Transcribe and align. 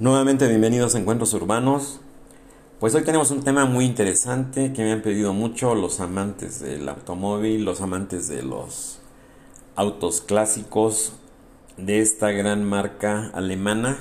Nuevamente 0.00 0.48
bienvenidos 0.48 0.96
a 0.96 0.98
Encuentros 0.98 1.34
Urbanos. 1.34 2.00
Pues 2.80 2.96
hoy 2.96 3.04
tenemos 3.04 3.30
un 3.30 3.44
tema 3.44 3.64
muy 3.64 3.84
interesante 3.84 4.72
que 4.72 4.82
me 4.82 4.90
han 4.90 5.02
pedido 5.02 5.32
mucho 5.32 5.76
los 5.76 6.00
amantes 6.00 6.58
del 6.58 6.88
automóvil, 6.88 7.64
los 7.64 7.80
amantes 7.80 8.26
de 8.26 8.42
los 8.42 8.98
autos 9.76 10.20
clásicos 10.20 11.12
de 11.76 12.00
esta 12.00 12.32
gran 12.32 12.64
marca 12.64 13.30
alemana 13.34 13.98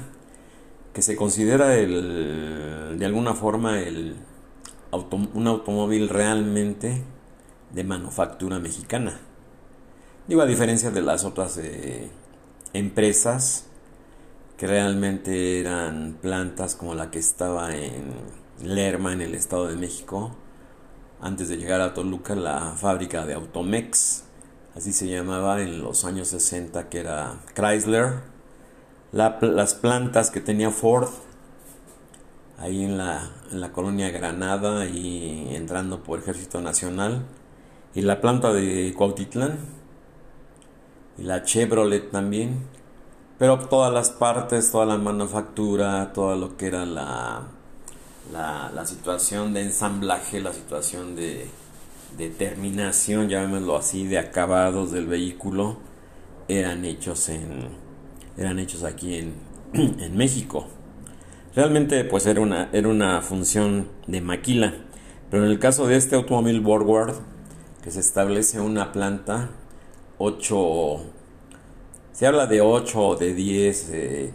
que 0.93 1.03
se 1.03 1.15
considera 1.15 1.75
el, 1.75 2.97
de 2.97 3.05
alguna 3.05 3.35
forma 3.35 3.79
el 3.79 4.15
un 4.91 5.47
automóvil 5.47 6.09
realmente 6.09 7.03
de 7.71 7.83
manufactura 7.83 8.57
mexicana. 8.57 9.19
Digo, 10.27 10.41
a 10.41 10.47
diferencia 10.47 10.89
de 10.89 11.03
las 11.03 11.23
otras 11.23 11.59
eh, 11.59 12.09
empresas 12.73 13.67
que 14.57 14.67
realmente 14.67 15.59
eran 15.59 16.17
plantas 16.21 16.75
como 16.75 16.95
la 16.95 17.11
que 17.11 17.19
estaba 17.19 17.75
en 17.75 18.13
Lerma, 18.61 19.13
en 19.13 19.21
el 19.21 19.35
Estado 19.35 19.67
de 19.67 19.75
México, 19.75 20.35
antes 21.21 21.49
de 21.49 21.57
llegar 21.57 21.81
a 21.81 21.93
Toluca, 21.93 22.35
la 22.35 22.73
fábrica 22.75 23.25
de 23.25 23.33
Automex, 23.33 24.23
así 24.75 24.91
se 24.91 25.07
llamaba 25.07 25.61
en 25.61 25.81
los 25.81 26.05
años 26.05 26.27
60, 26.27 26.89
que 26.89 26.99
era 26.99 27.39
Chrysler, 27.55 28.21
las 29.11 29.73
plantas 29.75 30.31
que 30.31 30.41
tenía 30.41 30.69
Ford, 30.69 31.09
ahí 32.57 32.83
en 32.83 32.97
la, 32.97 33.31
en 33.51 33.61
la 33.61 33.71
colonia 33.71 34.09
Granada 34.09 34.85
y 34.85 35.55
entrando 35.55 36.03
por 36.03 36.19
Ejército 36.19 36.61
Nacional, 36.61 37.25
y 37.95 38.01
la 38.01 38.21
planta 38.21 38.51
de 38.51 38.93
Cuautitlán, 38.97 39.59
y 41.17 41.23
la 41.23 41.43
Chevrolet 41.43 42.11
también, 42.11 42.67
pero 43.37 43.59
todas 43.59 43.93
las 43.93 44.09
partes, 44.09 44.71
toda 44.71 44.85
la 44.85 44.97
manufactura, 44.97 46.13
todo 46.13 46.35
lo 46.35 46.57
que 46.57 46.67
era 46.67 46.85
la, 46.85 47.43
la, 48.31 48.85
situación 48.85 49.53
de 49.53 49.63
ensamblaje, 49.63 50.39
la 50.39 50.53
situación 50.53 51.15
de, 51.15 51.47
de 52.17 52.29
terminación, 52.29 53.29
llamémoslo 53.29 53.75
así, 53.77 54.05
de 54.05 54.19
acabados 54.19 54.91
del 54.91 55.07
vehículo, 55.07 55.77
eran 56.47 56.85
hechos 56.85 57.29
en 57.29 57.83
eran 58.37 58.59
hechos 58.59 58.83
aquí 58.83 59.15
en, 59.15 59.33
en 59.73 60.17
México. 60.17 60.67
Realmente 61.55 62.03
pues 62.03 62.25
era 62.25 62.41
una, 62.41 62.69
era 62.73 62.87
una 62.87 63.21
función 63.21 63.89
de 64.07 64.21
maquila, 64.21 64.73
pero 65.29 65.45
en 65.45 65.51
el 65.51 65.59
caso 65.59 65.87
de 65.87 65.97
este 65.97 66.15
automóvil 66.15 66.61
Borgward, 66.61 67.15
que 67.83 67.91
se 67.91 67.99
establece 67.99 68.59
una 68.59 68.91
planta 68.91 69.51
8 70.17 71.01
se 72.13 72.27
habla 72.27 72.45
de 72.45 72.61
8 72.61 73.01
o 73.01 73.15
de 73.15 73.33
10, 73.33 73.89
eh, 73.91 74.33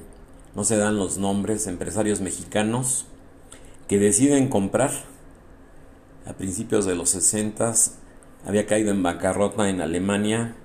no 0.55 0.65
se 0.65 0.77
dan 0.77 0.97
los 0.97 1.17
nombres, 1.17 1.69
empresarios 1.69 2.21
mexicanos 2.21 3.07
que 3.87 3.99
deciden 3.99 4.49
comprar. 4.49 4.91
A 6.27 6.35
principios 6.35 6.85
de 6.85 6.95
los 6.95 7.09
60 7.11 7.73
había 8.47 8.67
caído 8.67 8.91
en 8.91 9.03
bancarrota 9.03 9.71
en 9.71 9.81
Alemania 9.81 10.57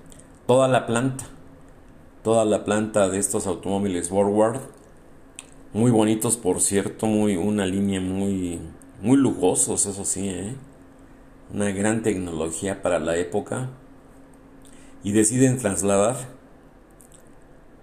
toda 0.46 0.68
la 0.68 0.86
planta, 0.86 1.24
toda 2.22 2.44
la 2.44 2.64
planta 2.64 3.08
de 3.08 3.18
estos 3.18 3.46
automóviles 3.46 4.08
Forward, 4.08 4.60
muy 5.72 5.90
bonitos 5.90 6.36
por 6.36 6.60
cierto, 6.60 7.06
muy 7.06 7.36
una 7.36 7.64
línea 7.64 8.00
muy 8.00 8.60
muy 9.00 9.16
lujosos, 9.16 9.86
eso 9.86 10.04
sí, 10.04 10.28
¿eh? 10.28 10.54
una 11.52 11.70
gran 11.70 12.02
tecnología 12.02 12.82
para 12.82 12.98
la 12.98 13.16
época 13.16 13.70
y 15.02 15.12
deciden 15.12 15.58
trasladar 15.58 16.33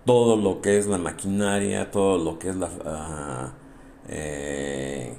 todo 0.05 0.35
lo 0.35 0.61
que 0.61 0.77
es 0.77 0.87
la 0.87 0.97
maquinaria, 0.97 1.91
todo 1.91 2.17
lo 2.17 2.39
que 2.39 2.49
es 2.49 2.55
la, 2.55 2.67
uh, 2.67 3.61
eh, 4.09 5.15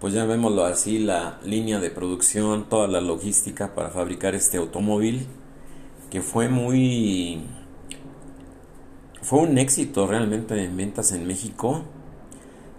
pues 0.00 0.14
llamémoslo 0.14 0.64
así, 0.64 0.98
la 0.98 1.38
línea 1.44 1.78
de 1.78 1.90
producción, 1.90 2.68
toda 2.68 2.88
la 2.88 3.00
logística 3.00 3.74
para 3.74 3.90
fabricar 3.90 4.34
este 4.34 4.56
automóvil, 4.58 5.26
que 6.10 6.22
fue 6.22 6.48
muy, 6.48 7.42
fue 9.20 9.40
un 9.40 9.58
éxito 9.58 10.06
realmente 10.06 10.62
en 10.64 10.76
ventas 10.76 11.12
en 11.12 11.26
México. 11.26 11.84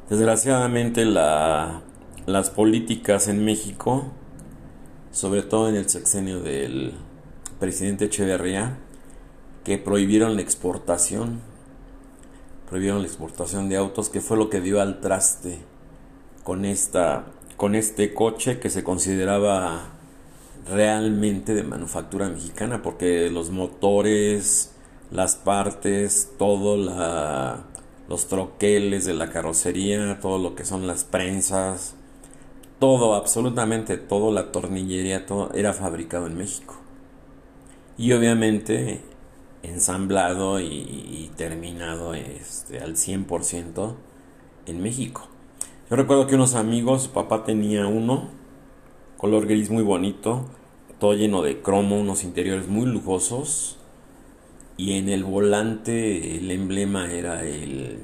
Desgraciadamente 0.10 1.06
la, 1.06 1.82
las 2.26 2.50
políticas 2.50 3.28
en 3.28 3.46
México, 3.46 4.06
sobre 5.12 5.44
todo 5.44 5.70
en 5.70 5.76
el 5.76 5.90
sexenio 5.90 6.42
del 6.42 6.94
presidente 7.60 8.06
Echeverría, 8.06 8.80
que 9.64 9.78
prohibieron 9.78 10.36
la 10.36 10.42
exportación, 10.42 11.40
prohibieron 12.70 13.02
la 13.02 13.08
exportación 13.08 13.70
de 13.70 13.78
autos, 13.78 14.10
que 14.10 14.22
fue 14.22 14.38
lo 14.38 14.50
que 14.50 14.62
dio 14.62 14.82
al 14.82 15.00
traste 15.00 15.60
con 16.44 16.66
esta 16.66 17.26
con 17.58 17.76
este 17.76 18.14
coche 18.14 18.60
que 18.60 18.70
se 18.70 18.84
consideraba 18.84 19.92
realmente 20.70 21.54
de 21.54 21.64
manufactura 21.64 22.28
mexicana 22.28 22.82
porque 22.82 23.30
los 23.30 23.52
motores, 23.52 24.74
las 25.12 25.36
partes, 25.36 26.32
todo 26.38 26.78
la 26.78 27.64
los 28.10 28.28
troqueles 28.28 29.06
de 29.06 29.14
la 29.14 29.30
carrocería, 29.30 30.20
todo 30.20 30.38
lo 30.38 30.56
que 30.56 30.66
son 30.66 30.88
las 30.88 31.04
prensas, 31.04 31.96
todo, 32.80 33.16
absolutamente 33.16 33.98
todo, 33.98 34.32
la 34.32 34.52
tornillería, 34.52 35.26
todo 35.26 35.52
era 35.54 35.74
fabricado 35.74 36.28
en 36.28 36.38
México. 36.38 36.76
Y 37.98 38.12
obviamente 38.12 39.02
ensamblado 39.64 40.60
y, 40.60 41.32
terminado 41.36 42.14
este, 42.14 42.80
al 42.80 42.96
100% 42.96 43.96
en 44.68 44.82
México. 44.82 45.28
Yo 45.90 45.96
recuerdo 45.96 46.28
que 46.28 46.36
unos 46.36 46.54
amigos, 46.54 47.08
papá 47.08 47.44
tenía 47.44 47.88
uno, 47.88 48.30
color 49.18 49.48
gris 49.48 49.70
muy 49.70 49.84
bonito, 49.84 50.46
todo 51.00 51.14
lleno 51.14 51.42
de 51.42 51.62
cromo, 51.62 52.00
unos 52.00 52.24
interiores 52.24 52.68
muy 52.68 52.86
lujosos, 52.86 53.78
y 54.78 54.98
en 54.98 55.10
el 55.10 55.24
volante 55.24 56.38
el 56.38 56.52
emblema 56.52 57.12
era 57.12 57.44
el, 57.44 58.00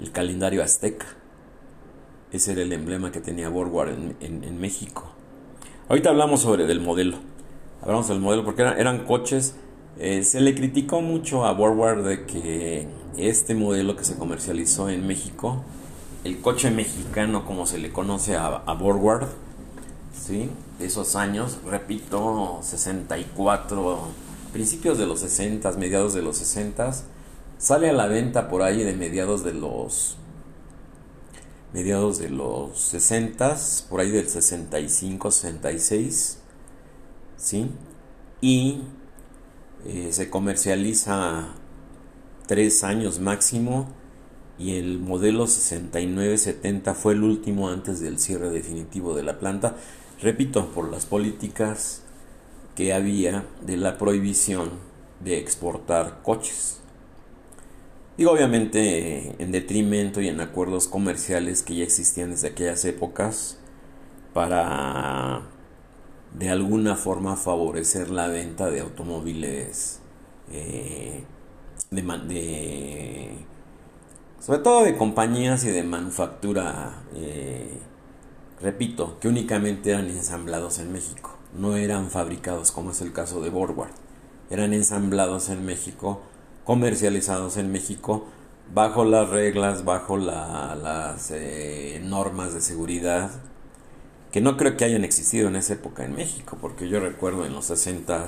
el 0.00 0.12
calendario 0.12 0.62
azteca. 0.62 1.06
Ese 2.30 2.52
era 2.52 2.62
el 2.62 2.72
emblema 2.72 3.10
que 3.10 3.20
tenía 3.20 3.48
Borgward 3.48 3.96
en, 4.20 4.60
México. 4.60 5.10
Ahorita 5.88 6.10
hablamos 6.10 6.40
sobre 6.42 6.66
del 6.66 6.80
modelo. 6.80 7.16
Hablamos 7.80 8.08
del 8.08 8.20
modelo 8.20 8.44
porque 8.44 8.62
eran 8.62 9.04
coches 9.04 9.56
eh, 9.98 10.24
se 10.24 10.40
le 10.40 10.54
criticó 10.54 11.00
mucho 11.00 11.44
a 11.44 11.52
Borward 11.52 12.04
de 12.04 12.26
que 12.26 12.86
este 13.16 13.54
modelo 13.54 13.96
que 13.96 14.04
se 14.04 14.16
comercializó 14.16 14.88
en 14.88 15.06
México, 15.06 15.62
el 16.24 16.40
coche 16.40 16.70
mexicano 16.70 17.44
como 17.44 17.66
se 17.66 17.78
le 17.78 17.92
conoce 17.92 18.36
a, 18.36 18.46
a 18.46 18.74
Borward, 18.74 19.28
¿sí? 20.12 20.50
de 20.78 20.86
esos 20.86 21.16
años, 21.16 21.58
repito, 21.66 22.60
64, 22.62 23.98
principios 24.52 24.98
de 24.98 25.06
los 25.06 25.20
60, 25.20 25.72
mediados 25.72 26.14
de 26.14 26.22
los 26.22 26.36
60, 26.36 26.92
sale 27.58 27.90
a 27.90 27.92
la 27.92 28.06
venta 28.06 28.48
por 28.48 28.62
ahí 28.62 28.84
de 28.84 28.94
mediados 28.94 29.44
de 29.44 29.54
los 29.54 30.16
mediados 31.72 32.18
de 32.18 32.30
los 32.30 32.78
60, 32.78 33.56
por 33.90 34.00
ahí 34.00 34.10
del 34.10 34.28
65, 34.28 35.30
66, 35.30 36.38
¿sí? 37.36 37.70
Y 38.40 38.82
eh, 39.88 40.12
se 40.12 40.28
comercializa 40.28 41.48
tres 42.46 42.84
años 42.84 43.20
máximo 43.20 43.88
y 44.58 44.76
el 44.76 44.98
modelo 44.98 45.46
6970 45.46 46.92
fue 46.94 47.14
el 47.14 47.22
último 47.22 47.70
antes 47.70 47.98
del 48.00 48.18
cierre 48.18 48.50
definitivo 48.50 49.14
de 49.14 49.22
la 49.22 49.38
planta. 49.38 49.76
Repito, 50.20 50.70
por 50.72 50.90
las 50.90 51.06
políticas 51.06 52.02
que 52.74 52.92
había 52.92 53.46
de 53.64 53.78
la 53.78 53.96
prohibición 53.96 54.72
de 55.24 55.38
exportar 55.38 56.20
coches. 56.22 56.80
Y 58.18 58.26
obviamente 58.26 59.42
en 59.42 59.52
detrimento 59.52 60.20
y 60.20 60.28
en 60.28 60.40
acuerdos 60.40 60.86
comerciales 60.86 61.62
que 61.62 61.76
ya 61.76 61.84
existían 61.84 62.32
desde 62.32 62.48
aquellas 62.48 62.84
épocas 62.84 63.58
para 64.34 65.42
de 66.34 66.50
alguna 66.50 66.96
forma 66.96 67.36
favorecer 67.36 68.10
la 68.10 68.28
venta 68.28 68.70
de 68.70 68.80
automóviles 68.80 70.00
eh, 70.50 71.24
de, 71.90 73.30
sobre 74.40 74.58
todo 74.60 74.84
de 74.84 74.96
compañías 74.96 75.64
y 75.64 75.70
de 75.70 75.82
manufactura 75.82 77.02
eh, 77.14 77.78
repito 78.60 79.18
que 79.20 79.28
únicamente 79.28 79.90
eran 79.90 80.06
ensamblados 80.06 80.78
en 80.78 80.92
México. 80.92 81.36
No 81.54 81.76
eran 81.76 82.10
fabricados 82.10 82.72
como 82.72 82.90
es 82.90 83.00
el 83.00 83.12
caso 83.12 83.40
de 83.40 83.50
Borgward 83.50 83.90
eran 84.50 84.72
ensamblados 84.72 85.48
en 85.48 85.64
México 85.64 86.20
comercializados 86.64 87.56
en 87.56 87.70
México 87.72 88.24
bajo 88.74 89.04
las 89.04 89.28
reglas 89.28 89.84
bajo 89.84 90.16
las 90.16 91.30
eh, 91.30 92.00
normas 92.04 92.54
de 92.54 92.60
seguridad 92.60 93.30
que 94.32 94.40
no 94.40 94.56
creo 94.56 94.76
que 94.76 94.84
hayan 94.84 95.04
existido 95.04 95.48
en 95.48 95.56
esa 95.56 95.74
época 95.74 96.04
en 96.04 96.14
México, 96.14 96.58
porque 96.60 96.88
yo 96.88 97.00
recuerdo 97.00 97.46
en 97.46 97.52
los 97.52 97.66
60 97.66 98.26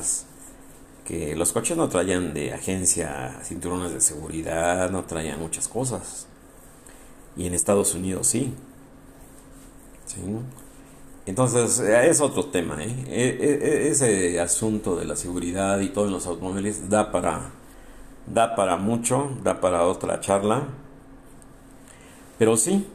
que 1.05 1.35
los 1.37 1.53
coches 1.53 1.77
no 1.77 1.89
traían 1.89 2.33
de 2.35 2.53
agencia 2.53 3.41
cinturones 3.43 3.93
de 3.93 4.01
seguridad, 4.01 4.91
no 4.91 5.05
traían 5.05 5.41
muchas 5.41 5.69
cosas. 5.69 6.27
y 7.37 7.47
en 7.47 7.55
Estados 7.55 7.95
Unidos 7.95 8.27
sí. 8.27 8.55
Entonces, 11.27 11.79
es 11.81 12.21
otro 12.21 12.47
tema. 12.47 12.83
¿eh? 12.83 13.05
E, 13.07 13.29
e, 13.41 13.87
e, 13.87 13.89
ese 13.89 14.41
asunto 14.41 14.97
de 14.97 15.05
la 15.05 15.17
seguridad 15.17 15.81
y 15.81 15.91
todo 15.91 16.07
en 16.07 16.13
los 16.13 16.27
automóviles 16.27 16.89
da 16.89 17.13
para, 17.13 17.51
da 18.27 18.55
para 18.57 18.77
mucho, 18.77 19.31
da 19.43 19.61
para 19.61 19.85
otra 19.87 20.21
charla. 20.21 20.65
Pero 22.39 22.57
sí, 22.57 22.87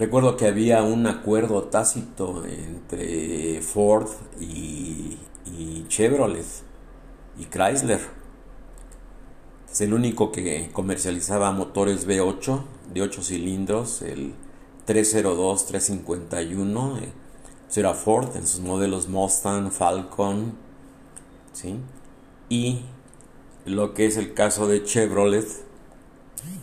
recuerdo 0.00 0.38
que 0.38 0.46
había 0.46 0.82
un 0.82 1.06
acuerdo 1.06 1.64
tácito 1.64 2.42
entre 2.46 3.60
Ford 3.60 4.08
y, 4.40 5.18
Chevrolet 5.88 6.46
y 7.38 7.44
Chrysler. 7.44 8.00
Es 9.70 9.80
el 9.82 9.92
único 9.92 10.32
que 10.32 10.70
comercializaba 10.72 11.52
motores 11.52 12.08
V8 12.08 12.62
de 12.94 13.02
8 13.02 13.22
cilindros, 13.22 14.00
el 14.00 14.32
302, 14.86 15.66
351. 15.66 16.98
Eh, 16.98 17.12
era 17.76 17.92
Ford 17.92 18.34
en 18.36 18.46
sus 18.46 18.60
modelos 18.60 19.06
Mustang, 19.08 19.70
Falcon. 19.70 20.54
¿sí? 21.52 21.76
Y 22.48 22.80
lo 23.66 23.92
que 23.92 24.06
es 24.06 24.16
el 24.16 24.32
caso 24.32 24.66
de 24.66 24.82
Chevrolet 24.82 25.46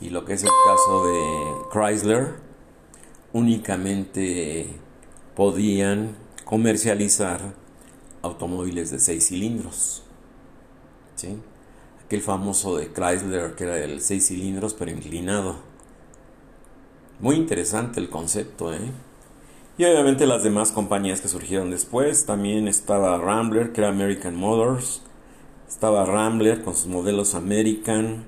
y 0.01 0.10
lo 0.10 0.25
que 0.25 0.34
es 0.34 0.44
el 0.44 0.50
caso 0.66 1.06
de 1.06 1.22
Chrysler, 1.72 2.46
únicamente 3.33 4.68
podían 5.35 6.15
comercializar 6.45 7.53
automóviles 8.21 8.91
de 8.91 9.00
6 9.00 9.27
cilindros. 9.27 10.03
¿sí? 11.15 11.38
Aquel 12.06 12.21
famoso 12.21 12.77
de 12.77 12.91
Chrysler 12.91 13.56
que 13.56 13.63
era 13.65 13.77
el 13.77 14.01
6 14.01 14.27
cilindros 14.27 14.74
pero 14.74 14.91
inclinado. 14.91 15.57
Muy 17.19 17.35
interesante 17.35 18.00
el 18.00 18.09
concepto, 18.09 18.74
¿eh? 18.74 18.91
Y 19.79 19.85
obviamente 19.85 20.25
las 20.25 20.44
demás 20.44 20.71
compañías 20.71 21.21
que 21.21 21.27
surgieron 21.27 21.69
después. 21.69 22.25
También 22.25 22.68
estaba 22.68 23.18
Rambler, 23.19 23.74
que 23.74 23.81
era 23.81 23.89
American 23.89 24.35
Motors. 24.35 25.03
Estaba 25.68 26.06
Rambler 26.06 26.63
con 26.63 26.75
sus 26.75 26.88
modelos 26.88 27.35
American. 27.35 28.25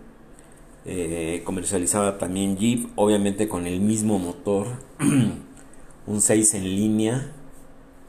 Eh, 0.86 1.42
comercializaba 1.44 2.18
también 2.18 2.58
Jeep, 2.58 2.90
obviamente 2.96 3.48
con 3.48 3.68
el 3.68 3.80
mismo 3.81 4.20
motor. 4.20 4.68
un 6.08 6.22
6 6.22 6.54
en 6.56 6.64
línea 6.64 7.31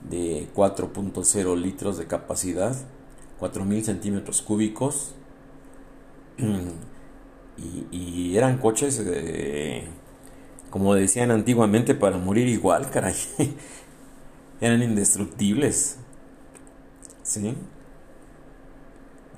de 0.09 0.49
4.0 0.55 1.57
litros 1.57 1.99
de 1.99 2.07
capacidad. 2.07 2.77
4.000 3.41 3.83
centímetros 3.83 4.43
cúbicos. 4.43 5.15
y, 7.93 8.37
eran 8.37 8.59
coches, 8.59 9.05
como 10.71 10.95
decían 10.95 11.31
antiguamente, 11.31 11.95
para 11.95 12.17
morir 12.17 12.49
igual, 12.49 12.91
caray. 12.93 13.15
eran 14.61 14.83
indestructibles. 14.83 15.99
¿Sí? 17.23 17.55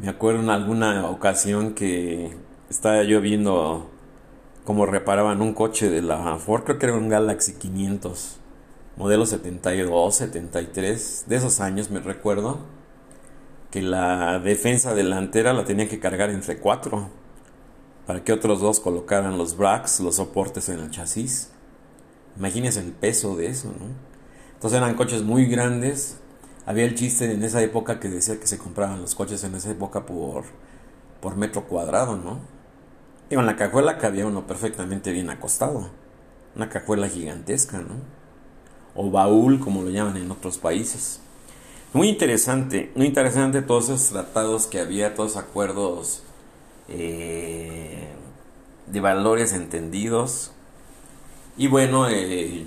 Me 0.01 0.09
acuerdo 0.09 0.41
en 0.41 0.51
alguna 0.51 1.09
ocasión 1.09 1.75
que 1.75 2.37
estaba 2.73 3.03
yo 3.03 3.21
viendo 3.21 3.91
cómo 4.65 4.87
reparaban 4.87 5.43
un 5.43 5.53
coche 5.53 5.91
de 5.91 6.01
la 6.01 6.39
Ford, 6.39 6.65
creo 6.65 6.79
que 6.79 6.87
era 6.87 6.95
un 6.95 7.11
Galaxy 7.11 7.53
500, 7.53 8.39
modelo 8.97 9.27
72, 9.27 10.15
73, 10.15 11.25
de 11.29 11.37
esos 11.37 11.61
años 11.61 11.91
me 11.91 12.01
recuerdo 12.01 12.61
que 13.71 13.83
la 13.83 14.39
defensa 14.39 14.95
delantera 14.95 15.53
la 15.53 15.67
tenían 15.67 15.89
que 15.89 16.01
cargar 16.01 16.31
entre 16.31 16.59
cuatro 16.59 17.11
para 18.07 18.25
que 18.25 18.33
otros 18.33 18.61
dos 18.61 18.81
colocaran 18.81 19.37
los 19.37 19.55
bracks, 19.57 20.01
los 20.01 20.17
soportes 20.17 20.71
en 20.71 20.81
el 20.81 20.91
chasis. 20.91 21.51
Imagínense 22.39 22.81
el 22.81 22.93
peso 22.93 23.37
de 23.37 23.49
eso, 23.49 23.69
¿no? 23.69 23.87
Entonces 24.55 24.79
eran 24.79 24.95
coches 24.95 25.23
muy 25.23 25.45
grandes. 25.45 26.17
Había 26.65 26.85
el 26.85 26.95
chiste 26.95 27.31
en 27.31 27.43
esa 27.43 27.63
época 27.63 28.01
que 28.01 28.09
decía 28.09 28.41
que 28.41 28.47
se 28.47 28.57
compraban 28.57 29.03
los 29.03 29.15
coches 29.15 29.45
en 29.45 29.55
esa 29.55 29.71
época 29.71 30.07
por, 30.07 30.45
por 31.21 31.37
metro 31.37 31.65
cuadrado, 31.65 32.17
¿no? 32.17 32.62
Y 33.33 33.35
en 33.35 33.47
la 33.47 33.57
cajuela 33.57 33.97
cabía 33.97 34.27
uno 34.27 34.47
perfectamente 34.47 35.11
bien 35.11 35.31
acostado. 35.31 35.89
Una 36.55 36.69
cajuela 36.69 37.09
gigantesca, 37.09 37.79
¿no? 37.79 37.95
O 38.95 39.11
baúl, 39.11 39.59
como 39.59 39.81
lo 39.81 39.89
llaman 39.89 40.19
en 40.19 40.31
otros 40.31 40.59
países. 40.59 41.19
Muy 41.95 42.11
interesante, 42.11 42.93
muy 42.95 43.07
interesante 43.07 43.63
todos 43.63 43.85
esos 43.85 44.11
tratados 44.11 44.67
que 44.67 44.81
había, 44.81 45.15
todos 45.15 45.39
acuerdos 45.39 46.23
eh, 46.89 48.07
de 48.89 49.01
valores 49.01 49.55
entendidos. 49.55 50.53
Y 51.57 51.69
bueno, 51.69 52.11
eh, 52.11 52.67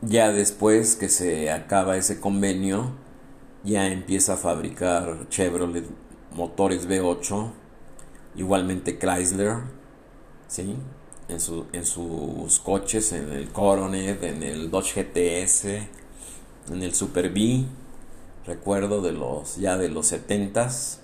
ya 0.00 0.32
después 0.32 0.96
que 0.96 1.08
se 1.08 1.52
acaba 1.52 1.96
ese 1.96 2.18
convenio, 2.18 2.90
ya 3.62 3.86
empieza 3.86 4.32
a 4.32 4.38
fabricar 4.38 5.28
Chevrolet 5.28 5.84
motores 6.32 6.88
V8, 6.88 7.52
igualmente 8.36 8.98
Chrysler, 8.98 9.58
¿sí? 10.48 10.76
En, 11.28 11.38
en 11.72 11.86
sus 11.86 12.60
coches, 12.60 13.12
en 13.12 13.32
el 13.32 13.48
Coronet, 13.50 14.22
en 14.22 14.42
el 14.42 14.70
Dodge 14.70 15.02
GTS, 15.02 15.64
en 16.70 16.82
el 16.82 16.94
Super 16.94 17.30
B 17.30 17.64
recuerdo 18.46 19.02
de 19.02 19.12
los 19.12 19.56
ya 19.56 19.76
de 19.76 19.88
los 19.88 20.12
70s 20.12 20.98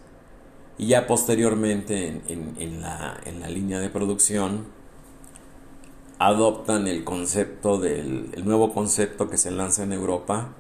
y 0.79 0.87
ya 0.87 1.07
posteriormente 1.07 2.23
en, 2.29 2.81
la, 2.81 3.21
en, 3.25 3.41
la, 3.41 3.49
línea 3.49 3.81
de 3.81 3.91
producción 3.91 4.67
adoptan 6.19 6.87
el 6.87 7.05
concepto 7.05 7.79
del 7.79 8.31
el 8.33 8.45
nuevo 8.45 8.73
concepto 8.73 9.29
que 9.29 9.37
se 9.37 9.51
lanza 9.51 9.83
en 9.83 9.93
Europa 9.93 10.53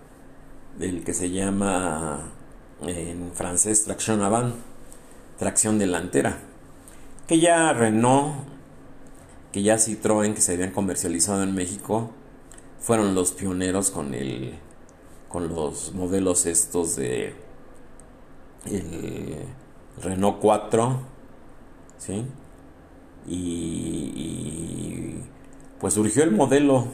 del 0.78 1.04
que 1.04 1.14
se 1.14 1.30
llama 1.30 2.32
en 2.82 3.30
francés 3.32 3.84
traction 3.84 4.22
avant 4.22 4.54
tracción 5.38 5.78
delantera 5.78 6.40
que 7.32 7.40
ya 7.40 7.72
Renault 7.72 8.34
que 9.52 9.62
ya 9.62 9.76
Citroën 9.76 10.34
que 10.34 10.42
se 10.42 10.52
habían 10.52 10.70
comercializado 10.70 11.42
en 11.42 11.54
México 11.54 12.10
fueron 12.78 13.14
los 13.14 13.32
pioneros 13.32 13.90
con 13.90 14.12
el 14.12 14.58
con 15.30 15.48
los 15.48 15.94
modelos 15.94 16.44
estos 16.44 16.94
de 16.96 17.34
el 18.66 19.46
Renault 20.02 20.40
4, 20.40 21.00
¿sí? 21.96 22.26
Y, 23.26 25.14
pues 25.80 25.94
surgió 25.94 26.24
el 26.24 26.32
modelo, 26.32 26.88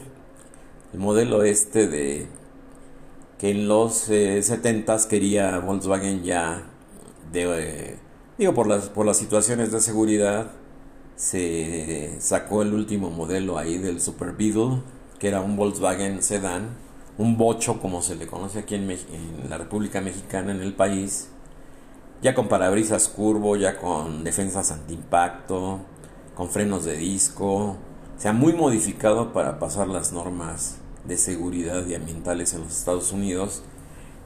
el 0.93 0.99
modelo 0.99 1.43
este 1.43 1.89
de 1.89 2.27
que 3.37 3.51
en 3.51 3.67
los 3.67 4.09
70s 4.09 5.05
eh, 5.05 5.09
quería 5.09 5.59
Volkswagen 5.59 6.23
ya 6.23 6.63
de, 7.33 7.97
digo 8.39 8.55
por 8.55 8.65
las 8.65 8.89
por 8.89 9.05
las 9.05 9.17
situaciones 9.17 9.71
de 9.71 9.79
seguridad 9.79 10.51
se 11.15 12.15
sacó 12.19 12.63
el 12.63 12.73
último 12.73 13.11
modelo 13.11 13.59
ahí 13.59 13.77
del 13.77 14.01
Super 14.01 14.31
Beetle 14.31 14.81
que 15.19 15.27
era 15.27 15.41
un 15.41 15.55
Volkswagen 15.55 16.23
sedán 16.23 16.89
un 17.19 17.37
bocho 17.37 17.81
como 17.81 18.01
se 18.01 18.15
le 18.15 18.27
conoce 18.27 18.59
aquí 18.59 18.75
en, 18.75 18.89
en 18.89 19.49
la 19.49 19.57
República 19.57 19.99
Mexicana, 19.99 20.53
en 20.53 20.61
el 20.61 20.73
país, 20.73 21.27
ya 22.21 22.33
con 22.33 22.47
parabrisas 22.47 23.09
curvo, 23.09 23.57
ya 23.57 23.77
con 23.77 24.23
defensas 24.23 24.71
antiimpacto, 24.71 25.81
con 26.33 26.49
frenos 26.49 26.85
de 26.85 26.95
disco, 26.95 27.55
o 27.55 27.77
sea, 28.17 28.31
muy 28.31 28.53
modificado 28.53 29.33
para 29.33 29.59
pasar 29.59 29.89
las 29.89 30.13
normas 30.13 30.77
de 31.03 31.17
seguridad 31.17 31.85
y 31.85 31.95
ambientales 31.95 32.53
en 32.53 32.61
los 32.61 32.77
Estados 32.77 33.11
Unidos, 33.11 33.63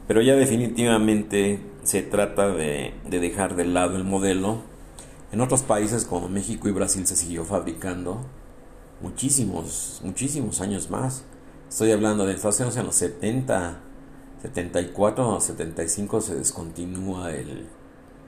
pero 0.07 0.21
ya 0.21 0.35
definitivamente 0.35 1.59
se 1.83 2.01
trata 2.01 2.47
de, 2.47 2.93
de 3.09 3.19
dejar 3.19 3.55
de 3.55 3.65
lado 3.65 3.95
el 3.95 4.03
modelo. 4.03 4.61
En 5.31 5.41
otros 5.41 5.63
países 5.63 6.05
como 6.05 6.29
México 6.29 6.67
y 6.67 6.71
Brasil 6.71 7.05
se 7.07 7.15
siguió 7.15 7.43
fabricando 7.43 8.21
muchísimos, 9.01 10.01
muchísimos 10.03 10.61
años 10.61 10.89
más. 10.89 11.23
Estoy 11.69 11.91
hablando 11.91 12.25
de 12.25 12.33
Estados 12.33 12.59
Unidos 12.59 12.77
en 12.77 12.85
los 12.85 12.95
70, 12.95 13.79
74 14.43 15.29
o 15.29 15.41
75 15.41 16.21
se 16.21 16.35
descontinúa 16.35 17.31
el, 17.31 17.67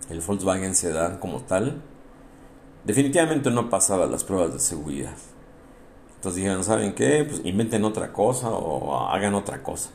el 0.09 0.21
Volkswagen 0.21 0.75
Sedan 0.75 1.17
como 1.17 1.41
tal. 1.41 1.81
Definitivamente 2.83 3.51
no 3.51 3.69
pasaba 3.69 4.05
las 4.05 4.23
pruebas 4.23 4.53
de 4.53 4.59
seguridad. 4.59 5.15
Entonces 6.15 6.37
dijeron, 6.37 6.63
¿saben 6.63 6.93
qué? 6.93 7.23
Pues 7.23 7.41
inventen 7.43 7.83
otra 7.83 8.11
cosa 8.11 8.49
o 8.49 9.07
hagan 9.07 9.35
otra 9.35 9.61
cosa. 9.61 9.91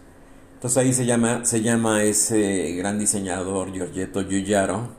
Entonces 0.60 0.76
ahí 0.76 0.92
se 0.92 1.06
llama, 1.06 1.46
se 1.46 1.62
llama 1.62 2.02
ese 2.02 2.72
gran 2.72 2.98
diseñador 2.98 3.72
Giorgetto 3.72 4.28
Giugiaro, 4.28 4.90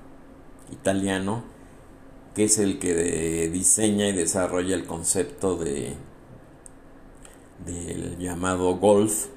italiano, 0.71 1.43
que 2.33 2.45
es 2.45 2.57
el 2.57 2.79
que 2.79 3.47
diseña 3.53 4.07
y 4.07 4.11
desarrolla 4.11 4.73
el 4.73 4.87
concepto 4.87 5.57
de 5.57 5.95
del 7.63 8.17
llamado 8.17 8.75
Golf, 8.77 9.27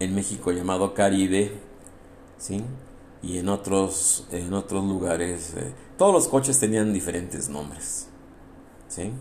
en 0.00 0.14
México 0.14 0.52
llamado 0.52 0.92
Caribe, 0.92 1.52
¿sí? 2.36 2.62
y 3.22 3.38
en 3.38 3.48
otros, 3.48 4.26
en 4.30 4.52
otros 4.52 4.84
lugares. 4.84 5.54
Eh, 5.56 5.72
todos 5.96 6.12
los 6.12 6.28
coches 6.28 6.60
tenían 6.60 6.92
diferentes 6.92 7.48
nombres. 7.48 8.06
¿sí? 8.88 9.12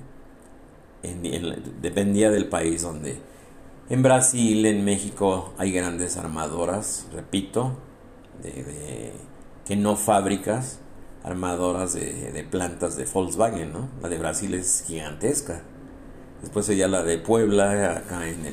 dependía 1.81 2.31
del 2.31 2.49
país 2.49 2.81
donde. 2.81 3.36
En 3.89 4.03
Brasil, 4.03 4.65
en 4.65 4.83
México 4.83 5.53
hay 5.57 5.71
grandes 5.71 6.17
armadoras, 6.17 7.07
repito, 7.13 7.73
de, 8.41 9.13
que 9.65 9.75
no 9.75 9.95
fábricas, 9.95 10.79
armadoras 11.23 11.93
de, 11.93 12.47
plantas 12.49 12.97
de 12.97 13.05
Volkswagen, 13.05 13.71
¿no? 13.73 13.87
La 14.01 14.09
de 14.09 14.17
Brasil 14.17 14.53
es 14.53 14.83
gigantesca. 14.87 15.61
Después 16.41 16.67
ya 16.67 16.87
la 16.87 17.03
de 17.03 17.17
Puebla, 17.17 17.97
acá 17.97 18.27
en 18.27 18.45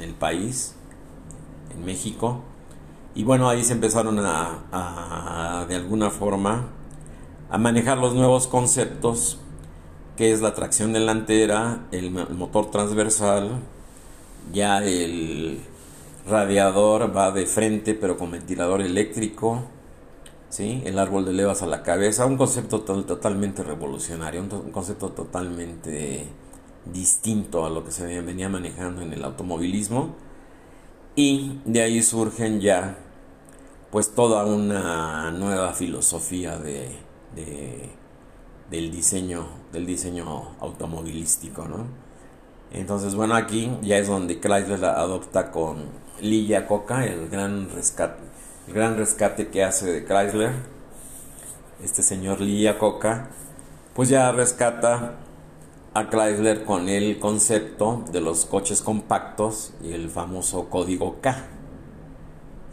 el 0.00 0.14
país, 0.14 0.74
en 1.74 1.84
México. 1.84 2.42
Y 3.14 3.22
bueno, 3.24 3.48
ahí 3.48 3.62
se 3.62 3.72
empezaron 3.72 4.18
a, 4.20 5.66
de 5.68 5.76
alguna 5.76 6.10
forma, 6.10 6.68
a 7.50 7.58
manejar 7.58 7.98
los 7.98 8.14
nuevos 8.14 8.46
conceptos, 8.48 9.38
que 10.16 10.32
es 10.32 10.40
la 10.40 10.54
tracción 10.54 10.92
delantera, 10.92 11.86
el, 11.92 12.10
motor 12.10 12.70
transversal, 12.70 13.60
ya 14.52 14.78
el 14.84 15.60
radiador 16.26 17.14
va 17.16 17.30
de 17.30 17.46
frente 17.46 17.94
pero 17.94 18.16
con 18.16 18.30
ventilador 18.30 18.80
eléctrico, 18.80 19.62
¿sí? 20.48 20.82
el 20.84 20.98
árbol 20.98 21.24
de 21.24 21.32
levas 21.32 21.62
a 21.62 21.66
la 21.66 21.82
cabeza, 21.82 22.26
un 22.26 22.36
concepto 22.36 22.80
totalmente 22.80 23.62
revolucionario, 23.62 24.42
un, 24.42 24.70
concepto 24.70 25.10
totalmente 25.10 26.26
distinto 26.92 27.64
a 27.64 27.70
lo 27.70 27.84
que 27.84 27.90
se 27.90 28.20
venía 28.20 28.48
manejando 28.48 29.02
en 29.02 29.12
el 29.12 29.24
automovilismo 29.24 30.14
y 31.16 31.60
de 31.64 31.82
ahí 31.82 32.02
surgen 32.02 32.60
ya 32.60 32.98
pues 33.90 34.14
toda 34.14 34.44
una 34.44 35.30
nueva 35.30 35.72
filosofía 35.72 36.58
de, 36.58 36.90
del 38.70 38.90
diseño 38.90 39.46
del 39.72 39.86
diseño 39.86 40.56
automovilístico 40.60 41.66
¿no? 41.66 42.03
Entonces 42.74 43.14
bueno 43.14 43.34
aquí 43.34 43.76
ya 43.82 43.98
es 43.98 44.08
donde 44.08 44.40
Chrysler 44.40 44.84
adopta 44.84 45.50
con 45.50 45.86
Lee 46.20 46.46
Iacocca 46.46 47.06
el 47.06 47.28
gran 47.28 47.70
rescate 47.70 48.22
el 48.68 48.74
gran 48.74 48.96
rescate 48.96 49.48
que 49.48 49.64
hace 49.64 49.90
de 49.90 50.04
Chrysler 50.04 50.52
este 51.82 52.02
señor 52.02 52.40
Lee 52.40 52.62
Iacocca 52.62 53.30
pues 53.94 54.08
ya 54.08 54.30
rescata 54.32 55.14
a 55.94 56.10
Chrysler 56.10 56.64
con 56.64 56.88
el 56.88 57.20
concepto 57.20 58.04
de 58.10 58.20
los 58.20 58.46
coches 58.46 58.82
compactos 58.82 59.72
y 59.80 59.92
el 59.92 60.10
famoso 60.10 60.68
código 60.68 61.20
K. 61.20 61.36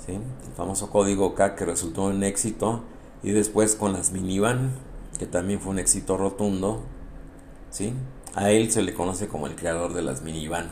¿sí? 0.03 0.13
El 0.13 0.53
famoso 0.57 0.89
código 0.89 1.35
K 1.35 1.55
que 1.55 1.65
resultó 1.65 2.05
un 2.05 2.23
éxito 2.23 2.81
y 3.21 3.31
después 3.31 3.75
con 3.75 3.93
las 3.93 4.11
minivan, 4.11 4.71
que 5.19 5.27
también 5.27 5.59
fue 5.59 5.71
un 5.71 5.77
éxito 5.77 6.17
rotundo. 6.17 6.81
¿sí? 7.69 7.93
A 8.33 8.51
él 8.51 8.71
se 8.71 8.81
le 8.81 8.93
conoce 8.93 9.27
como 9.27 9.47
el 9.47 9.55
creador 9.55 9.93
de 9.93 10.01
las 10.01 10.21
minivan, 10.21 10.69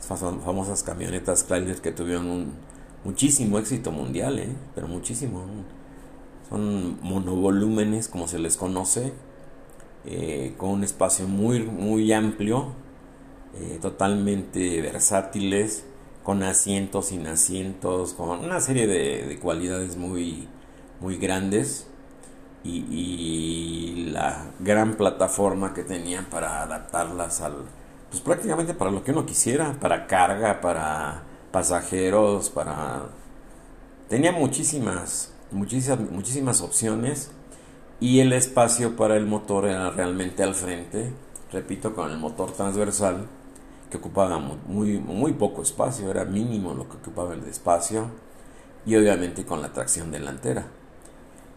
famosas 0.00 0.82
camionetas 0.82 1.44
Chrysler 1.44 1.80
que 1.80 1.92
tuvieron 1.92 2.26
un 2.26 2.52
muchísimo 3.04 3.58
éxito 3.58 3.92
mundial, 3.92 4.38
¿eh? 4.38 4.48
pero 4.74 4.88
muchísimo. 4.88 5.44
Son 6.48 6.98
monovolúmenes 7.02 8.08
como 8.08 8.26
se 8.26 8.38
les 8.38 8.56
conoce 8.56 9.12
eh, 10.06 10.54
con 10.56 10.70
un 10.70 10.84
espacio 10.84 11.28
muy, 11.28 11.60
muy 11.60 12.12
amplio, 12.12 12.72
eh, 13.54 13.78
totalmente 13.80 14.80
versátiles, 14.80 15.84
con 16.22 16.42
asientos, 16.42 17.06
sin 17.06 17.26
asientos, 17.26 18.14
con 18.14 18.40
una 18.40 18.60
serie 18.60 18.86
de, 18.86 19.38
cualidades 19.40 19.96
muy, 19.96 20.48
muy 21.00 21.16
grandes 21.18 21.89
y, 22.64 24.10
la 24.12 24.46
gran 24.58 24.94
plataforma 24.94 25.72
que 25.72 25.84
tenían 25.84 26.24
para 26.24 26.62
adaptarlas 26.62 27.40
al, 27.40 27.54
pues 28.10 28.20
prácticamente 28.22 28.74
para 28.74 28.90
lo 28.90 29.04
que 29.04 29.12
uno 29.12 29.24
quisiera, 29.24 29.76
para 29.80 30.06
carga, 30.06 30.60
para 30.60 31.22
pasajeros, 31.52 32.50
para... 32.50 33.02
Tenía 34.08 34.32
muchísimas, 34.32 35.32
muchísimas, 35.52 36.00
muchísimas 36.10 36.60
opciones 36.60 37.30
y 38.00 38.20
el 38.20 38.32
espacio 38.32 38.96
para 38.96 39.16
el 39.16 39.26
motor 39.26 39.66
era 39.66 39.90
realmente 39.90 40.42
al 40.42 40.54
frente, 40.54 41.12
repito, 41.52 41.94
con 41.94 42.10
el 42.10 42.18
motor 42.18 42.50
transversal 42.52 43.26
que 43.90 43.98
ocupaba 43.98 44.38
muy, 44.38 44.98
muy 44.98 45.32
poco 45.32 45.62
espacio, 45.62 46.10
era 46.10 46.24
mínimo 46.24 46.74
lo 46.74 46.88
que 46.88 46.96
ocupaba 46.96 47.34
el 47.34 47.44
espacio 47.44 48.08
y 48.86 48.96
obviamente 48.96 49.44
con 49.44 49.60
la 49.60 49.72
tracción 49.72 50.10
delantera. 50.10 50.79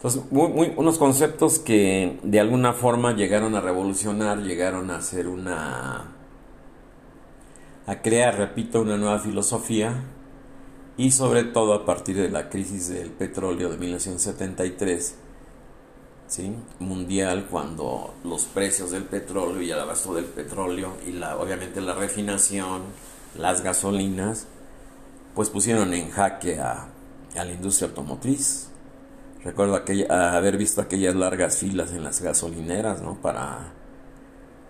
Entonces, 0.04 0.24
unos 0.32 0.98
conceptos 0.98 1.60
que 1.60 2.20
de 2.24 2.40
alguna 2.40 2.74
forma 2.74 3.16
llegaron 3.16 3.56
a 3.56 3.62
revolucionar, 3.62 4.40
llegaron 4.40 4.92
a 4.92 4.98
hacer 4.98 5.28
una... 5.28 6.12
a 7.88 8.02
crear, 8.02 8.38
repito, 8.38 8.82
una 8.82 8.98
nueva 8.98 9.20
filosofía 9.20 10.04
y 10.98 11.12
sobre 11.12 11.46
todo 11.46 11.74
a 11.74 11.86
partir 11.86 12.18
de 12.18 12.30
la 12.30 12.50
crisis 12.50 12.90
del 12.90 13.12
petróleo 13.12 13.70
de 13.70 13.78
1973 13.78 15.16
mundial 16.80 17.48
cuando 17.50 18.16
los 18.24 18.46
precios 18.46 18.92
del 18.92 19.04
petróleo 19.04 19.62
y 19.62 19.72
el 19.72 19.80
abasto 19.80 20.14
del 20.16 20.26
petróleo 20.26 20.98
y 21.06 21.12
la, 21.12 21.38
obviamente 21.38 21.80
la 21.82 21.94
refinación, 21.94 22.82
las 23.38 23.62
gasolinas, 23.62 24.48
pues 25.36 25.50
pusieron 25.50 25.94
en 25.94 26.10
jaque 26.10 26.60
a, 26.60 26.88
la 27.36 27.52
industria 27.52 27.90
automotriz. 27.90 28.70
Recuerdo 29.44 29.84
haber 30.10 30.58
visto 30.58 30.82
aquellas 30.82 31.16
largas 31.16 31.58
filas 31.58 31.92
en 31.92 32.04
las 32.04 32.22
gasolineras, 32.22 33.02
¿no? 33.02 33.22
Para... 33.22 33.74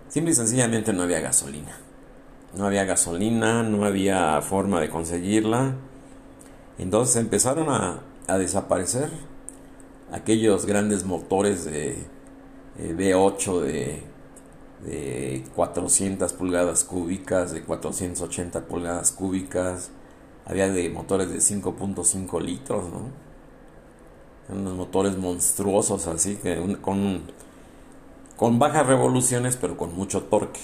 Simple 0.08 0.32
y 0.32 0.36
sencillamente 0.36 0.94
no 0.94 1.04
había 1.04 1.20
gasolina. 1.20 1.78
No 2.56 2.66
había 2.66 2.84
gasolina, 2.84 3.64
no 3.64 3.86
había 3.86 4.42
forma 4.42 4.80
de 4.80 4.90
conseguirla. 4.90 5.76
Entonces 6.78 7.18
empezaron 7.18 7.70
a, 7.70 8.02
a 8.28 8.38
desaparecer 8.38 9.10
aquellos 10.12 10.66
grandes 10.66 11.06
motores 11.06 11.66
de 11.66 11.98
V8 12.80 13.60
de, 13.62 14.04
de 14.84 15.44
400 15.56 16.34
pulgadas 16.34 16.84
cúbicas, 16.84 17.52
de 17.52 17.64
480 17.64 18.66
pulgadas 18.66 19.12
cúbicas, 19.12 19.92
había 20.46 20.70
de 20.70 20.90
motores 20.90 21.30
de 21.30 21.38
5.5 21.38 22.42
litros, 22.42 22.86
¿no? 22.90 23.33
Unos 24.50 24.74
motores 24.74 25.18
monstruosos 25.18 26.08
así, 26.08 26.36
que 26.36 26.78
con, 26.82 27.22
con 28.36 28.60
bajas 28.60 28.86
revoluciones 28.88 29.56
pero 29.56 29.78
con 29.78 29.96
mucho 29.96 30.24
torque. 30.24 30.60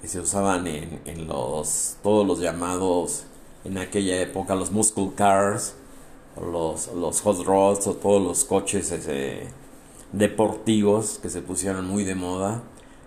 Que 0.00 0.08
se 0.08 0.20
usaban 0.20 0.66
en, 0.66 1.00
en 1.06 1.26
los, 1.26 1.96
todos 2.02 2.26
los 2.26 2.40
llamados, 2.40 3.24
en 3.64 3.78
aquella 3.78 4.20
época, 4.20 4.54
los 4.54 4.72
muscle 4.72 5.12
cars, 5.14 5.74
los, 6.40 6.88
los 6.94 7.20
hot 7.20 7.44
rods 7.44 7.86
o 7.86 7.94
todos 7.94 8.22
los 8.22 8.44
coches 8.44 8.92
deportivos 10.12 11.18
que 11.22 11.30
se 11.30 11.42
pusieron 11.42 11.86
muy 11.86 12.04
de 12.04 12.14
moda, 12.14 12.62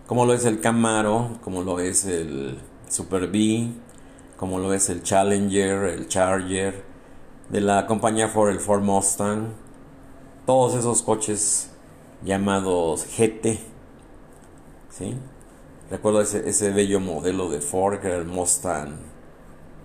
como 0.07 0.25
lo 0.25 0.33
es 0.33 0.45
el 0.45 0.59
Camaro, 0.59 1.37
como 1.43 1.63
lo 1.63 1.79
es 1.79 2.05
el 2.05 2.59
Super 2.89 3.27
B, 3.27 3.69
como 4.37 4.59
lo 4.59 4.73
es 4.73 4.89
el 4.89 5.01
Challenger, 5.01 5.85
el 5.85 6.07
Charger, 6.07 6.83
de 7.49 7.61
la 7.61 7.85
compañía 7.87 8.27
Ford, 8.27 8.49
el 8.49 8.59
Ford 8.59 8.81
Mustang, 8.81 9.49
todos 10.45 10.75
esos 10.75 11.01
coches 11.01 11.69
llamados 12.23 13.05
GT, 13.17 13.59
¿sí? 14.89 15.15
Recuerdo 15.89 16.21
ese, 16.21 16.49
ese 16.49 16.71
bello 16.71 16.99
modelo 16.99 17.49
de 17.49 17.61
Ford, 17.61 17.99
que 17.99 18.07
era 18.07 18.17
el 18.17 18.25
Mustang 18.25 18.95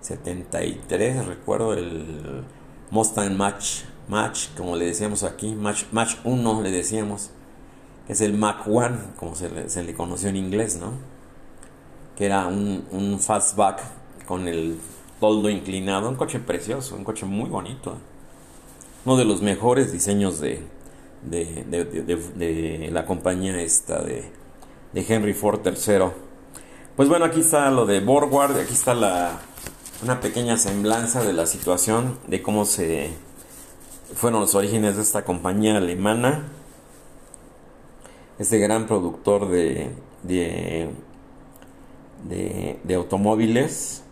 73, 0.01 1.27
recuerdo 1.27 1.75
el 1.75 2.45
Mustang 2.91 3.37
Match, 3.37 3.83
Match, 4.09 4.49
como 4.57 4.77
le 4.77 4.87
decíamos 4.87 5.23
aquí, 5.23 5.55
Match, 5.55 5.85
Match 5.93 6.17
1 6.25 6.63
le 6.63 6.71
decíamos, 6.71 7.31
es 8.09 8.21
el 8.21 8.33
Mach 8.33 8.67
1, 8.67 8.99
como 9.17 9.37
se 9.37 9.49
le, 9.51 9.95
conoció 9.95 10.31
en 10.31 10.37
inglés, 10.37 10.77
¿no? 10.77 10.95
Que 12.17 12.27
era 12.27 12.49
un, 12.49 13.19
fastback 13.21 13.81
con 14.27 14.49
el 14.49 14.81
toldo 15.21 15.51
inclinado, 15.51 16.09
un 16.09 16.17
coche 16.17 16.41
precioso, 16.41 16.97
un 16.97 17.05
coche 17.05 17.27
muy 17.27 17.49
bonito. 17.49 17.97
Uno 19.05 19.17
de 19.17 19.25
los 19.25 19.43
mejores 19.43 19.93
diseños 19.93 20.41
de, 20.41 20.63
de, 21.23 22.89
la 22.93 23.07
compañía 23.07 23.61
esta 23.61 24.03
de, 24.03 24.33
Henry 24.95 25.35
Ford 25.35 25.61
III. 25.65 26.11
Pues 26.97 27.09
bueno, 27.09 27.25
aquí 27.25 27.41
está 27.41 27.71
lo 27.71 27.87
de 27.87 28.01
Borgward, 28.01 28.59
aquí 28.59 28.73
está 28.73 28.95
la, 28.95 29.39
una 30.03 30.21
pequeña 30.21 30.57
semblanza 30.57 31.23
de 31.23 31.33
la 31.33 31.47
situación, 31.47 32.19
de 32.27 32.43
cómo 32.43 32.65
se 32.65 33.11
fueron 34.15 34.41
los 34.41 34.55
orígenes 34.55 34.97
de 34.97 35.03
esta 35.03 35.25
compañía 35.25 35.77
alemana, 35.77 36.49
este 38.39 38.59
gran 38.59 38.87
productor 38.87 39.49
de, 39.49 39.91
de, 40.23 40.89
de, 42.85 42.95
automóviles, 42.95 44.03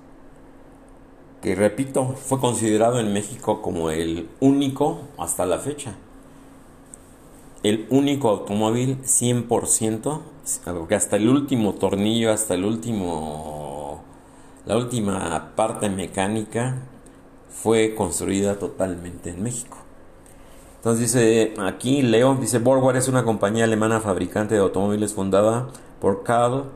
que 1.42 1.54
repito, 1.54 2.14
fue 2.16 2.40
considerado 2.40 2.98
en 3.00 3.12
México 3.12 3.62
como 3.62 3.90
el 3.90 4.28
único 4.40 5.00
hasta 5.18 5.46
la 5.46 5.58
fecha. 5.58 5.94
el 7.62 7.86
único 7.90 8.28
automóvil 8.28 8.98
100%, 9.02 10.20
que 10.88 10.94
hasta 10.94 11.16
el 11.16 11.28
último 11.28 11.74
tornillo, 11.74 12.32
hasta 12.32 12.54
el 12.54 12.64
último, 12.64 14.02
la 14.66 14.76
última 14.76 15.52
parte 15.56 15.88
mecánica 15.88 16.76
fue 17.50 17.94
construida 17.94 18.58
totalmente 18.58 19.30
en 19.30 19.42
México. 19.42 19.78
Entonces 20.76 21.12
dice, 21.12 21.54
aquí 21.58 22.02
leo, 22.02 22.36
dice, 22.36 22.60
Borgward 22.60 22.96
es 22.96 23.08
una 23.08 23.24
compañía 23.24 23.64
alemana 23.64 24.00
fabricante 24.00 24.54
de 24.54 24.60
automóviles 24.60 25.12
fundada 25.12 25.68
por 26.00 26.22
Karl 26.22 26.66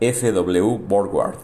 F.W. 0.00 0.78
Borgward, 0.88 1.38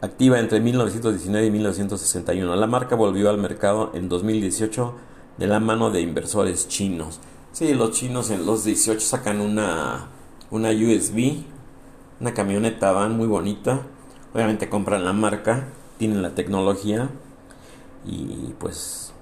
activa 0.00 0.38
entre 0.38 0.60
1919 0.60 1.46
y 1.46 1.50
1961. 1.50 2.56
La 2.56 2.66
marca 2.66 2.96
volvió 2.96 3.30
al 3.30 3.38
mercado 3.38 3.90
en 3.94 4.08
2018 4.08 4.94
de 5.36 5.46
la 5.46 5.60
mano 5.60 5.90
de 5.90 6.00
inversores 6.00 6.68
chinos. 6.68 7.20
Sí, 7.52 7.74
los 7.74 7.92
chinos 7.92 8.30
en 8.30 8.46
los 8.46 8.64
18 8.64 9.00
sacan 9.00 9.40
una, 9.40 10.08
una 10.50 10.70
USB, 10.70 11.42
una 12.20 12.34
camioneta 12.34 12.92
van 12.92 13.16
muy 13.16 13.26
bonita. 13.26 13.82
Obviamente 14.34 14.68
compran 14.68 15.04
la 15.04 15.12
marca, 15.12 15.68
tienen 15.98 16.22
la 16.22 16.34
tecnología 16.34 17.10
y 18.04 18.54
pues 18.58 19.12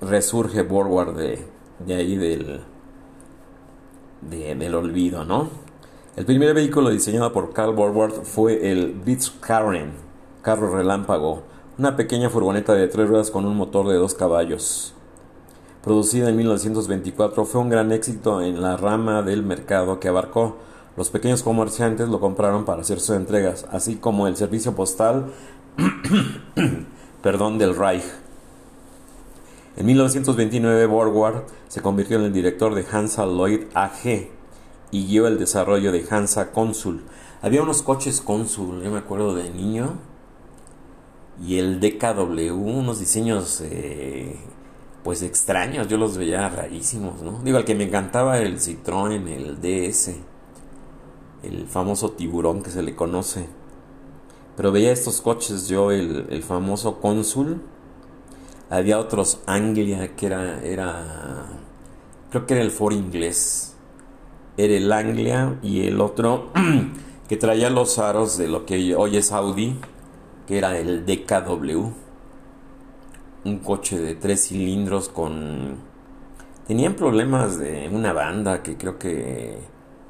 resurge 0.00 0.62
Borgward 0.62 1.16
de, 1.16 1.46
de 1.84 1.94
ahí 1.94 2.16
del, 2.16 2.60
del 4.22 4.74
olvido, 4.74 5.24
¿no? 5.24 5.65
El 6.16 6.24
primer 6.24 6.54
vehículo 6.54 6.88
diseñado 6.88 7.30
por 7.30 7.52
Carl 7.52 7.74
Borgward 7.74 8.24
fue 8.24 8.70
el 8.70 8.92
Blitzkaren, 9.04 9.92
carro 10.40 10.74
relámpago, 10.74 11.42
una 11.76 11.94
pequeña 11.94 12.30
furgoneta 12.30 12.72
de 12.72 12.88
tres 12.88 13.06
ruedas 13.06 13.30
con 13.30 13.44
un 13.44 13.54
motor 13.54 13.86
de 13.86 13.96
dos 13.96 14.14
caballos. 14.14 14.94
Producida 15.84 16.30
en 16.30 16.36
1924, 16.38 17.44
fue 17.44 17.60
un 17.60 17.68
gran 17.68 17.92
éxito 17.92 18.40
en 18.40 18.62
la 18.62 18.78
rama 18.78 19.20
del 19.20 19.42
mercado 19.42 20.00
que 20.00 20.08
abarcó. 20.08 20.56
Los 20.96 21.10
pequeños 21.10 21.42
comerciantes 21.42 22.08
lo 22.08 22.18
compraron 22.18 22.64
para 22.64 22.80
hacer 22.80 22.98
sus 22.98 23.14
entregas, 23.14 23.66
así 23.70 23.96
como 23.96 24.26
el 24.26 24.36
servicio 24.36 24.74
postal 24.74 25.26
perdón, 27.22 27.58
del 27.58 27.76
Reich. 27.76 28.04
En 29.76 29.84
1929 29.84 30.86
Borgward 30.86 31.44
se 31.68 31.82
convirtió 31.82 32.16
en 32.16 32.24
el 32.24 32.32
director 32.32 32.74
de 32.74 32.86
Hansa 32.90 33.26
Lloyd 33.26 33.64
AG 33.74 34.35
y 34.90 35.06
guió 35.06 35.26
el 35.26 35.38
desarrollo 35.38 35.92
de 35.92 36.04
Hansa 36.08 36.52
Consul. 36.52 37.04
Había 37.42 37.62
unos 37.62 37.82
coches 37.82 38.20
Consul, 38.20 38.82
yo 38.82 38.90
me 38.90 38.98
acuerdo 38.98 39.34
de 39.34 39.50
niño, 39.50 39.98
y 41.44 41.58
el 41.58 41.80
DKW, 41.80 42.54
unos 42.54 42.98
diseños 42.98 43.60
eh, 43.62 44.36
pues 45.04 45.22
extraños, 45.22 45.86
yo 45.88 45.98
los 45.98 46.16
veía 46.16 46.48
rarísimos, 46.48 47.22
¿no? 47.22 47.40
Digo, 47.44 47.58
el 47.58 47.64
que 47.64 47.74
me 47.74 47.84
encantaba 47.84 48.38
el 48.38 48.58
Citroën, 48.58 49.28
el 49.28 49.60
DS, 49.60 50.16
el 51.42 51.66
famoso 51.66 52.12
tiburón 52.12 52.62
que 52.62 52.70
se 52.70 52.82
le 52.82 52.96
conoce. 52.96 53.46
Pero 54.56 54.72
veía 54.72 54.90
estos 54.90 55.20
coches 55.20 55.68
yo, 55.68 55.90
el, 55.92 56.26
el 56.30 56.42
famoso 56.42 57.00
Consul, 57.00 57.60
había 58.70 58.98
otros 58.98 59.40
Anglia 59.46 60.16
que 60.16 60.26
era, 60.26 60.60
era, 60.64 61.46
creo 62.30 62.46
que 62.46 62.54
era 62.54 62.62
el 62.62 62.70
Ford 62.70 62.94
inglés. 62.94 63.75
Era 64.56 64.74
el 64.74 64.90
Anglia 64.90 65.58
y 65.62 65.86
el 65.86 66.00
otro 66.00 66.50
que 67.28 67.36
traía 67.36 67.68
los 67.68 67.98
aros 67.98 68.38
de 68.38 68.48
lo 68.48 68.64
que 68.64 68.94
hoy 68.94 69.16
es 69.16 69.32
Audi, 69.32 69.76
que 70.46 70.58
era 70.58 70.78
el 70.78 71.04
DKW. 71.04 71.90
Un 73.44 73.58
coche 73.58 73.98
de 73.98 74.14
tres 74.14 74.48
cilindros 74.48 75.08
con... 75.08 75.76
Tenían 76.66 76.94
problemas 76.94 77.58
de 77.58 77.88
una 77.92 78.12
banda 78.12 78.62
que 78.62 78.76
creo 78.76 78.98
que 78.98 79.58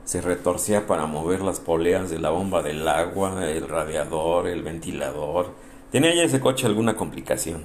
se 0.05 0.21
retorcía 0.21 0.87
para 0.87 1.07
mover 1.07 1.43
las 1.43 1.59
poleas 1.59 2.09
de 2.09 2.21
la 2.21 2.31
bomba 2.31 2.63
del 2.63 2.87
agua, 2.87 3.45
el 3.51 3.69
radiador, 3.69 4.47
el 4.47 4.63
ventilador. 4.63 5.51
Tenía 5.91 6.15
ya 6.15 6.23
ese 6.23 6.39
coche 6.39 6.67
alguna 6.67 6.97
complicación. 6.97 7.65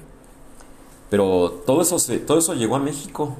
Pero 1.08 1.62
todo 1.64 1.82
eso, 1.82 1.96
todo 2.26 2.38
eso 2.38 2.54
llegó 2.54 2.76
a 2.76 2.80
México. 2.80 3.36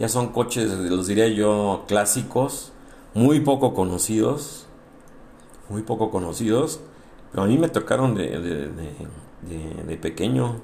Ya 0.00 0.08
son 0.08 0.28
coches, 0.28 0.70
los 0.70 1.06
diría 1.06 1.28
yo, 1.28 1.84
clásicos, 1.86 2.72
muy 3.12 3.40
poco 3.40 3.74
conocidos. 3.74 4.66
Muy 5.68 5.82
poco 5.82 6.10
conocidos. 6.10 6.80
Pero 7.30 7.44
a 7.44 7.46
mí 7.46 7.58
me 7.58 7.68
tocaron 7.68 8.14
de, 8.14 8.38
de, 8.40 9.96
pequeño 9.98 10.56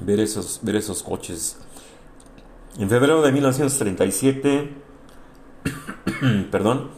ver 0.00 0.20
esos, 0.20 0.60
ver 0.62 0.76
esos 0.76 1.02
coches. 1.02 1.58
En 2.78 2.88
febrero 2.88 3.20
de 3.20 3.30
1937, 3.30 4.74
perdón, 6.50 6.88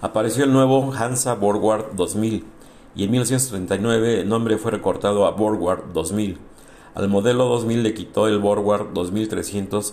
apareció 0.00 0.44
el 0.44 0.52
nuevo 0.52 0.94
Hansa 0.94 1.34
Borgward 1.34 1.96
2000 1.96 2.44
y 2.94 3.04
en 3.04 3.10
1939 3.10 4.20
el 4.20 4.28
nombre 4.28 4.56
fue 4.56 4.70
recortado 4.70 5.26
a 5.26 5.32
Borgward 5.32 5.92
2000. 5.92 6.38
Al 6.94 7.08
modelo 7.08 7.46
2000 7.46 7.82
le 7.82 7.92
quitó 7.92 8.28
el 8.28 8.38
Borgward 8.38 8.94
2300 8.94 9.92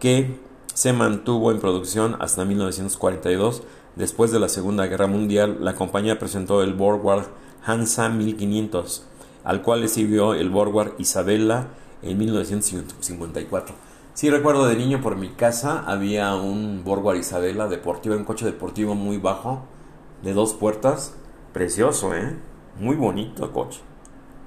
que 0.00 0.40
se 0.74 0.92
mantuvo 0.92 1.52
en 1.52 1.60
producción 1.60 2.16
hasta 2.18 2.44
1942. 2.44 3.62
Después 3.94 4.32
de 4.32 4.40
la 4.40 4.48
Segunda 4.48 4.86
Guerra 4.86 5.06
Mundial, 5.06 5.58
la 5.60 5.76
compañía 5.76 6.18
presentó 6.18 6.62
el 6.62 6.74
Borgward 6.74 7.26
Hansa 7.64 8.08
1500, 8.08 9.04
al 9.44 9.62
cual 9.62 9.82
le 9.82 9.88
siguió 9.88 10.34
el 10.34 10.50
Borgward 10.50 10.94
Isabella 10.98 11.68
en 12.02 12.18
1954. 12.18 13.74
Sí 14.14 14.30
recuerdo 14.30 14.66
de 14.66 14.74
niño 14.74 15.00
por 15.00 15.14
mi 15.14 15.28
casa 15.28 15.84
había 15.86 16.34
un 16.34 16.82
Borgward 16.82 17.18
Isabella 17.18 17.68
deportivo, 17.68 18.16
un 18.16 18.24
coche 18.24 18.46
deportivo 18.46 18.96
muy 18.96 19.18
bajo, 19.18 19.62
de 20.22 20.32
dos 20.32 20.54
puertas, 20.54 21.14
precioso, 21.52 22.14
¿eh? 22.14 22.36
Muy 22.80 22.96
bonito 22.96 23.44
el 23.44 23.52
coche 23.52 23.80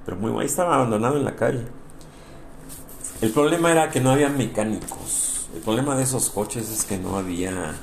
pero 0.05 0.17
muy 0.17 0.39
ahí 0.39 0.45
estaba 0.45 0.75
abandonado 0.75 1.17
en 1.17 1.25
la 1.25 1.35
calle. 1.35 1.65
El 3.21 3.31
problema 3.31 3.71
era 3.71 3.89
que 3.89 4.01
no 4.01 4.11
había 4.11 4.29
mecánicos. 4.29 5.42
El 5.53 5.59
problema 5.59 5.95
de 5.95 6.01
esos 6.01 6.31
coches 6.31 6.71
es 6.71 6.83
que 6.83 6.97
no 6.97 7.15
había 7.15 7.75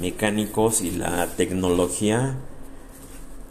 mecánicos 0.00 0.80
y 0.80 0.90
la 0.90 1.28
tecnología, 1.28 2.34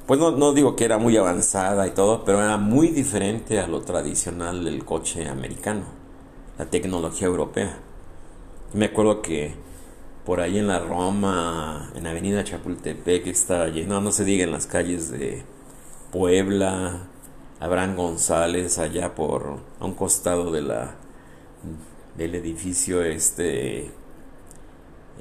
pues 0.05 0.19
no, 0.19 0.31
no 0.31 0.51
digo 0.51 0.75
que 0.75 0.83
era 0.83 0.97
muy 0.97 1.15
avanzada 1.15 1.87
y 1.87 1.91
todo, 1.91 2.25
pero 2.25 2.43
era 2.43 2.57
muy 2.57 2.89
diferente 2.89 3.61
a 3.61 3.67
lo 3.67 3.79
tradicional 3.81 4.65
del 4.65 4.83
coche 4.83 5.29
americano, 5.29 5.85
la 6.57 6.65
tecnología 6.65 7.27
europea. 7.27 7.77
Me 8.73 8.87
acuerdo 8.87 9.21
que 9.21 9.55
por 10.25 10.41
ahí 10.41 10.57
en 10.59 10.67
la 10.67 10.79
Roma, 10.79 11.89
en 11.95 12.05
Avenida 12.05 12.43
Chapultepec, 12.43 13.27
estaba 13.27 13.69
lleno, 13.69 14.01
no 14.01 14.11
se 14.11 14.25
diga 14.25 14.43
en 14.43 14.51
las 14.51 14.67
calles 14.67 15.09
de 15.09 15.45
Puebla, 16.11 17.07
Abraham 17.61 17.95
González 17.95 18.77
allá 18.77 19.15
por 19.15 19.59
a 19.79 19.85
un 19.85 19.93
costado 19.93 20.51
de 20.51 20.63
la 20.63 20.95
del 22.17 22.35
edificio 22.35 23.03
este 23.03 23.91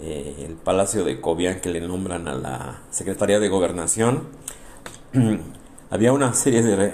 eh, 0.00 0.44
el 0.46 0.54
Palacio 0.54 1.04
de 1.04 1.20
Cobian 1.20 1.61
que 1.61 1.70
le 1.70 1.80
nombran 1.80 2.28
a 2.28 2.35
la 2.35 2.82
Secretaría 2.90 3.38
de 3.38 3.48
Gobernación 3.48 4.28
había 5.90 6.12
una 6.12 6.32
serie 6.35 6.62
de 6.62 6.92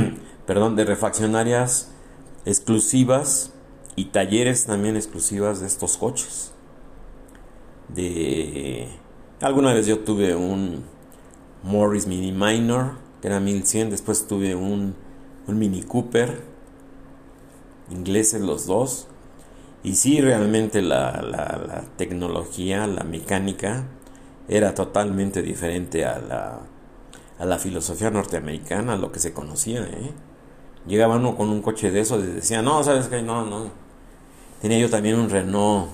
perdón 0.46 0.76
de 0.76 0.84
refaccionarias 0.84 1.90
exclusivas 2.44 3.52
y 3.96 4.06
talleres 4.06 4.66
también 4.66 4.96
exclusivas 4.96 5.60
de 5.60 5.66
estos 5.66 5.96
coches 5.96 6.52
de 7.88 8.88
alguna 9.40 9.74
vez 9.74 9.86
yo 9.86 10.00
tuve 10.00 10.34
un 10.34 10.84
Morris 11.62 12.06
Mini 12.06 12.32
Minor 12.32 13.10
que 13.20 13.28
era 13.28 13.40
1100. 13.40 13.90
Después 13.90 14.26
tuve 14.26 14.54
un, 14.54 14.94
un 15.46 15.58
Mini 15.58 15.82
Cooper, 15.82 16.42
ingleses 17.90 18.40
los 18.40 18.66
dos. 18.66 19.06
Y 19.82 19.94
sí, 19.94 20.20
realmente 20.20 20.82
la, 20.82 21.22
la, 21.22 21.84
tecnología, 21.96 22.86
la 22.86 23.04
mecánica, 23.04 23.84
era 24.48 24.74
totalmente 24.74 25.42
diferente 25.42 26.04
a 26.04 26.18
la, 26.18 26.60
a 27.38 27.44
la 27.44 27.58
filosofía 27.58 28.10
norteamericana, 28.10 28.94
a 28.94 28.96
lo 28.96 29.12
que 29.12 29.20
se 29.20 29.32
conocía. 29.32 29.80
¿eh? 29.80 30.12
Llegaba 30.86 31.16
uno 31.16 31.36
con 31.36 31.48
un 31.48 31.62
coche 31.62 31.90
de 31.90 32.00
esos 32.00 32.22
y 32.24 32.26
decía, 32.26 32.62
no, 32.62 32.82
¿sabes 32.84 33.08
qué? 33.08 33.22
No, 33.22 33.46
no. 33.46 33.70
Tenía 34.60 34.78
yo 34.78 34.90
también 34.90 35.18
un 35.18 35.30
Renault, 35.30 35.88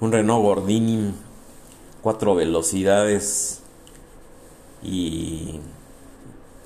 un 0.00 0.12
Renault 0.12 0.42
Gordini, 0.42 1.14
cuatro 2.02 2.34
velocidades 2.34 3.62
y 4.82 5.60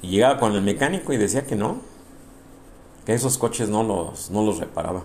y 0.02 0.08
llegaba 0.08 0.38
con 0.38 0.54
el 0.54 0.62
mecánico 0.62 1.12
y 1.12 1.16
decía 1.16 1.44
que 1.44 1.56
no, 1.56 1.80
que 3.04 3.14
esos 3.14 3.38
coches 3.38 3.68
no 3.68 3.82
los, 3.82 4.30
no 4.30 4.44
los 4.44 4.58
reparaba. 4.58 5.04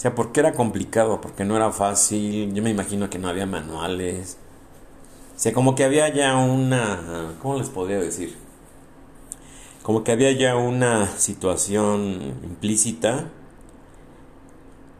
O 0.00 0.02
sea, 0.02 0.14
porque 0.14 0.40
era 0.40 0.54
complicado, 0.54 1.20
porque 1.20 1.44
no 1.44 1.56
era 1.56 1.72
fácil, 1.72 2.54
yo 2.54 2.62
me 2.62 2.70
imagino 2.70 3.10
que 3.10 3.18
no 3.18 3.28
había 3.28 3.44
manuales. 3.44 4.38
O 5.36 5.38
sea, 5.38 5.52
como 5.52 5.74
que 5.74 5.84
había 5.84 6.08
ya 6.08 6.38
una, 6.38 7.36
¿cómo 7.42 7.58
les 7.58 7.68
podría 7.68 7.98
decir? 7.98 8.34
Como 9.82 10.02
que 10.02 10.12
había 10.12 10.32
ya 10.32 10.56
una 10.56 11.06
situación 11.18 12.32
implícita 12.42 13.28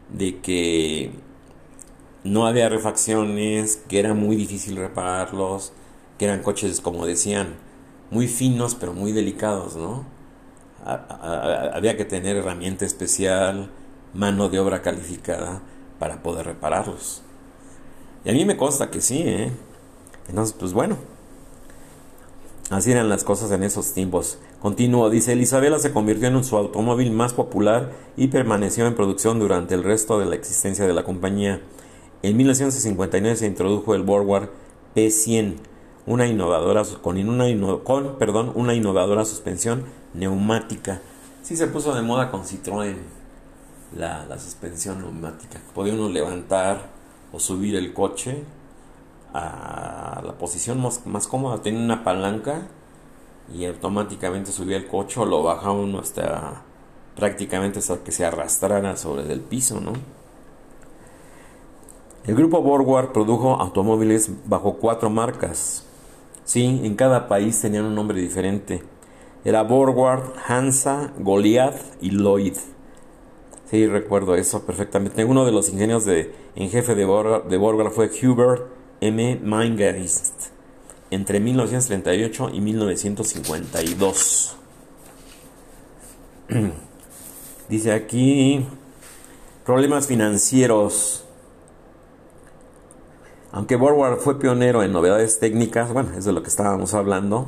de 0.09 0.39
que 0.39 1.13
no 2.23 2.45
había 2.45 2.69
refacciones, 2.69 3.77
que 3.77 3.97
era 3.97 4.13
muy 4.13 4.35
difícil 4.35 4.75
repararlos, 4.75 5.73
que 6.19 6.25
eran 6.25 6.43
coches, 6.43 6.79
como 6.79 7.07
decían, 7.07 7.55
muy 8.11 8.27
finos 8.27 8.75
pero 8.75 8.93
muy 8.93 9.13
delicados, 9.13 9.75
¿no? 9.75 10.05
había 10.85 11.97
que 11.97 12.05
tener 12.05 12.35
herramienta 12.37 12.85
especial, 12.85 13.71
mano 14.13 14.49
de 14.49 14.59
obra 14.59 14.81
calificada 14.81 15.61
para 15.99 16.21
poder 16.23 16.45
repararlos. 16.45 17.21
Y 18.25 18.29
a 18.29 18.33
mí 18.33 18.45
me 18.45 18.57
consta 18.57 18.89
que 18.89 19.01
sí, 19.01 19.23
¿eh? 19.25 19.51
Entonces, 20.27 20.55
pues 20.57 20.73
bueno, 20.73 20.97
así 22.69 22.91
eran 22.91 23.09
las 23.09 23.23
cosas 23.23 23.51
en 23.51 23.63
esos 23.63 23.93
tiempos. 23.93 24.37
Continuó, 24.61 25.09
dice, 25.09 25.35
Isabela 25.35 25.79
se 25.79 25.91
convirtió 25.91 26.27
en 26.27 26.43
su 26.43 26.55
automóvil 26.57 27.11
más 27.11 27.33
popular 27.33 27.91
y 28.15 28.27
permaneció 28.27 28.85
en 28.85 28.95
producción 28.95 29.39
durante 29.39 29.73
el 29.73 29.83
resto 29.83 30.19
de 30.19 30.25
la 30.25 30.35
existencia 30.35 30.85
de 30.85 30.93
la 30.93 31.03
compañía. 31.03 31.61
En 32.23 32.37
1959 32.37 33.35
se 33.35 33.47
introdujo 33.47 33.95
el 33.95 34.03
Borgward 34.03 34.49
P100, 34.95 35.55
una 36.05 36.27
innovadora 36.27 36.83
con 37.01 37.17
una, 37.17 37.45
con, 37.83 38.17
perdón, 38.17 38.51
una 38.55 38.75
innovadora 38.75 39.25
suspensión 39.25 39.85
neumática. 40.13 41.01
Sí 41.41 41.55
se 41.55 41.67
puso 41.67 41.95
de 41.95 42.03
moda 42.03 42.29
con 42.29 42.43
Citroën 42.43 42.95
la, 43.95 44.25
la 44.25 44.37
suspensión 44.39 44.99
neumática. 45.01 45.59
Podía 45.73 45.93
uno 45.93 46.09
levantar 46.09 46.89
o 47.31 47.39
subir 47.39 47.75
el 47.75 47.93
coche 47.93 48.43
a 49.33 50.21
la 50.25 50.33
posición 50.33 50.81
más, 50.81 51.05
más 51.05 51.27
cómoda. 51.27 51.61
Tenía 51.61 51.79
una 51.81 52.03
palanca 52.03 52.67
y 53.53 53.65
automáticamente 53.65 54.51
subía 54.51 54.77
el 54.77 54.87
coche 54.87 55.19
o 55.19 55.25
lo 55.25 55.43
bajaba 55.43 55.73
uno 55.73 55.99
hasta 55.99 56.63
prácticamente 57.15 57.79
hasta 57.79 58.03
que 58.03 58.11
se 58.11 58.25
arrastrara 58.25 58.95
sobre 58.95 59.31
el 59.31 59.41
piso, 59.41 59.79
¿no? 59.79 59.93
El 62.23 62.35
grupo 62.35 62.61
Borgward 62.61 63.11
produjo 63.11 63.55
automóviles 63.59 64.29
bajo 64.45 64.75
cuatro 64.75 65.09
marcas. 65.09 65.83
Sí, 66.45 66.81
en 66.83 66.95
cada 66.95 67.27
país 67.27 67.59
tenían 67.59 67.85
un 67.85 67.95
nombre 67.95 68.21
diferente. 68.21 68.83
Era 69.43 69.63
Borgward, 69.63 70.33
Hansa, 70.47 71.13
Goliath 71.17 71.81
y 71.99 72.11
Lloyd. 72.11 72.57
Sí, 73.71 73.87
recuerdo 73.87 74.35
eso 74.35 74.65
perfectamente. 74.65 75.23
Uno 75.23 75.45
de 75.45 75.53
los 75.53 75.69
ingenios 75.69 76.03
de, 76.03 76.35
en 76.57 76.69
jefe 76.69 76.93
de 76.93 77.05
Borgward, 77.05 77.91
fue 77.91 78.11
Hubert 78.21 78.63
M. 78.99 79.39
Mingerist 79.41 80.47
entre 81.09 81.39
1938 81.39 82.49
y 82.51 82.59
1952. 82.59 84.57
Dice 87.69 87.93
aquí 87.93 88.65
problemas 89.65 90.05
financieros. 90.05 91.23
Aunque 93.53 93.77
Borgward 93.77 94.19
fue 94.19 94.37
pionero 94.37 94.83
en 94.83 94.91
novedades 94.91 95.39
técnicas, 95.39 95.93
bueno, 95.93 96.09
es 96.17 96.25
de 96.25 96.33
lo 96.33 96.43
que 96.43 96.49
estábamos 96.49 96.93
hablando, 96.93 97.47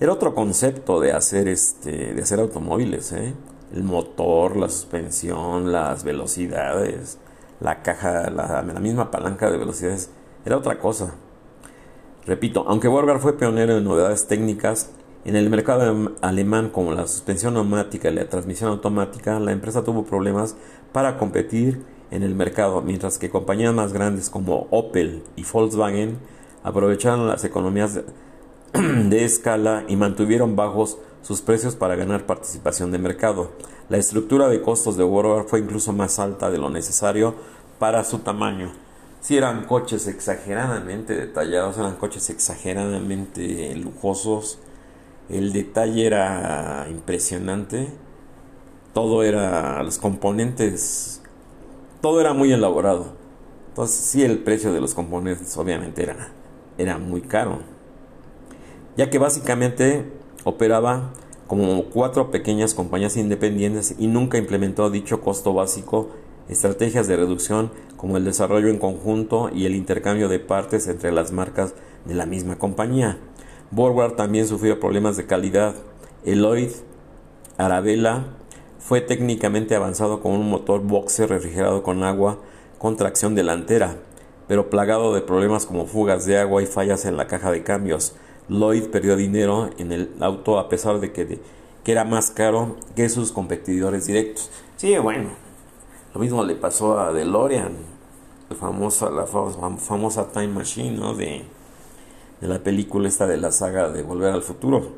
era 0.00 0.14
otro 0.14 0.34
concepto 0.34 0.98
de 0.98 1.12
hacer, 1.12 1.46
este, 1.46 2.14
de 2.14 2.22
hacer 2.22 2.40
automóviles. 2.40 3.12
¿eh? 3.12 3.34
El 3.72 3.84
motor, 3.84 4.56
la 4.56 4.68
suspensión, 4.68 5.72
las 5.72 6.04
velocidades, 6.04 7.18
la 7.60 7.82
caja, 7.82 8.30
la, 8.30 8.62
misma 8.80 9.10
palanca 9.10 9.50
de 9.50 9.58
velocidades, 9.58 10.10
era 10.44 10.58
otra 10.58 10.78
cosa. 10.78 11.14
Repito, 12.26 12.64
aunque 12.68 12.88
Borgward 12.88 13.20
fue 13.20 13.38
pionero 13.38 13.76
en 13.76 13.84
novedades 13.84 14.26
técnicas, 14.26 14.90
en 15.24 15.36
el 15.36 15.50
mercado 15.50 16.12
alemán 16.20 16.68
como 16.70 16.92
la 16.92 17.06
suspensión 17.06 17.54
neumática 17.54 18.10
y 18.10 18.14
la 18.14 18.28
transmisión 18.28 18.70
automática, 18.70 19.38
la 19.38 19.52
empresa 19.52 19.84
tuvo 19.84 20.04
problemas 20.04 20.56
para 20.92 21.16
competir 21.16 21.82
en 22.10 22.22
el 22.22 22.34
mercado, 22.34 22.82
mientras 22.82 23.18
que 23.18 23.30
compañías 23.30 23.72
más 23.72 23.92
grandes 23.92 24.28
como 24.28 24.66
Opel 24.70 25.22
y 25.36 25.44
Volkswagen 25.50 26.18
aprovecharon 26.62 27.26
las 27.26 27.44
economías 27.44 28.00
de, 28.72 29.24
escala 29.24 29.84
y 29.88 29.96
mantuvieron 29.96 30.56
bajos 30.56 30.98
sus 31.22 31.40
precios 31.40 31.74
para 31.74 31.96
ganar 31.96 32.26
participación 32.26 32.92
de 32.92 32.98
mercado. 32.98 33.52
La 33.88 33.96
estructura 33.96 34.48
de 34.48 34.60
costos 34.60 34.96
de 34.96 35.04
Borgward 35.04 35.46
fue 35.46 35.60
incluso 35.60 35.92
más 35.92 36.18
alta 36.18 36.50
de 36.50 36.58
lo 36.58 36.70
necesario 36.70 37.34
para 37.78 38.04
su 38.04 38.18
tamaño. 38.18 38.72
Si 39.20 39.36
eran 39.36 39.64
coches 39.64 40.08
exageradamente 40.08 41.14
detallados, 41.14 41.78
eran 41.78 41.96
coches 41.96 42.28
exageradamente 42.30 43.74
lujosos. 43.76 44.58
El 45.28 45.52
detalle 45.52 46.06
era 46.06 46.86
impresionante. 46.90 47.88
Todo 48.92 49.22
era, 49.22 49.82
los 49.82 49.98
componentes 49.98 51.22
todo 52.02 52.20
era 52.20 52.34
muy 52.34 52.52
elaborado. 52.52 53.12
Entonces 53.68 54.04
sí 54.04 54.22
el 54.22 54.40
precio 54.40 54.72
de 54.72 54.80
los 54.80 54.92
componentes 54.92 55.56
obviamente 55.56 56.02
era, 56.02 56.32
era 56.76 56.98
muy 56.98 57.22
caro. 57.22 57.60
Ya 58.96 59.08
que 59.08 59.18
básicamente 59.18 60.12
operaba 60.44 61.12
como 61.46 61.84
cuatro 61.84 62.30
pequeñas 62.30 62.74
compañías 62.74 63.16
independientes 63.16 63.94
y 63.98 64.06
nunca 64.06 64.38
implementó 64.38 64.90
dicho 64.90 65.20
costo 65.20 65.52
básico, 65.52 66.10
estrategias 66.48 67.08
de 67.08 67.16
reducción 67.16 67.70
como 67.96 68.16
el 68.16 68.24
desarrollo 68.24 68.68
en 68.68 68.78
conjunto 68.78 69.50
y 69.54 69.66
el 69.66 69.74
intercambio 69.74 70.28
de 70.28 70.38
partes 70.38 70.88
entre 70.88 71.12
las 71.12 71.32
marcas 71.32 71.74
de 72.04 72.14
la 72.14 72.26
misma 72.26 72.58
compañía. 72.58 73.18
Borgward 73.70 74.16
también 74.16 74.46
sufrió 74.46 74.80
problemas 74.80 75.16
de 75.16 75.26
calidad. 75.26 75.74
Eloyd, 76.24 76.70
Arabella, 77.58 78.24
fue 78.78 79.00
técnicamente 79.00 79.76
avanzado 79.76 80.20
con 80.20 80.32
un 80.32 80.50
motor 80.50 80.80
boxer 80.82 81.28
refrigerado 81.28 81.82
con 81.82 82.02
agua 82.02 82.38
con 82.82 82.96
tracción 82.96 83.36
delantera, 83.36 83.94
pero 84.48 84.68
plagado 84.68 85.14
de 85.14 85.20
problemas 85.20 85.66
como 85.66 85.86
fugas 85.86 86.26
de 86.26 86.38
agua 86.38 86.64
y 86.64 86.66
fallas 86.66 87.04
en 87.04 87.16
la 87.16 87.28
caja 87.28 87.52
de 87.52 87.62
cambios. 87.62 88.16
Lloyd 88.48 88.84
perdió 88.90 89.16
dinero 89.16 89.70
en 89.78 89.92
el 89.92 90.10
auto 90.20 90.58
a 90.58 90.68
pesar 90.68 91.00
de 91.00 91.12
que, 91.12 91.40
que 91.84 91.92
era 91.92 92.04
más 92.04 92.30
caro 92.30 92.76
que 92.96 93.08
sus 93.08 93.32
competidores 93.32 94.06
directos. 94.06 94.50
Sí, 94.76 94.96
bueno, 94.98 95.30
lo 96.14 96.20
mismo 96.20 96.44
le 96.44 96.54
pasó 96.54 96.98
a 96.98 97.12
DeLorean, 97.12 97.72
la 98.50 98.56
famosa, 98.56 99.10
la 99.10 99.26
famosa 99.26 100.32
Time 100.32 100.48
Machine, 100.48 100.98
¿no? 100.98 101.14
De, 101.14 101.42
de 102.40 102.48
la 102.48 102.58
película 102.58 103.08
esta 103.08 103.26
de 103.26 103.36
la 103.36 103.52
saga 103.52 103.88
de 103.90 104.02
Volver 104.02 104.32
al 104.32 104.42
Futuro. 104.42 104.90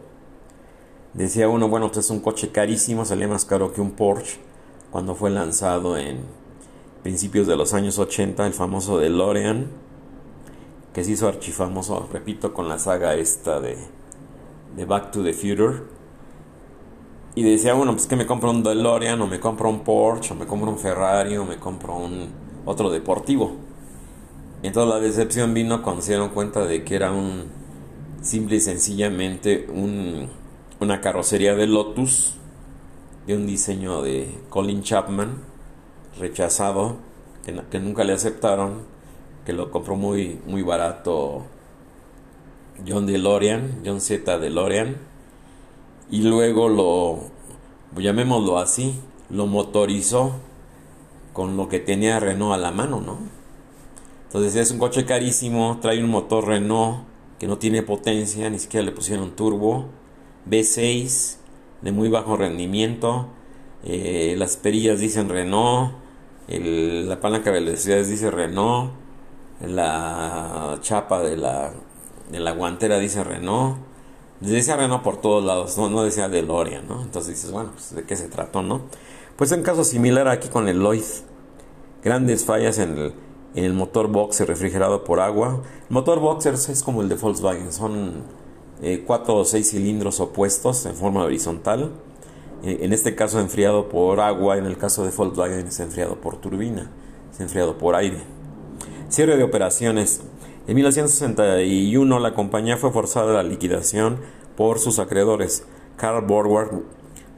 Decía 1.13 1.49
uno, 1.49 1.69
bueno, 1.69 1.89
pues 1.89 2.07
es 2.07 2.11
un 2.11 2.21
coche 2.21 2.51
carísimo, 2.51 3.05
salía 3.05 3.29
más 3.29 3.45
caro 3.45 3.73
que 3.73 3.81
un 3.81 3.93
Porsche 3.93 4.39
cuando 4.91 5.15
fue 5.15 5.31
lanzado 5.31 5.97
en 5.97 6.21
principios 7.03 7.47
de 7.47 7.57
los 7.57 7.75
años 7.75 7.99
80, 7.99 8.47
el 8.47 8.55
famoso 8.55 8.99
DeLorean, 8.99 9.67
que 10.95 11.05
se 11.05 11.11
hizo 11.11 11.29
archifamoso, 11.29 12.09
repito, 12.11 12.55
con 12.55 12.69
la 12.69 12.79
saga 12.79 13.15
esta 13.15 13.61
de, 13.61 13.77
de 14.77 14.85
Back 14.87 15.11
to 15.11 15.23
the 15.23 15.35
Future. 15.35 15.83
Y 17.35 17.43
decía 17.43 17.75
uno, 17.75 17.93
pues 17.93 18.07
que 18.07 18.17
me 18.17 18.25
compro 18.25 18.51
un 18.51 18.63
DeLorean, 18.63 19.21
o 19.21 19.27
me 19.27 19.41
compro 19.41 19.69
un 19.69 19.81
Porsche, 19.81 20.33
o 20.33 20.37
me 20.37 20.47
compro 20.47 20.71
un 20.71 20.79
Ferrari, 20.79 21.37
o 21.37 21.45
me 21.45 21.59
compro 21.59 21.97
un 21.97 22.29
otro 22.65 22.89
deportivo. 22.89 23.57
Entonces 24.63 24.95
la 24.95 25.01
decepción 25.01 25.53
vino 25.53 25.83
cuando 25.83 26.01
se 26.01 26.13
dieron 26.13 26.31
cuenta 26.31 26.65
de 26.65 26.85
que 26.85 26.97
era 26.97 27.13
un 27.13 27.45
simple 28.23 28.57
y 28.57 28.61
sencillamente 28.61 29.67
un 29.71 30.31
una 30.81 31.01
carrocería 31.01 31.55
de 31.55 31.67
Lotus 31.67 32.35
de 33.27 33.37
un 33.37 33.47
diseño 33.47 34.03
de 34.03 34.39
Colin 34.51 34.83
Chapman 34.83 35.39
rechazado 36.19 36.97
que, 37.45 37.81
nunca 37.81 38.05
le 38.05 38.13
aceptaron 38.13 38.83
que 39.45 39.53
lo 39.53 39.71
compró 39.71 39.97
muy 39.97 40.41
muy 40.47 40.63
barato 40.63 41.43
John 42.87 43.07
DeLorean 43.07 43.83
John 43.85 44.01
Z 44.01 44.39
DeLorean. 44.39 44.97
Y 46.11 46.23
luego 46.23 46.69
lo 46.69 47.21
llamémoslo 47.97 48.59
así 48.59 49.01
lo 49.31 49.47
motorizó 49.47 50.33
con 51.33 51.57
lo 51.57 51.69
que 51.69 51.81
tenía 51.81 52.21
Renault 52.21 52.55
a 52.55 52.59
la 52.59 52.71
mano 52.71 53.01
no 53.01 53.19
entonces 54.27 54.57
es 54.57 54.71
un 54.71 54.79
coche 54.79 55.05
carísimo 55.05 55.79
trae 55.81 56.03
un 56.03 56.11
motor 56.11 56.47
Renault 56.47 57.05
que 57.39 57.47
no 57.47 57.59
tiene 57.59 57.83
potencia 57.83 58.51
ni 58.51 58.59
siquiera 58.59 58.85
le 58.85 58.93
pusieron 58.93 59.37
turbo 59.37 59.87
B6 60.49 61.39
de 61.85 61.93
muy 61.93 62.09
bajo 62.09 62.37
rendimiento, 62.37 63.29
eh, 63.85 64.35
las 64.39 64.57
perillas 64.57 65.01
dicen 65.01 65.29
Renault, 65.29 65.93
la 66.49 67.21
palanca 67.21 67.53
de 67.53 67.61
velocidades 67.61 68.09
dice 68.09 68.31
Renault, 68.31 68.91
la 69.67 70.79
chapa 70.81 71.23
de 71.23 71.37
la, 71.37 71.73
de 72.31 72.41
la 72.41 72.53
guantera 72.53 72.99
dice 72.99 73.23
Renault, 73.25 73.77
decía 74.41 74.77
Renault 74.77 75.03
por 75.03 75.21
todos 75.21 75.45
lados, 75.45 75.77
no, 75.79 75.89
no 75.89 76.03
decía 76.03 76.29
DeLorean, 76.29 76.87
¿no? 76.89 77.03
Entonces 77.03 77.35
dices, 77.35 77.51
bueno, 77.51 77.71
pues, 77.73 77.95
de 77.95 78.05
qué 78.05 78.17
se 78.17 78.29
trató, 78.29 78.63
¿no? 78.63 78.83
Pues 79.37 79.51
un 79.53 79.63
caso 79.63 79.85
similar 79.85 80.29
aquí 80.29 80.49
con 80.49 80.69
el 80.69 80.79
Lloyd, 80.79 81.03
grandes 82.03 82.45
fallas 82.45 82.79
en 82.79 82.99
el, 82.99 83.15
en 83.55 83.65
el 83.65 83.73
motor 83.73 84.09
boxer 84.09 84.47
refrigerado 84.47 85.05
por 85.05 85.21
agua. 85.21 85.63
El 85.89 85.95
motor 85.95 86.21
boxer 86.21 86.55
es 86.55 86.83
como 86.83 87.03
el 87.03 87.09
de 87.09 87.17
Volkswagen, 87.17 87.73
son 87.73 88.23
eh, 88.83 89.03
cuatro 89.07 89.37
o 89.37 89.45
seis 89.45 89.71
cilindros 89.71 90.21
opuestos 90.21 90.87
en 90.87 90.95
forma 90.95 91.25
horizontal. 91.25 91.93
eh, 92.65 92.79
en 92.81 92.93
este 92.93 93.15
caso 93.15 93.41
enfriado 93.41 93.89
por 93.89 94.21
agua, 94.21 94.57
en 94.57 94.67
el 94.67 94.79
caso 94.79 95.05
de 95.05 95.11
Volkswagen 95.11 95.67
es 95.67 95.81
enfriado 95.81 96.21
por 96.21 96.37
turbina, 96.37 96.91
es 97.33 97.41
enfriado 97.41 97.77
por 97.77 97.95
aire. 97.95 98.23
Cierre 99.15 99.37
de 99.37 99.45
operaciones. 99.45 100.23
En 100.67 100.75
1961 100.75 102.19
la 102.19 102.35
compañía 102.35 102.79
fue 102.79 102.91
forzada 102.91 103.31
a 103.31 103.45
la 103.45 103.49
liquidación 103.49 104.19
por 104.57 104.81
sus 104.81 104.99
acreedores. 104.99 105.65
Carl 105.97 106.27
Borgward 106.27 106.83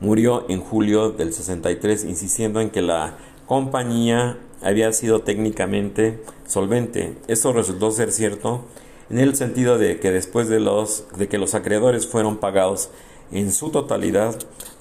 murió 0.01 0.47
en 0.49 0.63
julio 0.63 1.11
del 1.11 1.35
63 1.35 2.05
insistiendo 2.05 2.63
en 2.63 2.71
que 2.71 2.81
la 2.81 3.19
compañía 3.45 4.39
había 4.63 4.91
sido 4.95 5.21
técnicamente 5.21 6.25
solvente. 6.47 7.19
Esto 7.29 7.53
resultó 7.53 7.91
ser 7.91 8.11
cierto 8.11 8.65
en 9.11 9.19
el 9.19 9.37
sentido 9.37 9.77
de 9.77 10.01
que 10.01 10.11
después 10.11 10.49
de, 10.49 10.61
los, 10.61 11.05
de 11.19 11.29
que 11.29 11.37
los 11.37 11.55
acreedores 11.55 12.07
fueron 12.07 12.39
pagados 12.39 12.89
en 13.33 13.53
su 13.53 13.69
totalidad, 13.69 14.35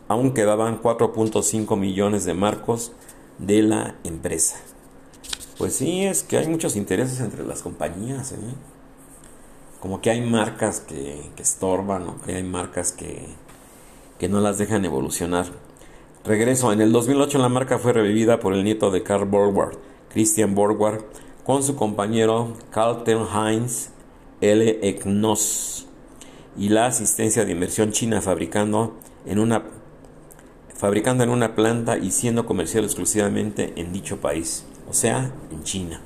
aún 0.08 0.34
quedaban 0.34 0.82
4.5 0.82 1.78
millones 1.78 2.24
de 2.24 2.36
marcos 2.36 2.94
de 3.38 3.64
la 3.64 3.96
empresa. 4.06 4.56
Pues 5.58 5.76
sí, 5.76 6.06
es 6.06 6.24
que 6.24 6.38
hay 6.38 6.48
muchos 6.48 6.76
intereses 6.76 7.20
entre 7.20 7.46
las 7.46 7.62
compañías, 7.62 8.34
¿eh? 8.34 8.38
Como 9.80 10.02
que 10.02 10.10
hay 10.10 10.22
marcas 10.22 10.82
que, 10.82 11.30
estorban 11.38 12.10
o 12.10 12.22
que 12.22 12.36
hay 12.36 12.44
marcas 12.44 12.92
que, 12.92 13.28
que 14.20 14.28
no 14.28 14.42
las 14.42 14.58
dejan 14.58 14.84
evolucionar. 14.84 15.46
Regreso, 16.26 16.74
en 16.74 16.82
el 16.82 16.92
2008 16.92 17.38
la 17.38 17.50
marca 17.50 17.78
fue 17.78 17.94
revivida 17.94 18.40
por 18.40 18.54
el 18.54 18.64
nieto 18.64 18.90
de 18.90 19.04
Karl 19.04 19.26
Borgward, 19.26 19.78
Christian 20.10 20.56
Borgward, 20.56 21.06
con 21.46 21.62
su 21.62 21.76
compañero 21.76 22.58
Carlton 22.72 23.28
Heinz 23.28 23.90
L. 24.42 24.80
Egnos 24.82 25.88
y 26.58 26.70
la 26.70 26.88
asistencia 26.88 27.46
de 27.46 27.52
inversión 27.52 27.92
china 27.92 28.22
fabricando 28.22 28.96
en 29.26 29.40
una 29.40 29.64
fabricando 30.76 31.24
en 31.24 31.30
una 31.30 31.56
planta 31.56 31.98
y 31.98 32.12
siendo 32.12 32.46
comercial 32.46 32.84
exclusivamente 32.84 33.74
en 33.78 33.94
dicho 33.94 34.18
país, 34.18 34.66
o 34.90 34.94
sea, 34.94 35.34
en 35.52 35.64
China. 35.64 36.02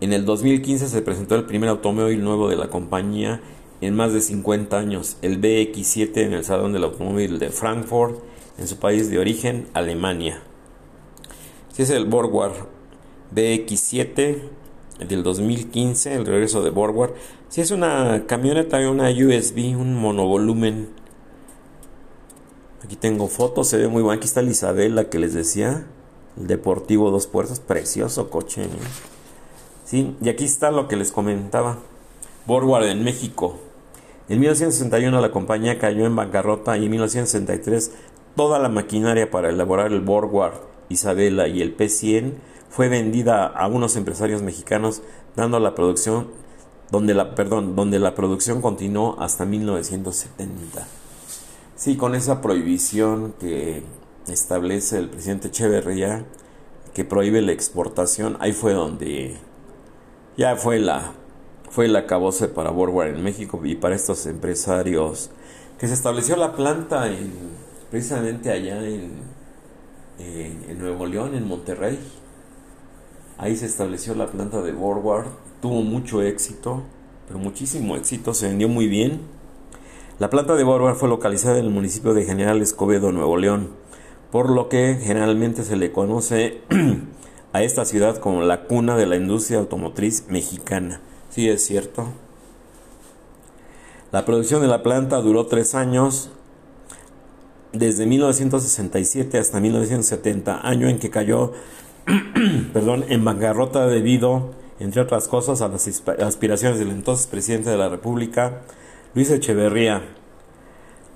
En 0.00 0.12
el 0.12 0.24
2015 0.24 0.88
se 0.88 1.02
presentó 1.02 1.34
el 1.34 1.44
primer 1.44 1.68
automóvil 1.68 2.22
nuevo 2.22 2.48
de 2.48 2.56
la 2.56 2.68
compañía 2.68 3.40
en 3.80 3.94
más 3.94 4.12
de 4.12 4.20
50 4.20 4.78
años, 4.78 5.16
el 5.22 5.40
BX7 5.40 6.16
en 6.18 6.32
el 6.34 6.44
Salón 6.44 6.72
del 6.72 6.84
Automóvil 6.84 7.38
de 7.38 7.50
Frankfurt, 7.50 8.20
en 8.58 8.66
su 8.66 8.78
país 8.78 9.10
de 9.10 9.18
origen, 9.18 9.68
Alemania. 9.72 10.42
Si 11.72 11.82
es 11.82 11.90
el 11.90 12.06
Borgward 12.06 12.54
BX7 13.34 14.38
del 15.06 15.22
2015, 15.22 16.14
el 16.14 16.26
regreso 16.26 16.62
de 16.62 16.70
Borgward. 16.70 17.14
Si 17.48 17.60
es 17.60 17.70
una 17.70 18.24
camioneta, 18.26 18.78
una 18.90 19.10
USB, 19.10 19.76
un 19.78 19.94
monovolumen. 19.94 20.88
Aquí 22.82 22.96
tengo 22.96 23.28
fotos, 23.28 23.68
se 23.68 23.76
ve 23.76 23.88
muy 23.88 24.02
bueno. 24.02 24.18
Aquí 24.18 24.26
está 24.26 24.40
el 24.40 24.48
Isabel, 24.48 25.08
que 25.08 25.18
les 25.18 25.34
decía. 25.34 25.86
El 26.38 26.46
Deportivo 26.46 27.10
Dos 27.10 27.26
Puertas, 27.26 27.60
precioso 27.60 28.30
coche. 28.30 28.64
¿eh? 28.64 28.68
Sí, 29.84 30.16
y 30.20 30.28
aquí 30.28 30.44
está 30.44 30.70
lo 30.70 30.88
que 30.88 30.96
les 30.96 31.12
comentaba. 31.12 31.78
Borgward 32.46 32.86
en 32.86 33.04
México. 33.04 33.56
En 34.28 34.40
1961 34.40 35.20
la 35.20 35.30
compañía 35.30 35.78
cayó 35.78 36.06
en 36.06 36.14
bancarrota 36.14 36.76
y 36.76 36.84
en 36.84 36.90
1963 36.90 37.92
toda 38.36 38.58
la 38.58 38.68
maquinaria 38.68 39.30
para 39.30 39.48
elaborar 39.48 39.92
el 39.92 40.00
Borgward, 40.00 40.54
Isabela 40.88 41.48
y 41.48 41.62
el 41.62 41.76
P100 41.76 42.34
fue 42.68 42.88
vendida 42.88 43.46
a 43.46 43.66
unos 43.66 43.96
empresarios 43.96 44.42
mexicanos 44.42 45.02
dando 45.34 45.58
la 45.60 45.74
producción 45.74 46.28
donde 46.90 47.14
la 47.14 47.34
perdón, 47.34 47.74
donde 47.76 47.98
la 47.98 48.14
producción 48.14 48.60
continuó 48.60 49.16
hasta 49.18 49.44
1970. 49.44 50.86
Sí, 51.76 51.96
con 51.96 52.14
esa 52.14 52.40
prohibición 52.40 53.34
que 53.38 53.82
establece 54.32 54.98
el 54.98 55.08
presidente 55.08 55.48
Echeverría 55.48 56.24
que 56.94 57.04
prohíbe 57.04 57.42
la 57.42 57.52
exportación, 57.52 58.36
ahí 58.40 58.52
fue 58.52 58.72
donde 58.72 59.36
ya 60.36 60.56
fue 60.56 60.78
la 60.78 61.12
fue 61.70 61.84
el 61.84 61.96
acabose 61.96 62.48
para 62.48 62.70
Borgward 62.70 63.08
en 63.08 63.22
México 63.22 63.60
y 63.62 63.74
para 63.74 63.94
estos 63.94 64.26
empresarios 64.26 65.30
que 65.78 65.86
se 65.86 65.94
estableció 65.94 66.36
la 66.36 66.54
planta 66.54 67.08
en, 67.08 67.32
precisamente 67.90 68.50
allá 68.50 68.82
en, 68.84 69.18
en 70.18 70.78
Nuevo 70.78 71.06
León, 71.06 71.34
en 71.34 71.46
Monterrey. 71.46 71.98
Ahí 73.36 73.54
se 73.54 73.66
estableció 73.66 74.14
la 74.14 74.26
planta 74.26 74.62
de 74.62 74.72
Borgward, 74.72 75.26
tuvo 75.60 75.82
mucho 75.82 76.22
éxito, 76.22 76.82
pero 77.28 77.38
muchísimo 77.38 77.94
éxito, 77.96 78.34
se 78.34 78.48
vendió 78.48 78.68
muy 78.68 78.88
bien. 78.88 79.20
La 80.18 80.30
planta 80.30 80.56
de 80.56 80.64
Borgward 80.64 80.96
fue 80.96 81.08
localizada 81.08 81.58
en 81.58 81.66
el 81.66 81.70
municipio 81.70 82.14
de 82.14 82.24
General 82.24 82.60
Escobedo, 82.60 83.12
Nuevo 83.12 83.36
León, 83.36 83.68
por 84.30 84.50
lo 84.50 84.68
que 84.68 84.98
generalmente 85.02 85.64
se 85.64 85.76
le 85.76 85.92
conoce 85.92 86.60
a 87.52 87.62
esta 87.62 87.84
ciudad 87.84 88.18
como 88.18 88.42
la 88.42 88.64
cuna 88.64 88.96
de 88.96 89.06
la 89.06 89.16
industria 89.16 89.58
automotriz 89.58 90.26
mexicana. 90.28 91.00
Sí, 91.30 91.48
es 91.48 91.64
cierto. 91.64 92.08
La 94.12 94.24
producción 94.24 94.62
de 94.62 94.68
la 94.68 94.82
planta 94.82 95.20
duró 95.20 95.46
tres 95.46 95.74
años, 95.74 96.30
desde 97.72 98.06
1967 98.06 99.38
hasta 99.38 99.60
1970, 99.60 100.66
año 100.66 100.88
en 100.88 100.98
que 100.98 101.10
cayó 101.10 101.52
perdón, 102.72 103.04
en 103.08 103.24
bancarrota 103.24 103.86
debido, 103.86 104.52
entre 104.80 105.02
otras 105.02 105.28
cosas, 105.28 105.60
a 105.60 105.68
las 105.68 105.86
aspiraciones 106.20 106.78
del 106.78 106.90
entonces 106.90 107.26
presidente 107.26 107.70
de 107.70 107.76
la 107.76 107.88
República, 107.88 108.62
Luis 109.14 109.30
Echeverría, 109.30 110.02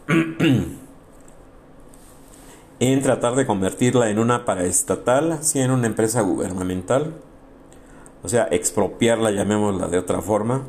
en 2.91 3.01
tratar 3.01 3.37
de 3.37 3.47
convertirla 3.47 4.11
en 4.11 4.19
una 4.19 4.45
paraestatal, 4.45 5.39
sí, 5.43 5.61
en 5.61 5.71
una 5.71 5.87
empresa 5.87 6.21
gubernamental, 6.23 7.15
o 8.25 8.29
sea, 8.29 8.49
expropiarla, 8.51 9.31
llamémosla 9.31 9.87
de 9.87 9.99
otra 9.99 10.21
forma, 10.21 10.65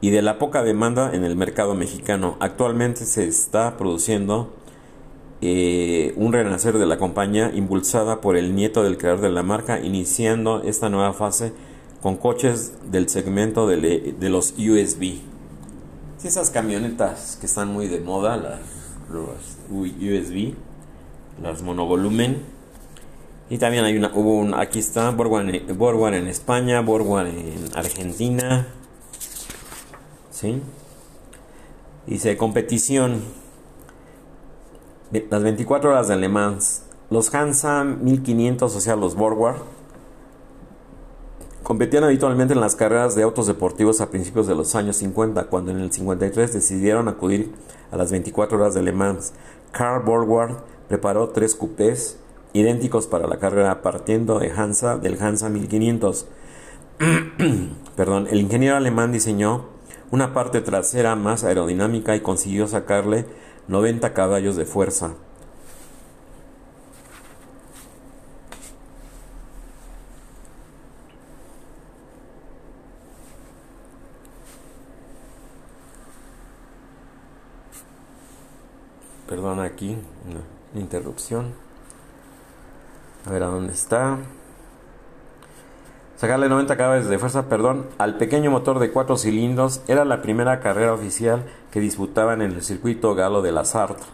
y 0.00 0.08
de 0.08 0.22
la 0.22 0.38
poca 0.38 0.62
demanda 0.62 1.14
en 1.14 1.22
el 1.22 1.36
mercado 1.36 1.74
mexicano. 1.74 2.38
Actualmente 2.40 3.04
se 3.04 3.28
está 3.28 3.76
produciendo 3.76 4.54
eh, 5.42 6.14
un 6.16 6.32
renacer 6.32 6.78
de 6.78 6.86
la 6.86 6.96
compañía 6.96 7.50
impulsada 7.54 8.22
por 8.22 8.38
el 8.38 8.54
nieto 8.54 8.82
del 8.82 8.96
creador 8.96 9.20
de 9.20 9.30
la 9.30 9.42
marca, 9.42 9.80
iniciando 9.80 10.62
esta 10.62 10.88
nueva 10.88 11.12
fase 11.12 11.52
con 12.00 12.16
coches 12.16 12.72
del 12.90 13.10
segmento 13.10 13.66
de, 13.66 14.14
los 14.30 14.52
USB. 14.52 15.18
esas 16.24 16.48
camionetas 16.48 17.36
que 17.38 17.44
están 17.44 17.68
muy 17.68 17.86
de 17.86 18.00
moda, 18.00 18.38
las, 18.38 18.60
USB, 19.70 20.54
las 21.42 21.62
monovolumen. 21.62 22.42
Y 23.50 23.58
también 23.58 23.84
hay 23.84 23.96
una, 23.96 24.10
hubo 24.14 24.38
un, 24.38 24.54
aquí 24.54 24.78
está, 24.78 25.10
Borgward 25.10 26.14
en 26.14 26.26
España, 26.28 26.80
Borgward 26.80 27.26
en 27.26 27.70
Argentina. 27.74 28.66
¿Sí? 30.30 30.60
Dice 32.06 32.36
competición 32.36 33.22
las 35.30 35.42
24 35.42 35.90
horas 35.90 36.08
de 36.08 36.16
Le 36.16 36.28
Mans, 36.28 36.82
los 37.10 37.32
Hansa 37.34 37.84
1500, 37.84 38.74
o 38.74 38.80
sea, 38.80 38.96
los 38.96 39.14
Borgward, 39.14 39.56
competían 41.62 42.04
habitualmente 42.04 42.54
en 42.54 42.60
las 42.60 42.74
carreras 42.74 43.14
de 43.14 43.22
autos 43.22 43.46
deportivos 43.46 44.00
a 44.00 44.10
principios 44.10 44.46
de 44.46 44.54
los 44.54 44.74
años 44.74 44.96
50, 44.96 45.44
cuando 45.44 45.70
en 45.70 45.80
el 45.80 45.92
53 45.92 46.52
decidieron 46.52 47.08
acudir 47.08 47.52
a 47.92 47.96
las 47.96 48.10
24 48.10 48.58
horas 48.58 48.74
de 48.74 48.82
Le 48.82 48.92
Mans. 48.92 49.32
Carl 49.70 50.04
Borgward 50.04 50.56
preparó 50.88 51.28
tres 51.30 51.54
coupés 51.54 52.18
idénticos 52.52 53.06
para 53.06 53.26
la 53.26 53.38
carrera 53.38 53.82
partiendo 53.82 54.38
de 54.38 54.50
Hansa 54.50 54.96
del 54.96 55.20
Hansa 55.20 55.48
1500. 55.48 56.26
Perdón, 57.96 58.28
el 58.30 58.40
ingeniero 58.40 58.76
alemán 58.76 59.12
diseñó 59.12 59.66
una 60.10 60.32
parte 60.32 60.60
trasera 60.60 61.16
más 61.16 61.44
aerodinámica 61.44 62.14
y 62.14 62.20
consiguió 62.20 62.68
sacarle 62.68 63.26
90 63.68 64.12
caballos 64.14 64.56
de 64.56 64.64
fuerza. 64.64 65.14
Perdón 79.26 79.58
aquí, 79.58 79.96
interrupción. 80.74 81.52
A 83.26 83.30
ver 83.30 83.42
a 83.42 83.46
dónde 83.46 83.72
está 83.72 84.18
sacarle 86.16 86.48
90 86.48 86.76
caballos 86.76 87.08
de 87.08 87.18
fuerza, 87.18 87.48
perdón, 87.48 87.86
al 87.98 88.16
pequeño 88.16 88.50
motor 88.50 88.78
de 88.78 88.90
cuatro 88.90 89.16
cilindros 89.16 89.82
era 89.88 90.04
la 90.04 90.22
primera 90.22 90.60
carrera 90.60 90.94
oficial 90.94 91.44
que 91.70 91.80
disputaban 91.80 92.40
en 92.40 92.52
el 92.52 92.62
circuito 92.62 93.14
galo 93.14 93.42
de 93.42 93.52
la 93.52 93.64
Sartre 93.64 94.06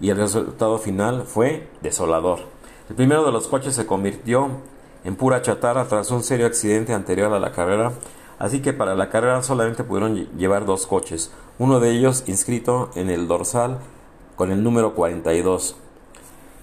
y 0.00 0.10
el 0.10 0.16
resultado 0.16 0.78
final 0.78 1.24
fue 1.26 1.68
desolador. 1.82 2.40
El 2.88 2.96
primero 2.96 3.24
de 3.24 3.32
los 3.32 3.48
coches 3.48 3.74
se 3.74 3.86
convirtió 3.86 4.48
en 5.04 5.16
pura 5.16 5.42
chatarra 5.42 5.86
tras 5.86 6.10
un 6.10 6.22
serio 6.22 6.46
accidente 6.46 6.94
anterior 6.94 7.32
a 7.32 7.40
la 7.40 7.52
carrera, 7.52 7.92
así 8.38 8.60
que 8.60 8.72
para 8.72 8.94
la 8.94 9.10
carrera 9.10 9.42
solamente 9.42 9.84
pudieron 9.84 10.14
llevar 10.38 10.64
dos 10.64 10.86
coches, 10.86 11.32
uno 11.58 11.80
de 11.80 11.90
ellos 11.90 12.24
inscrito 12.26 12.90
en 12.94 13.10
el 13.10 13.28
dorsal 13.28 13.78
con 14.36 14.52
el 14.52 14.62
número 14.62 14.94
42. 14.94 15.76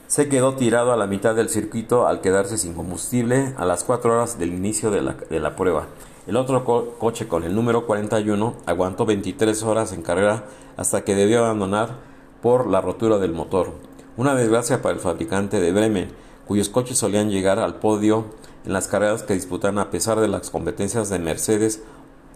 Se 0.07 0.29
quedó 0.29 0.53
tirado 0.53 0.93
a 0.93 0.97
la 0.97 1.07
mitad 1.07 1.33
del 1.33 1.49
circuito 1.49 2.07
al 2.07 2.21
quedarse 2.21 2.59
sin 2.59 2.75
combustible 2.75 3.55
a 3.57 3.65
las 3.65 3.83
4 3.83 4.13
horas 4.13 4.37
del 4.37 4.53
inicio 4.53 4.91
de 4.91 5.01
la, 5.39 5.55
prueba. 5.55 5.87
El 6.27 6.37
otro 6.37 6.63
coche 6.99 7.27
con 7.27 7.43
el 7.43 7.55
número 7.55 7.87
41 7.87 8.53
aguantó 8.67 9.05
23 9.07 9.63
horas 9.63 9.91
en 9.91 10.03
carrera 10.03 10.45
hasta 10.77 11.03
que 11.03 11.15
debió 11.15 11.39
abandonar 11.39 11.97
por 12.43 12.67
la 12.67 12.79
rotura 12.79 13.17
del 13.17 13.33
motor. 13.33 13.71
Una 14.15 14.35
desgracia 14.35 14.83
para 14.83 14.93
el 14.93 15.01
fabricante 15.01 15.59
de 15.59 15.71
Bremen, 15.71 16.11
cuyos 16.47 16.69
coches 16.69 16.99
solían 16.99 17.31
llegar 17.31 17.57
al 17.57 17.75
podio 17.75 18.25
en 18.65 18.73
las 18.73 18.87
carreras 18.87 19.23
que 19.23 19.33
disputan 19.33 19.79
a 19.79 19.89
pesar 19.89 20.19
de 20.19 20.27
las 20.27 20.51
competencias 20.51 21.09
de 21.09 21.17
Mercedes, 21.17 21.81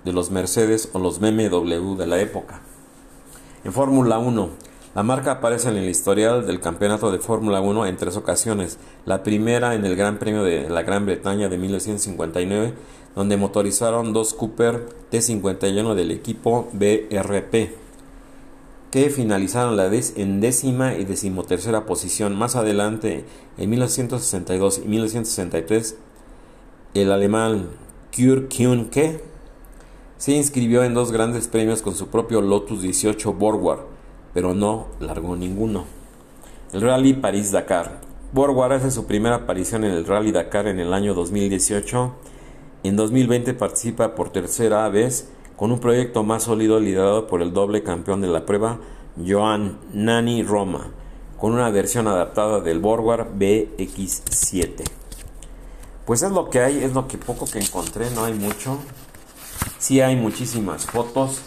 de 0.04 0.14
los 0.14 0.32
Mercedes 0.32 0.90
o 0.94 1.00
los 1.00 1.20
BMW 1.20 1.96
de 1.96 2.08
la 2.08 2.20
época. 2.20 2.62
En 3.64 3.74
Fórmula 3.74 4.18
1, 4.18 4.50
la 4.98 5.04
marca 5.04 5.34
aparece 5.34 5.70
en 5.70 5.78
el 5.78 5.88
historial 5.88 6.48
del 6.48 6.60
campeonato 6.60 7.12
de 7.12 7.20
Fórmula 7.20 7.62
1 7.62 7.86
en 7.86 7.98
tres 7.98 8.18
ocasiones. 8.18 8.80
La 9.06 9.22
primera 9.22 9.76
en 9.76 9.86
el 9.86 9.96
Gran 9.96 10.18
Premio 10.18 10.42
de 10.42 10.72
la 10.72 10.82
Gran 10.82 11.06
Bretaña 11.06 11.50
de 11.50 11.60
1959, 11.60 12.74
donde 13.16 13.38
motorizaron 13.38 14.12
dos 14.12 14.34
Cooper 14.34 14.90
T51 15.12 15.94
del 15.94 16.10
equipo 16.10 16.68
BRP, 16.74 17.76
que 18.90 19.12
finalizaron 19.12 19.78
la 19.78 19.86
en 19.86 20.42
décima 20.42 20.96
y 20.96 21.06
decimotercera 21.06 21.86
posición. 21.86 22.36
Más 22.36 22.56
adelante, 22.56 23.24
en 23.60 23.70
1962 23.70 24.82
y 24.84 24.88
1963, 24.88 25.96
el 26.96 27.12
alemán 27.12 27.68
Kurt 28.16 28.52
se 30.18 30.32
inscribió 30.32 30.84
en 30.84 30.96
dos 30.96 31.12
grandes 31.12 31.48
premios 31.48 31.84
con 31.84 31.94
su 31.94 32.08
propio 32.08 32.42
Lotus 32.42 32.82
18 32.82 33.34
Borgward, 33.34 33.97
pero 34.38 34.54
no 34.54 34.86
largó 35.00 35.36
ninguno. 35.36 35.86
El 36.72 36.82
Rally 36.82 37.14
París-Dakar. 37.14 38.02
Borgward 38.34 38.74
hace 38.74 38.92
su 38.92 39.08
primera 39.08 39.38
aparición 39.38 39.84
en 39.84 39.90
el 39.90 40.06
Rally 40.06 40.32
Dakar 40.32 40.68
en 40.68 40.80
el 40.80 40.94
año 40.94 41.16
2018. 41.16 42.14
En 42.84 42.96
2020 42.96 43.56
participa 43.56 44.14
por 44.14 44.30
tercera 44.30 44.88
vez 44.90 45.28
con 45.56 45.72
un 45.72 45.80
proyecto 45.80 46.22
más 46.22 46.44
sólido 46.44 46.80
liderado 46.80 47.26
por 47.26 47.42
el 47.42 47.52
doble 47.52 47.82
campeón 47.82 48.22
de 48.22 48.28
la 48.28 48.46
prueba, 48.46 48.78
Joan 49.28 49.80
Nani 49.92 50.44
Roma, 50.44 50.92
con 51.40 51.54
una 51.54 51.72
versión 51.72 52.08
adaptada 52.08 52.60
del 52.60 52.78
Borgward 52.78 53.36
BX7. 53.40 54.84
Pues 56.06 56.22
es 56.22 56.30
lo 56.30 56.52
que 56.52 56.60
hay, 56.60 56.84
es 56.84 56.94
lo 56.94 57.08
que 57.08 57.18
poco 57.18 57.48
que 57.48 57.58
encontré, 57.58 58.12
no 58.12 58.26
hay 58.26 58.36
mucho. 58.36 58.78
Sí 59.80 60.00
hay 60.00 60.16
muchísimas 60.16 60.86
fotos, 60.86 61.42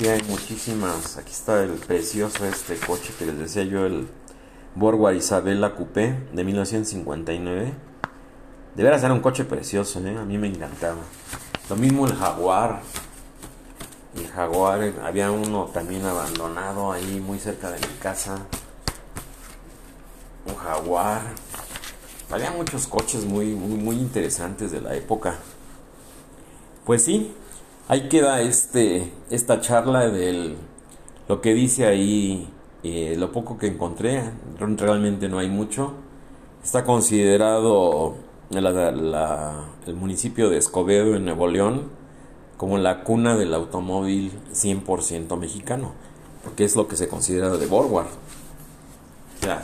sí 0.00 0.08
hay 0.08 0.22
muchísimas. 0.22 1.18
Aquí 1.18 1.30
está 1.30 1.62
el 1.62 1.72
precioso 1.72 2.46
este 2.46 2.78
coche 2.78 3.12
que 3.18 3.26
les 3.26 3.38
decía 3.38 3.64
yo, 3.64 3.84
el 3.84 4.08
Borgward 4.74 5.14
Isabella 5.14 5.74
Coupé 5.74 6.16
de 6.32 6.42
1959. 6.42 7.72
De 8.76 8.82
veras 8.82 9.02
era 9.02 9.12
un 9.12 9.20
coche 9.20 9.44
precioso, 9.44 10.00
¿eh? 10.00 10.16
a 10.16 10.24
mí 10.24 10.38
me 10.38 10.48
encantaba. 10.48 11.02
Lo 11.68 11.76
mismo 11.76 12.06
el 12.06 12.14
Jaguar. 12.14 12.80
El 14.16 14.26
Jaguar, 14.28 14.94
había 15.04 15.30
uno 15.30 15.66
también 15.66 16.02
abandonado 16.06 16.92
ahí 16.92 17.20
muy 17.20 17.38
cerca 17.38 17.70
de 17.70 17.86
mi 17.86 17.94
casa. 18.00 18.46
Un 20.46 20.54
Jaguar. 20.54 21.20
Había 22.30 22.52
muchos 22.52 22.86
coches 22.86 23.26
muy, 23.26 23.54
muy, 23.54 23.76
muy 23.76 23.96
interesantes 23.96 24.70
de 24.70 24.80
la 24.80 24.94
época. 24.94 25.34
Pues 26.86 27.04
sí, 27.04 27.34
ahí 27.90 28.08
queda 28.08 28.40
este, 28.40 29.12
esta 29.30 29.60
charla 29.60 30.08
de 30.08 30.54
lo 31.26 31.40
que 31.40 31.54
dice 31.54 31.86
ahí, 31.86 32.48
eh, 32.84 33.16
lo 33.18 33.32
poco 33.32 33.58
que 33.58 33.66
encontré, 33.66 34.22
realmente 34.58 35.28
no 35.28 35.40
hay 35.40 35.48
mucho. 35.48 35.94
Está 36.62 36.84
considerado 36.84 38.14
el 38.52 39.96
municipio 39.96 40.50
de 40.50 40.58
Escobedo 40.58 41.16
en 41.16 41.24
Nuevo 41.24 41.48
León 41.48 41.90
como 42.56 42.78
la 42.78 43.02
cuna 43.02 43.36
del 43.36 43.54
automóvil 43.54 44.30
100% 44.52 45.36
mexicano, 45.36 45.92
porque 46.44 46.64
es 46.64 46.76
lo 46.76 46.86
que 46.86 46.96
se 46.96 47.08
considera 47.08 47.50
de 47.50 47.66
Borward 47.66 48.08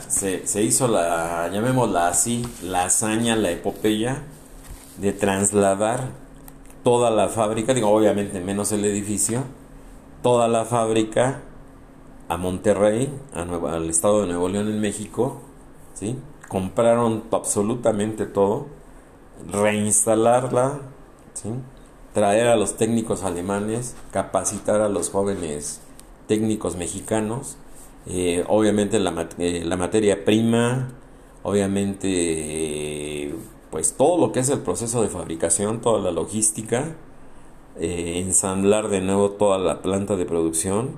se, 0.08 0.62
hizo 0.62 0.88
la, 0.88 1.48
llamémosla 1.52 2.08
así, 2.08 2.46
la 2.62 2.86
hazaña, 2.86 3.36
la 3.36 3.50
epopeya 3.50 4.22
de 4.98 5.12
trasladar 5.12 6.08
toda 6.86 7.10
la 7.10 7.26
fábrica, 7.28 7.74
digo 7.74 7.88
obviamente 7.88 8.38
menos 8.38 8.70
el 8.70 8.84
edificio, 8.84 9.42
toda 10.22 10.46
la 10.46 10.64
fábrica 10.64 11.42
a 12.28 12.36
Monterrey, 12.36 13.12
al 13.34 13.90
estado 13.90 14.20
de 14.20 14.28
Nuevo 14.28 14.48
León 14.48 14.68
en 14.68 14.80
México, 14.80 15.40
¿sí? 15.94 16.16
compraron 16.46 17.24
absolutamente 17.32 18.24
todo, 18.24 18.68
reinstalarla, 19.50 20.78
¿sí? 21.34 21.48
traer 22.14 22.46
a 22.46 22.54
los 22.54 22.76
técnicos 22.76 23.24
alemanes, 23.24 23.96
capacitar 24.12 24.80
a 24.80 24.88
los 24.88 25.10
jóvenes 25.10 25.80
técnicos 26.28 26.76
mexicanos, 26.76 27.56
eh, 28.06 28.44
obviamente 28.46 29.00
la, 29.00 29.28
eh, 29.38 29.64
la, 29.64 29.76
materia 29.76 30.24
prima, 30.24 30.92
obviamente 31.42 32.06
pues 33.76 33.92
todo 33.92 34.16
lo 34.16 34.32
que 34.32 34.40
es 34.40 34.48
el 34.48 34.60
proceso 34.60 35.02
de 35.02 35.08
fabricación, 35.08 35.82
toda 35.82 36.00
la 36.00 36.10
logística, 36.10 36.96
eh, 37.78 38.22
ensamblar 38.24 38.88
de 38.88 39.02
nuevo 39.02 39.32
toda 39.32 39.58
la 39.58 39.82
planta 39.82 40.16
de 40.16 40.24
producción. 40.24 40.92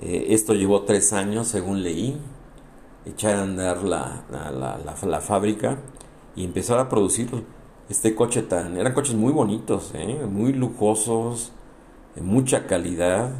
esto 0.00 0.54
llevó 0.54 0.84
tres 0.84 1.12
años, 1.12 1.48
según 1.48 1.82
leí, 1.82 2.18
echar 3.04 3.34
a 3.34 3.42
andar 3.42 3.82
la, 3.82 4.24
la, 4.30 5.20
fábrica 5.20 5.80
y 6.34 6.44
empezar 6.44 6.78
a 6.78 6.88
producir 6.88 7.28
este 7.90 8.14
coche 8.14 8.40
tan... 8.40 8.78
Eran 8.78 8.94
coches 8.94 9.14
muy 9.14 9.34
bonitos, 9.34 9.92
muy 10.30 10.54
lujosos, 10.54 11.52
de 12.14 12.22
mucha 12.22 12.66
calidad 12.66 13.32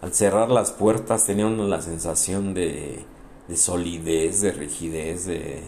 al 0.00 0.14
cerrar 0.14 0.48
las 0.48 0.72
puertas 0.72 1.26
tenía 1.26 1.46
uno 1.46 1.68
la 1.68 1.82
sensación 1.82 2.54
de, 2.54 3.04
de 3.48 3.56
solidez, 3.58 4.40
de 4.40 4.52
rigidez, 4.52 5.26
de, 5.26 5.62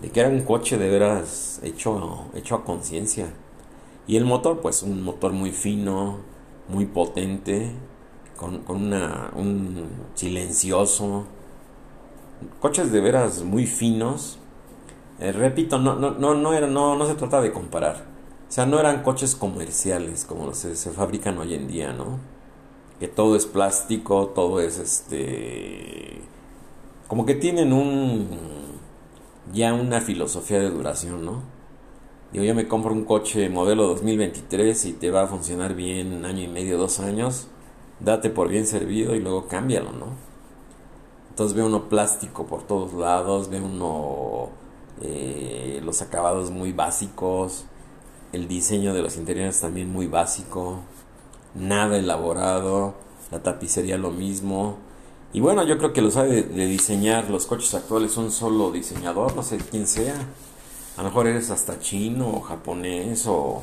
de, 0.00 0.10
que 0.10 0.20
era 0.20 0.28
un 0.28 0.42
coche 0.42 0.78
de 0.78 0.88
veras 0.88 1.60
hecho, 1.62 2.26
hecho 2.34 2.54
a 2.56 2.64
conciencia. 2.64 3.32
Y 4.06 4.16
el 4.16 4.24
motor, 4.24 4.60
pues 4.60 4.82
un 4.82 5.02
motor 5.02 5.32
muy 5.32 5.50
fino, 5.50 6.18
muy 6.68 6.86
potente, 6.86 7.72
con, 8.36 8.58
con 8.60 8.84
una, 8.84 9.30
un 9.34 9.88
silencioso. 10.14 11.24
Coches 12.60 12.92
de 12.92 13.00
veras 13.00 13.42
muy 13.42 13.66
finos. 13.66 14.38
Eh, 15.18 15.32
repito, 15.32 15.78
no, 15.78 15.96
no, 15.96 16.12
no, 16.12 16.34
no, 16.34 16.52
era, 16.52 16.66
no, 16.66 16.96
no 16.96 17.06
se 17.06 17.14
trata 17.14 17.40
de 17.40 17.52
comparar. 17.52 18.04
O 18.48 18.52
sea, 18.52 18.66
no 18.66 18.78
eran 18.78 19.02
coches 19.02 19.34
comerciales 19.34 20.24
como 20.24 20.52
se, 20.54 20.76
se 20.76 20.90
fabrican 20.90 21.38
hoy 21.38 21.54
en 21.54 21.66
día, 21.66 21.92
¿no? 21.92 22.36
que 22.98 23.08
todo 23.08 23.36
es 23.36 23.46
plástico, 23.46 24.28
todo 24.28 24.60
es 24.60 24.78
este 24.78 26.20
como 27.08 27.24
que 27.26 27.34
tienen 27.34 27.72
un 27.72 28.28
ya 29.52 29.74
una 29.74 30.00
filosofía 30.00 30.58
de 30.58 30.70
duración, 30.70 31.24
¿no? 31.24 31.42
Digo, 32.32 32.44
yo 32.44 32.54
me 32.54 32.68
compro 32.68 32.92
un 32.92 33.04
coche 33.04 33.48
modelo 33.48 33.86
2023 33.86 34.84
y 34.86 34.92
te 34.94 35.10
va 35.10 35.22
a 35.22 35.26
funcionar 35.26 35.74
bien 35.74 36.12
un 36.12 36.24
año 36.24 36.42
y 36.42 36.48
medio, 36.48 36.78
dos 36.78 37.00
años, 37.00 37.48
date 38.00 38.30
por 38.30 38.48
bien 38.48 38.66
servido 38.66 39.14
y 39.14 39.20
luego 39.20 39.46
cámbialo, 39.46 39.92
¿no? 39.92 40.06
Entonces 41.30 41.56
ve 41.56 41.62
uno 41.62 41.88
plástico 41.88 42.46
por 42.46 42.62
todos 42.62 42.92
lados, 42.94 43.48
ve 43.50 43.60
uno 43.60 44.48
eh, 45.02 45.80
los 45.84 46.02
acabados 46.02 46.50
muy 46.50 46.72
básicos, 46.72 47.66
el 48.32 48.48
diseño 48.48 48.94
de 48.94 49.02
los 49.02 49.16
interiores 49.16 49.60
también 49.60 49.90
muy 49.90 50.06
básico 50.06 50.80
nada 51.56 51.96
elaborado, 51.96 52.94
la 53.30 53.42
tapicería 53.42 53.98
lo 53.98 54.10
mismo. 54.10 54.76
Y 55.36 55.40
bueno, 55.40 55.62
yo 55.64 55.76
creo 55.76 55.92
que 55.92 56.00
lo 56.00 56.10
sabe 56.10 56.44
de, 56.44 56.66
diseñar 56.66 57.28
los 57.28 57.44
coches 57.44 57.74
actuales 57.74 58.16
un 58.16 58.32
solo 58.32 58.70
diseñador, 58.70 59.36
no 59.36 59.42
sé 59.42 59.58
quién 59.58 59.86
sea. 59.86 60.14
A 60.96 61.02
lo 61.02 61.10
mejor 61.10 61.26
eres 61.26 61.50
hasta 61.50 61.78
chino 61.78 62.26
o 62.30 62.40
japonés 62.40 63.26
o... 63.26 63.62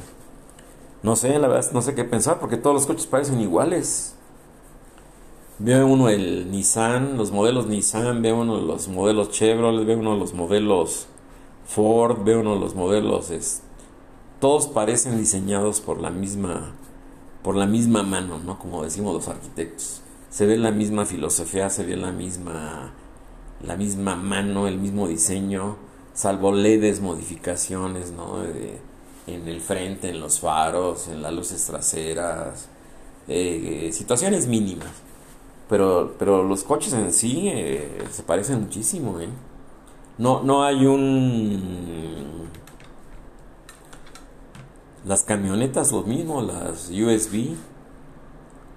No 1.01 1.15
sé, 1.15 1.39
la 1.39 1.47
verdad, 1.47 1.71
no 1.71 1.81
sé 1.81 1.95
qué 1.95 2.03
pensar 2.03 2.39
porque 2.39 2.57
todos 2.57 2.75
los 2.75 2.85
coches 2.85 3.07
parecen 3.07 3.41
iguales. 3.41 4.13
Ve 5.57 5.83
uno 5.83 6.09
el 6.09 6.51
Nissan, 6.51 7.17
los 7.17 7.31
modelos 7.31 7.65
Nissan, 7.65 8.21
ve 8.21 8.31
uno 8.31 8.61
los 8.61 8.87
modelos 8.87 9.31
Chevrolet, 9.31 9.83
ve 9.83 9.95
uno 9.95 10.15
los 10.15 10.35
modelos 10.35 11.07
Ford, 11.65 12.23
ve 12.23 12.37
uno 12.37 12.53
los 12.53 12.75
modelos... 12.75 13.31
todos 14.39 14.67
parecen 14.67 15.17
diseñados 15.17 15.81
por 15.81 15.99
la 15.99 16.11
misma 16.11 16.75
por 17.41 17.55
la 17.55 17.65
misma 17.65 18.03
mano, 18.03 18.37
¿no? 18.37 18.59
Como 18.59 18.83
decimos 18.83 19.15
los 19.15 19.27
arquitectos. 19.27 20.03
Se 20.33 20.47
ve 20.47 20.57
la 20.57 20.71
misma 20.71 21.05
filosofía, 21.05 21.69
se 21.69 21.85
ve 21.85 21.95
la 21.95 22.11
misma, 22.11 22.91
la 23.61 23.77
misma 23.77 24.15
mano, 24.15 24.67
el 24.67 24.79
mismo 24.79 25.07
diseño, 25.07 25.75
salvo 26.15 26.51
leves 26.51 27.01
modificaciones, 27.01 28.11
¿no? 28.13 28.43
en 29.27 29.47
el 29.47 29.61
frente, 29.61 30.09
en 30.09 30.19
los 30.19 30.39
faros, 30.39 31.07
en 31.07 31.21
las 31.21 31.31
luces 31.33 31.63
traseras, 31.63 32.67
eh, 33.27 33.91
situaciones 33.93 34.47
mínimas. 34.47 34.89
Pero, 35.69 36.15
pero 36.17 36.43
los 36.43 36.63
coches 36.63 36.93
en 36.93 37.13
sí 37.13 37.49
eh, 37.49 37.99
se 38.09 38.23
parecen 38.23 38.59
muchísimo, 38.61 39.19
¿eh? 39.19 39.29
No, 40.17 40.41
no 40.41 40.63
hay 40.63 40.87
un... 40.87 42.47
Las 45.05 45.21
camionetas 45.21 45.91
lo 45.91 46.01
mismo, 46.01 46.41
las 46.41 46.89
USB. 46.89 47.55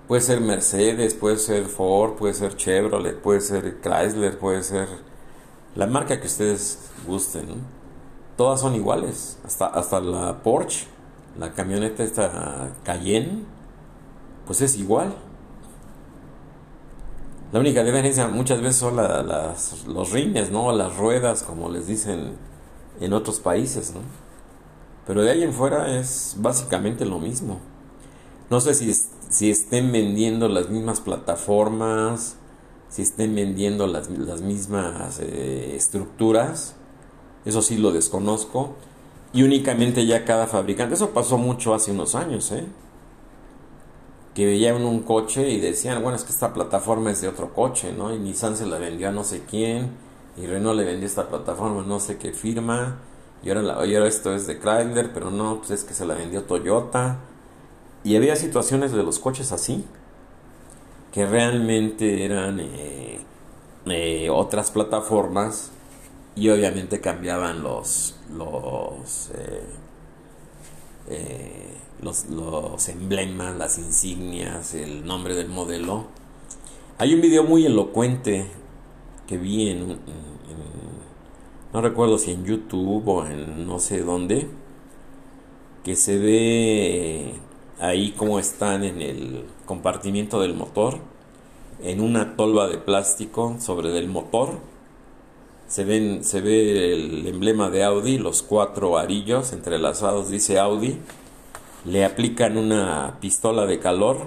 Puede 0.08 0.22
ser 0.22 0.40
Mercedes, 0.40 1.14
puede 1.14 1.36
ser 1.36 1.64
Ford, 1.64 2.12
puede 2.14 2.32
ser 2.32 2.56
Chevrolet, 2.56 3.20
puede 3.20 3.40
ser 3.40 3.80
Chrysler, 3.80 4.38
puede 4.38 4.62
ser 4.62 4.86
la 5.74 5.86
marca 5.88 6.20
que 6.20 6.28
ustedes 6.28 6.78
gusten. 7.06 7.46
Todas 8.36 8.60
son 8.60 8.76
iguales. 8.76 9.38
Hasta, 9.44 9.66
hasta 9.66 10.00
la 10.00 10.42
Porsche, 10.42 10.86
la 11.38 11.52
camioneta 11.52 12.04
esta 12.04 12.70
Cayenne, 12.84 13.44
pues 14.46 14.60
es 14.60 14.76
igual. 14.76 15.12
La 17.52 17.58
única 17.60 17.82
diferencia 17.82 18.28
muchas 18.28 18.60
veces 18.60 18.76
son 18.76 18.96
las, 18.96 19.86
los 19.86 20.12
rines, 20.12 20.52
¿no? 20.52 20.70
Las 20.72 20.96
ruedas, 20.96 21.42
como 21.42 21.68
les 21.68 21.88
dicen 21.88 22.36
en 23.00 23.12
otros 23.12 23.40
países, 23.40 23.92
¿no? 23.92 24.00
Pero 25.06 25.22
de 25.22 25.30
ahí 25.30 25.42
en 25.42 25.52
fuera 25.52 25.98
es 25.98 26.36
básicamente 26.38 27.04
lo 27.04 27.18
mismo. 27.18 27.58
No 28.50 28.60
sé 28.60 28.74
si, 28.74 28.92
si 29.28 29.50
estén 29.50 29.92
vendiendo 29.92 30.48
las 30.48 30.68
mismas 30.68 31.00
plataformas, 31.00 32.36
si 32.88 33.02
estén 33.02 33.34
vendiendo 33.34 33.86
las, 33.86 34.08
las 34.10 34.40
mismas 34.40 35.18
eh, 35.20 35.74
estructuras. 35.76 36.74
Eso 37.44 37.62
sí 37.62 37.76
lo 37.76 37.92
desconozco. 37.92 38.74
Y 39.32 39.42
únicamente 39.42 40.06
ya 40.06 40.24
cada 40.24 40.46
fabricante. 40.46 40.94
Eso 40.94 41.10
pasó 41.10 41.38
mucho 41.38 41.74
hace 41.74 41.90
unos 41.90 42.14
años, 42.14 42.52
¿eh? 42.52 42.64
que 44.36 44.44
veían 44.44 44.84
un 44.84 45.00
coche 45.00 45.48
y 45.48 45.58
decían, 45.58 46.02
bueno, 46.02 46.14
es 46.16 46.24
que 46.24 46.30
esta 46.30 46.52
plataforma 46.52 47.10
es 47.10 47.22
de 47.22 47.28
otro 47.28 47.54
coche, 47.54 47.94
¿no? 47.96 48.14
Y 48.14 48.18
Nissan 48.18 48.54
se 48.54 48.66
la 48.66 48.78
vendió 48.78 49.08
a 49.08 49.10
no 49.10 49.24
sé 49.24 49.44
quién, 49.48 49.92
y 50.36 50.44
Renault 50.46 50.76
le 50.76 50.84
vendió 50.84 51.06
esta 51.06 51.30
plataforma 51.30 51.82
no 51.86 51.98
sé 52.00 52.18
qué 52.18 52.32
firma, 52.32 52.98
y 53.42 53.48
ahora, 53.48 53.62
la, 53.62 53.72
ahora 53.76 54.06
esto 54.06 54.34
es 54.34 54.46
de 54.46 54.58
Chrysler, 54.58 55.14
pero 55.14 55.30
no, 55.30 55.56
pues 55.60 55.70
es 55.70 55.84
que 55.84 55.94
se 55.94 56.04
la 56.04 56.12
vendió 56.12 56.42
Toyota. 56.42 57.16
Y 58.06 58.14
había 58.14 58.36
situaciones 58.36 58.92
de 58.92 59.02
los 59.02 59.18
coches 59.18 59.50
así, 59.50 59.84
que 61.10 61.26
realmente 61.26 62.24
eran 62.24 62.60
eh, 62.60 63.18
eh, 63.86 64.30
otras 64.30 64.70
plataformas 64.70 65.72
y 66.36 66.48
obviamente 66.50 67.00
cambiaban 67.00 67.64
los, 67.64 68.14
eh, 71.08 71.74
los, 72.00 72.26
los 72.26 72.88
emblemas, 72.88 73.56
las 73.56 73.76
insignias, 73.76 74.74
el 74.74 75.04
nombre 75.04 75.34
del 75.34 75.48
modelo. 75.48 76.04
Hay 76.98 77.12
un 77.12 77.20
video 77.20 77.42
muy 77.42 77.66
elocuente 77.66 78.46
que 79.26 79.36
vi 79.36 79.70
en, 79.70 79.98
no 81.72 81.80
recuerdo 81.80 82.18
si 82.18 82.30
en 82.30 82.44
YouTube 82.44 83.02
o 83.08 83.26
en 83.26 83.66
no 83.66 83.80
sé 83.80 84.02
dónde, 84.02 84.48
que 85.82 85.96
se 85.96 86.18
ve 86.18 87.40
ahí 87.80 88.12
como 88.12 88.38
están 88.38 88.84
en 88.84 89.02
el 89.02 89.44
compartimiento 89.64 90.40
del 90.40 90.54
motor, 90.54 90.98
en 91.82 92.00
una 92.00 92.36
tolva 92.36 92.68
de 92.68 92.78
plástico 92.78 93.56
sobre 93.60 93.90
del 93.90 94.08
motor. 94.08 94.50
Se, 95.68 95.84
ven, 95.84 96.24
se 96.24 96.40
ve 96.40 96.92
el 96.92 97.26
emblema 97.26 97.70
de 97.70 97.84
Audi, 97.84 98.18
los 98.18 98.42
cuatro 98.42 98.98
arillos 98.98 99.52
entrelazados, 99.52 100.30
dice 100.30 100.58
Audi 100.58 100.98
le 101.86 102.04
aplican 102.04 102.58
una 102.58 103.18
pistola 103.20 103.64
de 103.64 103.78
calor 103.78 104.18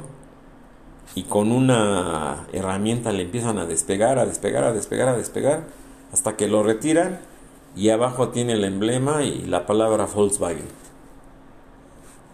y 1.14 1.24
con 1.24 1.52
una 1.52 2.48
herramienta 2.54 3.12
le 3.12 3.24
empiezan 3.24 3.58
a 3.58 3.66
despegar, 3.66 4.18
a 4.18 4.26
despegar, 4.26 4.64
a 4.64 4.72
despegar, 4.72 5.10
a 5.10 5.18
despegar, 5.18 5.64
hasta 6.14 6.38
que 6.38 6.48
lo 6.48 6.64
retiran 6.64 7.20
y 7.76 7.90
abajo 7.90 8.30
tiene 8.30 8.54
el 8.54 8.64
emblema 8.64 9.24
y 9.24 9.42
la 9.46 9.66
palabra 9.66 10.06
Volkswagen. 10.06 10.66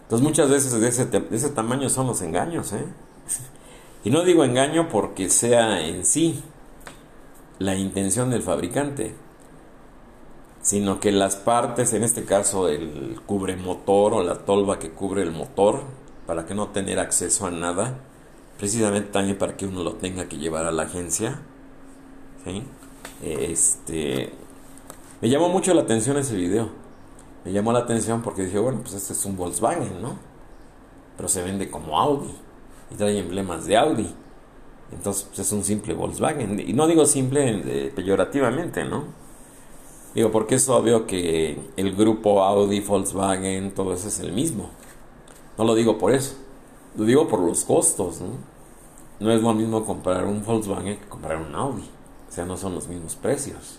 Entonces 0.06 0.26
muchas 0.26 0.48
veces 0.50 0.80
de 0.80 0.88
ese, 0.88 1.06
de 1.06 1.36
ese 1.36 1.50
tamaño 1.50 1.88
son 1.90 2.06
los 2.06 2.22
engaños. 2.22 2.72
¿eh? 2.72 2.84
Y 4.04 4.10
no 4.10 4.24
digo 4.24 4.44
engaño 4.44 4.88
porque 4.88 5.28
sea 5.28 5.84
en 5.86 6.04
sí 6.04 6.42
la 7.58 7.74
intención 7.74 8.30
del 8.30 8.42
fabricante 8.42 9.14
sino 10.66 10.98
que 10.98 11.12
las 11.12 11.36
partes, 11.36 11.92
en 11.92 12.02
este 12.02 12.24
caso 12.24 12.68
el 12.68 13.20
cubremotor 13.24 14.14
o 14.14 14.24
la 14.24 14.38
tolva 14.38 14.80
que 14.80 14.90
cubre 14.90 15.22
el 15.22 15.30
motor, 15.30 15.82
para 16.26 16.44
que 16.44 16.56
no 16.56 16.70
tener 16.70 16.98
acceso 16.98 17.46
a 17.46 17.52
nada, 17.52 18.00
precisamente 18.58 19.12
también 19.12 19.38
para 19.38 19.56
que 19.56 19.64
uno 19.64 19.84
lo 19.84 19.92
tenga 19.92 20.28
que 20.28 20.38
llevar 20.38 20.66
a 20.66 20.72
la 20.72 20.82
agencia. 20.82 21.40
Este, 23.22 24.32
me 25.20 25.28
llamó 25.28 25.48
mucho 25.50 25.72
la 25.72 25.82
atención 25.82 26.16
ese 26.16 26.34
video. 26.34 26.70
Me 27.46 27.52
llamó 27.52 27.72
la 27.72 27.78
atención 27.78 28.22
porque 28.22 28.42
dije, 28.42 28.58
bueno, 28.58 28.80
pues 28.80 28.94
este 28.94 29.12
es 29.12 29.24
un 29.24 29.36
Volkswagen, 29.36 30.02
¿no? 30.02 30.16
Pero 31.16 31.28
se 31.28 31.44
vende 31.44 31.70
como 31.70 31.96
Audi 31.96 32.34
y 32.90 32.96
trae 32.96 33.16
emblemas 33.20 33.66
de 33.66 33.76
Audi. 33.76 34.12
Entonces 34.90 35.28
pues 35.28 35.38
es 35.38 35.52
un 35.52 35.62
simple 35.62 35.94
Volkswagen. 35.94 36.58
Y 36.58 36.72
no 36.72 36.88
digo 36.88 37.06
simple 37.06 37.62
eh, 37.64 37.92
peyorativamente, 37.94 38.84
¿no? 38.84 39.04
Digo, 40.12 40.32
porque 40.32 40.56
es 40.56 40.68
obvio 40.68 41.06
que 41.06 41.56
el 41.76 41.94
grupo 41.94 42.42
Audi, 42.42 42.80
Volkswagen, 42.80 43.72
todo 43.72 43.92
eso 43.94 44.08
es 44.08 44.18
el 44.18 44.32
mismo. 44.32 44.70
No 45.56 45.62
lo 45.62 45.76
digo 45.76 45.98
por 45.98 46.12
eso. 46.12 46.34
Lo 46.96 47.04
digo 47.04 47.28
por 47.28 47.38
los 47.38 47.64
costos, 47.64 48.20
¿no? 48.22 48.30
No 49.20 49.30
es 49.30 49.40
lo 49.40 49.54
mismo 49.54 49.84
comprar 49.84 50.24
un 50.24 50.44
Volkswagen 50.44 50.98
que 50.98 51.06
comprar 51.06 51.40
un 51.40 51.54
Audi. 51.54 51.88
O 52.28 52.32
sea, 52.32 52.44
no 52.44 52.56
son 52.56 52.74
los 52.74 52.88
mismos 52.88 53.14
precios. 53.14 53.78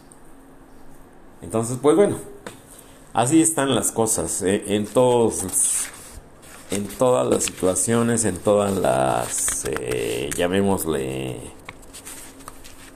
Entonces, 1.42 1.78
pues 1.82 1.98
bueno, 1.98 2.16
así 3.18 3.42
están 3.42 3.74
las 3.74 3.92
cosas. 3.92 4.44
¿eh? 4.44 4.64
En 4.68 4.86
todos, 4.86 5.44
en 6.70 6.88
todas 6.88 7.28
las 7.28 7.46
situaciones, 7.46 8.26
en 8.26 8.38
todas 8.38 8.78
las, 8.78 9.66
eh, 9.66 10.30
llamémosle, 10.38 11.38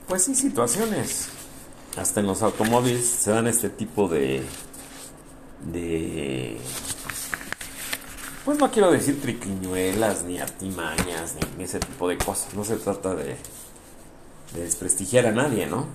pues 0.06 0.24
sí, 0.24 0.34
situaciones 0.34 1.28
hasta 1.96 2.20
en 2.20 2.26
los 2.26 2.42
automóviles 2.42 3.04
se 3.04 3.32
dan 3.32 3.46
este 3.46 3.68
tipo 3.68 4.08
de 4.08 4.42
de 5.60 6.56
pues 8.44 8.58
no 8.58 8.70
quiero 8.70 8.90
decir 8.90 9.20
triquiñuelas 9.20 10.24
ni 10.24 10.40
artimañas 10.40 11.36
ni 11.58 11.64
ese 11.64 11.78
tipo 11.80 12.08
de 12.08 12.16
cosas 12.16 12.54
no 12.54 12.64
se 12.64 12.76
trata 12.76 13.14
de, 13.14 13.36
de 14.54 14.62
desprestigiar 14.62 15.26
a 15.26 15.32
nadie 15.32 15.66
no 15.66 15.86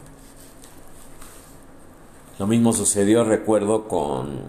lo 2.40 2.48
mismo 2.48 2.74
sucedió 2.74 3.24
recuerdo 3.24 3.88
con 3.88 4.42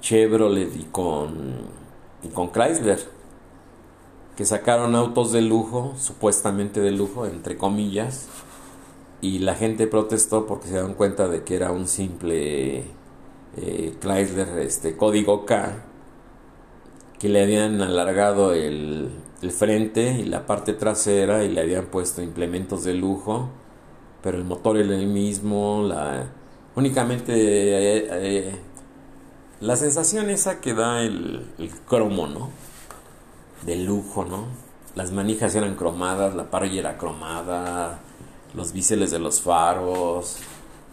Chevrolet 0.00 0.74
y 0.74 0.84
con 0.84 1.82
y 2.22 2.28
con 2.28 2.50
Chrysler 2.50 2.98
que 4.36 4.44
sacaron 4.44 4.94
autos 4.94 5.32
de 5.32 5.42
lujo 5.42 5.94
supuestamente 5.96 6.80
de 6.80 6.90
lujo 6.90 7.26
entre 7.26 7.56
comillas 7.56 8.28
y 9.20 9.38
la 9.38 9.54
gente 9.54 9.86
protestó 9.86 10.46
porque 10.46 10.66
se 10.66 10.72
dieron 10.72 10.94
cuenta 10.94 11.28
de 11.28 11.44
que 11.44 11.54
era 11.54 11.70
un 11.70 11.86
simple 11.86 12.84
eh, 13.56 13.96
Chrysler 14.00 14.58
este, 14.58 14.96
código 14.96 15.46
K 15.46 15.84
que 17.18 17.28
le 17.28 17.42
habían 17.42 17.80
alargado 17.80 18.52
el, 18.52 19.10
frente 19.50 20.20
y 20.20 20.24
la 20.24 20.46
parte 20.46 20.72
trasera 20.72 21.44
y 21.44 21.48
le 21.48 21.60
habían 21.60 21.86
puesto 21.86 22.22
implementos 22.22 22.84
de 22.84 22.94
lujo 22.94 23.48
pero 24.22 24.38
el 24.38 24.44
motor 24.44 24.76
era 24.76 24.96
el 24.96 25.06
mismo 25.06 25.84
la 25.86 26.32
únicamente 26.76 27.32
eh, 27.34 28.08
eh, 28.10 28.58
la 29.60 29.76
sensación 29.76 30.30
esa 30.30 30.60
que 30.60 30.74
da 30.74 31.02
el, 31.02 31.46
el 31.58 31.70
cromo 31.70 32.26
no 32.26 32.50
de 33.64 33.76
lujo 33.76 34.24
no 34.24 34.46
las 34.94 35.12
manijas 35.12 35.54
eran 35.54 35.74
cromadas 35.74 36.34
la 36.34 36.50
parrilla 36.50 36.80
era 36.80 36.98
cromada 36.98 38.00
los 38.54 38.72
biseles 38.72 39.10
de 39.10 39.18
los 39.18 39.40
faros, 39.40 40.36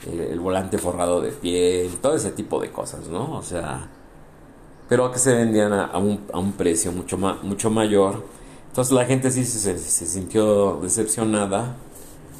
el, 0.08 0.40
volante 0.40 0.78
forrado 0.78 1.22
de 1.22 1.32
piel, 1.32 1.98
todo 2.02 2.16
ese 2.16 2.32
tipo 2.32 2.60
de 2.60 2.72
cosas, 2.72 3.08
¿no? 3.08 3.38
O 3.38 3.44
sea, 3.44 3.88
pero 4.88 5.12
que 5.12 5.20
se 5.20 5.34
vendían 5.36 5.74
a, 5.74 5.98
un, 5.98 6.26
a 6.32 6.40
un, 6.40 6.54
precio 6.54 6.92
mucho, 6.92 7.18
mucho 7.18 7.70
mayor. 7.70 8.24
Entonces 8.70 8.94
la 8.94 9.06
gente 9.06 9.30
sí 9.32 9.46
se, 9.46 9.78
se, 9.78 10.06
sintió 10.06 10.80
decepcionada 10.82 11.76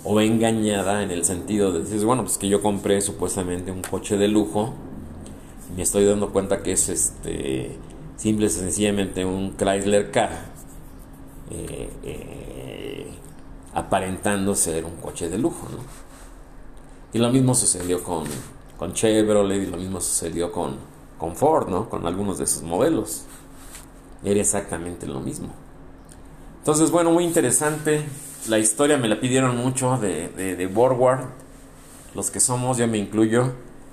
o 0.04 0.22
engañada 0.22 1.04
en 1.04 1.12
el 1.12 1.26
sentido 1.26 1.72
de 1.72 1.80
decir, 1.80 2.06
bueno, 2.06 2.24
pues 2.24 2.38
que 2.38 2.48
yo 2.48 2.62
compré 2.62 3.02
supuestamente 3.02 3.72
un 3.72 3.82
coche 3.82 4.18
de 4.18 4.28
lujo 4.28 4.74
y 5.72 5.78
me 5.78 5.84
estoy 5.84 6.06
dando 6.06 6.32
cuenta 6.32 6.64
que 6.64 6.72
es 6.72 6.90
este 6.90 7.78
simple 8.18 8.48
y 8.48 8.50
sencillamente 8.50 9.26
un 9.26 9.56
Chrysler 9.56 10.12
K. 10.12 10.30
Eh, 11.52 11.90
eh, 12.04 12.40
aparentando 13.74 14.56
ser 14.56 14.86
un 14.86 14.96
coche 14.98 15.30
de 15.30 15.38
lujo, 15.38 15.68
¿no? 15.70 15.78
Y 17.14 17.18
lo 17.18 17.32
mismo 17.32 17.56
sucedió 17.56 18.04
con, 18.04 18.26
con 18.78 18.94
Chevrolet 18.94 19.64
y 19.64 19.66
lo 19.66 19.78
mismo 19.78 20.00
sucedió 20.00 20.52
con, 20.52 20.76
con 21.18 21.36
Ford, 21.36 21.70
¿no? 21.70 21.90
Con 21.90 22.06
algunos 22.06 22.38
de 22.38 22.46
sus 22.46 22.64
modelos. 22.64 23.24
Era 24.24 24.40
exactamente 24.40 25.08
lo 25.08 25.20
mismo. 25.22 25.50
Entonces, 26.60 26.92
bueno, 26.92 27.12
muy 27.12 27.24
interesante. 27.24 28.04
La 28.48 28.58
historia 28.58 28.98
me 28.98 29.10
la 29.10 29.20
pidieron 29.20 29.58
mucho 29.58 29.98
de, 29.98 30.30
de, 30.30 30.56
de. 30.56 30.70
Los 32.16 32.32
que 32.32 32.40
somos, 32.40 32.78
yo 32.78 32.88
me 32.88 32.98
incluyo, 32.98 33.52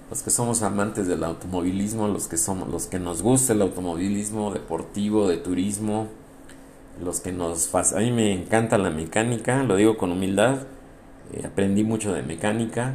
los 0.08 0.22
que 0.22 0.30
somos 0.30 0.62
amantes 0.62 1.08
del 1.08 1.24
automovilismo, 1.24 2.06
los 2.08 2.28
que 2.28 2.36
somos, 2.36 2.68
los 2.68 2.86
que 2.86 2.98
nos 2.98 3.22
gusta 3.22 3.52
el 3.52 3.62
automovilismo 3.62 4.52
deportivo, 4.52 5.28
de 5.28 5.36
turismo, 5.36 6.08
los 7.02 7.20
que 7.20 7.32
nos 7.32 7.74
a 7.74 7.98
mí 7.98 8.12
me 8.12 8.32
encanta 8.32 8.78
la 8.78 8.90
mecánica, 8.90 9.62
lo 9.64 9.76
digo 9.76 9.98
con 9.98 10.12
humildad, 10.12 10.58
eh, 11.32 11.44
aprendí 11.44 11.82
mucho 11.82 12.14
de 12.14 12.22
mecánica, 12.22 12.94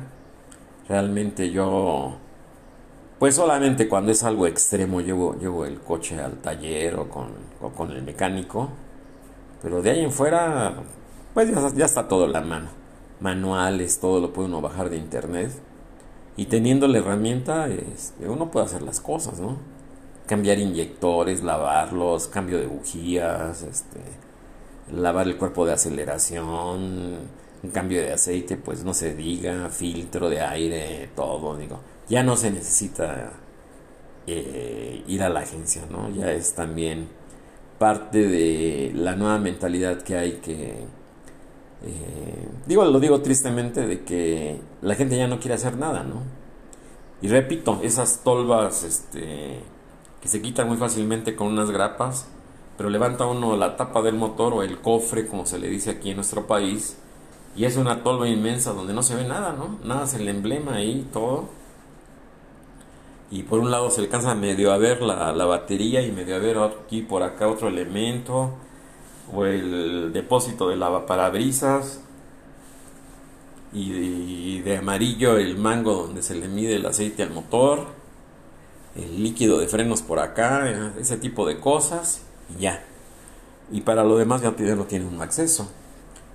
realmente 0.88 1.52
yo, 1.52 2.16
pues 3.20 3.36
solamente 3.36 3.88
cuando 3.90 4.12
es 4.12 4.24
algo 4.24 4.48
extremo 4.48 5.02
llevo, 5.02 5.36
llevo 5.40 5.66
el 5.66 5.80
coche 5.82 6.20
al 6.20 6.38
taller 6.38 6.96
o 6.96 7.10
con, 7.10 7.28
con 7.76 7.92
el 7.92 8.02
mecánico, 8.04 8.70
pero 9.62 9.82
de 9.82 9.92
ahí 9.92 10.04
en 10.04 10.12
fuera, 10.12 10.76
pues 11.34 11.50
ya, 11.50 11.70
ya 11.76 11.86
está 11.86 12.08
todo 12.08 12.26
en 12.26 12.34
la 12.34 12.42
mano, 12.42 12.70
manuales, 13.20 14.00
todo 14.00 14.20
lo 14.20 14.34
puede 14.34 14.48
uno 14.48 14.62
bajar 14.62 14.90
de 14.90 14.98
internet 14.98 15.52
y 16.38 16.46
teniendo 16.46 16.88
la 16.88 17.00
herramienta 17.00 17.68
este, 17.68 18.30
uno 18.30 18.52
puede 18.52 18.66
hacer 18.66 18.82
las 18.82 19.00
cosas, 19.00 19.40
¿no? 19.40 19.58
cambiar 20.32 20.60
inyectores, 20.60 21.44
lavarlos, 21.44 22.28
cambio 22.28 22.58
de 22.58 22.66
bujías, 22.66 23.64
este, 23.64 24.00
lavar 24.94 25.28
el 25.28 25.36
cuerpo 25.36 25.66
de 25.66 25.74
aceleración, 25.74 27.18
un 27.64 27.72
cambio 27.74 28.02
de 28.02 28.14
aceite, 28.14 28.56
pues 28.56 28.86
no 28.86 28.94
se 28.94 29.14
diga, 29.14 29.68
filtro 29.70 30.30
de 30.30 30.40
aire, 30.40 31.10
todo, 31.18 31.58
digo, 31.58 31.82
ya 32.08 32.24
no 32.24 32.38
se 32.38 32.50
necesita 32.50 33.34
eh, 34.26 35.04
ir 35.06 35.22
a 35.22 35.28
la 35.28 35.42
agencia, 35.42 35.82
¿no? 35.92 36.10
Ya 36.12 36.32
es 36.32 36.54
también 36.54 37.10
parte 37.78 38.26
de 38.26 38.94
la 38.96 39.18
nueva 39.18 39.38
mentalidad 39.38 40.02
que 40.02 40.16
hay 40.16 40.32
que, 40.34 40.86
eh, 41.84 42.48
digo, 42.68 42.86
lo 42.86 43.00
digo 43.00 43.22
tristemente, 43.22 43.86
de 43.86 44.04
que 44.04 44.60
la 44.82 44.96
gente 44.96 45.18
ya 45.18 45.28
no 45.28 45.40
quiere 45.40 45.56
hacer 45.56 45.78
nada, 45.78 46.04
¿no? 46.04 46.22
Y 47.22 47.28
repito, 47.28 47.80
esas 47.84 48.22
tolvas, 48.24 48.84
este, 48.84 49.60
que 50.22 50.28
se 50.28 50.42
quitan 50.42 50.68
muy 50.68 50.78
fácilmente 50.78 51.36
con 51.36 51.48
unas 51.48 51.72
grapas, 51.72 52.28
pero 52.78 52.90
levanta 52.90 53.26
uno 53.26 53.56
la 53.58 53.76
tapa 53.76 54.02
del 54.02 54.16
motor 54.16 54.54
o 54.54 54.64
el 54.64 54.80
cofre, 54.80 55.28
como 55.28 55.46
se 55.46 55.60
le 55.60 55.70
dice 55.70 55.92
aquí 55.92 56.12
en 56.12 56.18
nuestro 56.18 56.48
país, 56.48 56.98
y 57.56 57.66
es 57.66 57.78
una 57.78 58.04
tolva 58.04 58.28
inmensa 58.28 58.74
donde 58.74 58.94
no 58.94 59.04
se 59.04 59.16
ve 59.16 59.28
nada, 59.28 59.54
¿no? 59.54 59.78
Nada 59.84 60.06
es 60.06 60.14
el 60.14 60.28
emblema 60.28 60.76
ahí, 60.76 61.08
todo. 61.12 61.50
Y 63.30 63.44
por 63.44 63.60
un 63.60 63.72
lado 63.72 63.90
se 63.90 64.02
alcanza 64.02 64.36
medio 64.36 64.72
a 64.74 64.78
ver 64.78 65.02
la, 65.02 65.32
la 65.32 65.46
batería 65.46 66.02
y 66.02 66.12
medio 66.12 66.36
a 66.36 66.40
ver 66.40 66.58
aquí 66.58 67.02
por 67.02 67.24
acá 67.24 67.48
otro 67.48 67.68
elemento, 67.68 68.52
o 69.34 69.46
el 69.46 70.12
depósito 70.14 70.70
de 70.70 70.78
lavaparabrisas, 70.78 72.02
y 73.74 74.60
de 74.60 74.78
amarillo 74.78 75.38
el 75.38 75.58
mango 75.58 75.94
donde 75.94 76.22
se 76.22 76.36
le 76.36 76.50
mide 76.50 76.76
el 76.76 76.86
aceite 76.86 77.24
al 77.24 77.32
motor 77.32 78.02
el 78.96 79.24
líquido 79.24 79.60
de 79.60 79.68
frenos 79.68 80.02
por 80.02 80.20
acá, 80.20 80.94
ese 81.00 81.18
tipo 81.18 81.46
de 81.48 81.60
cosas, 81.60 82.22
y 82.56 82.62
ya. 82.62 82.84
Y 83.72 83.82
para 83.82 84.04
lo 84.04 84.18
demás 84.18 84.42
ya 84.42 84.52
no 84.52 84.86
tiene 84.86 85.06
un 85.06 85.22
acceso. 85.22 85.70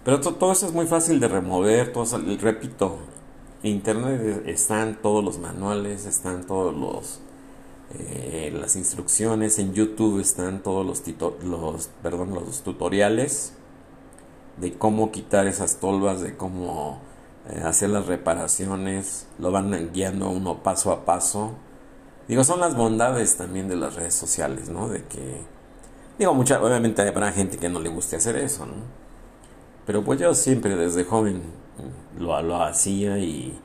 Pero 0.04 0.20
todo 0.20 0.52
eso 0.52 0.66
es 0.66 0.72
muy 0.72 0.86
fácil 0.86 1.20
de 1.20 1.28
remover, 1.28 1.92
todo 1.92 2.06
repito, 2.40 2.98
en 3.62 3.72
internet 3.72 4.44
están 4.46 4.98
todos 5.02 5.24
los 5.24 5.38
manuales, 5.38 6.06
están 6.06 6.46
todos 6.46 6.74
los 6.74 7.20
eh, 7.94 8.52
las 8.58 8.76
instrucciones, 8.76 9.58
en 9.58 9.74
YouTube 9.74 10.20
están 10.20 10.62
todos 10.62 10.84
los, 10.84 11.02
los, 11.44 11.90
perdón, 12.02 12.34
los 12.34 12.62
tutoriales 12.62 13.52
de 14.58 14.72
cómo 14.72 15.12
quitar 15.12 15.46
esas 15.46 15.80
tolvas, 15.80 16.20
de 16.20 16.36
cómo 16.36 17.00
eh, 17.48 17.60
hacer 17.64 17.90
las 17.90 18.06
reparaciones, 18.06 19.26
lo 19.38 19.50
van 19.52 19.92
guiando 19.92 20.30
uno 20.30 20.62
paso 20.62 20.92
a 20.92 21.04
paso 21.04 21.52
Digo, 22.28 22.42
son 22.42 22.58
las 22.60 22.74
bondades 22.74 23.36
también 23.36 23.68
de 23.68 23.76
las 23.76 23.94
redes 23.94 24.14
sociales, 24.14 24.68
¿no? 24.68 24.88
De 24.88 25.04
que, 25.04 25.42
digo, 26.18 26.34
mucha, 26.34 26.60
obviamente 26.60 27.02
habrá 27.02 27.30
gente 27.30 27.56
que 27.56 27.68
no 27.68 27.78
le 27.78 27.88
guste 27.88 28.16
hacer 28.16 28.36
eso, 28.36 28.66
¿no? 28.66 28.74
Pero 29.86 30.02
pues 30.02 30.18
yo 30.18 30.34
siempre 30.34 30.74
desde 30.74 31.04
joven 31.04 31.42
lo, 32.18 32.42
lo 32.42 32.60
hacía 32.62 33.18
y 33.18 33.56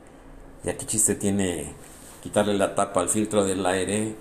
ya 0.63 0.77
qué 0.77 0.85
chiste 0.85 1.15
tiene 1.15 1.73
quitarle 2.21 2.53
la 2.53 2.75
tapa 2.75 3.01
al 3.01 3.09
filtro 3.09 3.43
del 3.43 3.65
aire, 3.65 4.15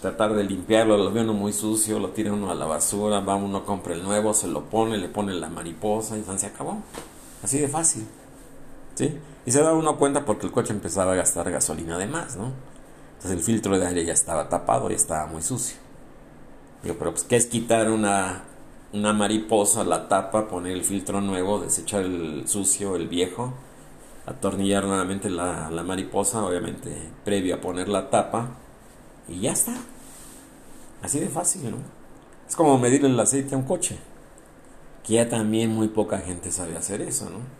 tratar 0.00 0.34
de 0.34 0.44
limpiarlo, 0.44 0.96
lo 0.96 1.12
ve 1.12 1.20
uno 1.20 1.32
muy 1.32 1.52
sucio, 1.52 1.98
lo 1.98 2.10
tira 2.10 2.32
uno 2.32 2.50
a 2.50 2.54
la 2.54 2.66
basura, 2.66 3.20
va 3.20 3.36
uno, 3.36 3.64
compra 3.64 3.94
el 3.94 4.02
nuevo, 4.02 4.34
se 4.34 4.48
lo 4.48 4.64
pone, 4.64 4.98
le 4.98 5.08
pone 5.08 5.34
la 5.34 5.48
mariposa 5.48 6.16
y 6.16 6.24
se 6.38 6.46
acabó. 6.46 6.78
Así 7.42 7.58
de 7.58 7.68
fácil. 7.68 8.06
¿Sí? 8.94 9.16
Y 9.46 9.52
se 9.52 9.62
da 9.62 9.72
uno 9.72 9.96
cuenta 9.96 10.24
porque 10.24 10.46
el 10.46 10.52
coche 10.52 10.72
empezaba 10.72 11.12
a 11.12 11.16
gastar 11.16 11.50
gasolina 11.50 11.98
de 11.98 12.06
más, 12.06 12.36
¿no? 12.36 12.52
Entonces 13.16 13.38
el 13.38 13.40
filtro 13.40 13.78
de 13.78 13.86
aire 13.86 14.04
ya 14.04 14.12
estaba 14.12 14.48
tapado 14.48 14.90
y 14.90 14.94
estaba 14.94 15.26
muy 15.26 15.42
sucio. 15.42 15.76
Digo, 16.82 16.96
pero 16.98 17.12
pues, 17.12 17.24
¿qué 17.24 17.36
es 17.36 17.46
quitar 17.46 17.90
una, 17.90 18.44
una 18.92 19.12
mariposa, 19.12 19.84
la 19.84 20.08
tapa, 20.08 20.48
poner 20.48 20.72
el 20.72 20.84
filtro 20.84 21.20
nuevo, 21.20 21.60
desechar 21.60 22.02
el 22.02 22.46
sucio, 22.46 22.96
el 22.96 23.08
viejo, 23.08 23.54
atornillar 24.28 24.84
nuevamente 24.84 25.30
la, 25.30 25.70
la 25.70 25.82
mariposa, 25.82 26.44
obviamente 26.44 26.94
previo 27.24 27.56
a 27.56 27.60
poner 27.60 27.88
la 27.88 28.10
tapa, 28.10 28.50
y 29.28 29.40
ya 29.40 29.52
está. 29.52 29.74
Así 31.02 31.20
de 31.20 31.28
fácil, 31.28 31.70
¿no? 31.70 31.76
Es 32.48 32.56
como 32.56 32.78
medir 32.78 33.04
el 33.04 33.18
aceite 33.18 33.54
a 33.54 33.58
un 33.58 33.64
coche. 33.64 33.98
Que 35.04 35.14
ya 35.14 35.28
también 35.28 35.70
muy 35.70 35.88
poca 35.88 36.18
gente 36.18 36.50
sabe 36.50 36.76
hacer 36.76 37.02
eso, 37.02 37.30
¿no? 37.30 37.58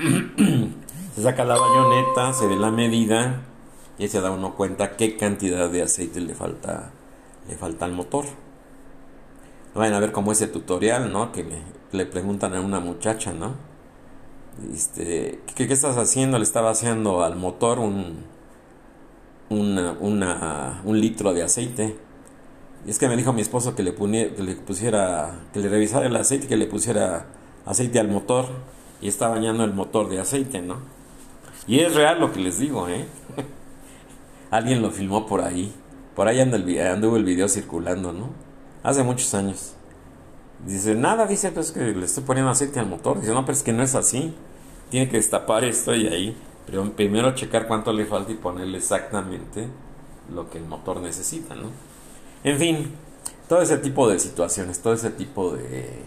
se 1.14 1.22
saca 1.22 1.44
la 1.44 1.56
bayoneta, 1.58 2.32
se 2.32 2.46
ve 2.46 2.56
la 2.56 2.70
medida, 2.70 3.42
y 4.00 4.08
se 4.08 4.20
da 4.22 4.30
uno 4.30 4.54
cuenta 4.54 4.96
qué 4.96 5.18
cantidad 5.18 5.68
de 5.68 5.82
aceite 5.82 6.20
le 6.20 6.34
falta, 6.34 6.90
le 7.48 7.56
falta 7.56 7.84
al 7.84 7.92
motor. 7.92 8.24
Vayan 9.74 9.94
a 9.94 10.00
ver 10.00 10.10
como 10.10 10.32
ese 10.32 10.46
tutorial, 10.46 11.12
¿no? 11.12 11.32
Que 11.32 11.46
le, 11.92 12.06
preguntan 12.06 12.54
a 12.54 12.62
una 12.62 12.80
muchacha, 12.80 13.34
¿no? 13.34 13.54
Este, 14.72 15.40
¿qué, 15.54 15.66
¿qué, 15.66 15.72
estás 15.72 15.96
haciendo? 15.96 16.38
Le 16.38 16.44
estaba 16.44 16.70
haciendo 16.70 17.22
al 17.22 17.36
motor 17.36 17.78
un, 17.78 18.24
una, 19.48 19.92
una, 20.00 20.82
un 20.84 21.00
litro 21.00 21.32
de 21.32 21.42
aceite. 21.42 21.96
Y 22.86 22.90
es 22.90 22.98
que 22.98 23.08
me 23.08 23.16
dijo 23.16 23.32
mi 23.32 23.42
esposo 23.42 23.74
que 23.74 23.82
le, 23.82 23.94
que 23.94 24.42
le 24.42 24.54
pusiera, 24.56 25.40
que 25.52 25.60
le 25.60 25.68
revisara 25.68 26.06
el 26.06 26.16
aceite, 26.16 26.46
que 26.46 26.56
le 26.56 26.66
pusiera 26.66 27.26
aceite 27.66 28.00
al 28.00 28.08
motor. 28.08 28.46
Y 29.02 29.08
está 29.08 29.28
bañando 29.28 29.64
el 29.64 29.72
motor 29.72 30.08
de 30.10 30.20
aceite, 30.20 30.60
¿no? 30.60 30.76
Y 31.66 31.80
es 31.80 31.94
real 31.94 32.20
lo 32.20 32.32
que 32.32 32.40
les 32.40 32.58
digo, 32.58 32.88
¿eh? 32.88 33.06
Alguien 34.50 34.82
lo 34.82 34.90
filmó 34.90 35.26
por 35.26 35.40
ahí. 35.40 35.72
Por 36.14 36.28
ahí 36.28 36.40
anduvo 36.40 37.16
el 37.16 37.24
video 37.24 37.48
circulando, 37.48 38.12
¿no? 38.12 38.30
Hace 38.82 39.02
muchos 39.02 39.32
años. 39.34 39.74
Dice, 40.66 40.94
nada, 40.94 41.26
dice, 41.26 41.52
pues 41.52 41.72
que 41.72 41.80
le 41.80 42.04
estoy 42.04 42.24
poniendo 42.24 42.50
aceite 42.50 42.80
al 42.80 42.86
motor. 42.86 43.20
Dice, 43.20 43.32
no, 43.32 43.44
pero 43.44 43.56
es 43.56 43.62
que 43.62 43.72
no 43.72 43.82
es 43.82 43.94
así. 43.94 44.34
Tiene 44.90 45.08
que 45.08 45.16
destapar 45.16 45.64
esto 45.64 45.94
y 45.94 46.06
ahí. 46.08 46.36
Pero 46.66 46.90
primero 46.92 47.34
checar 47.34 47.66
cuánto 47.66 47.92
le 47.92 48.04
falta 48.04 48.32
y 48.32 48.36
ponerle 48.36 48.78
exactamente 48.78 49.68
lo 50.32 50.50
que 50.50 50.58
el 50.58 50.64
motor 50.64 51.00
necesita, 51.00 51.54
¿no? 51.54 51.68
En 52.44 52.58
fin, 52.58 52.92
todo 53.48 53.62
ese 53.62 53.78
tipo 53.78 54.08
de 54.08 54.18
situaciones, 54.18 54.80
todo 54.80 54.92
ese 54.92 55.10
tipo 55.10 55.52
de, 55.52 56.04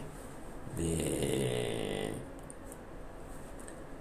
de 0.78 2.14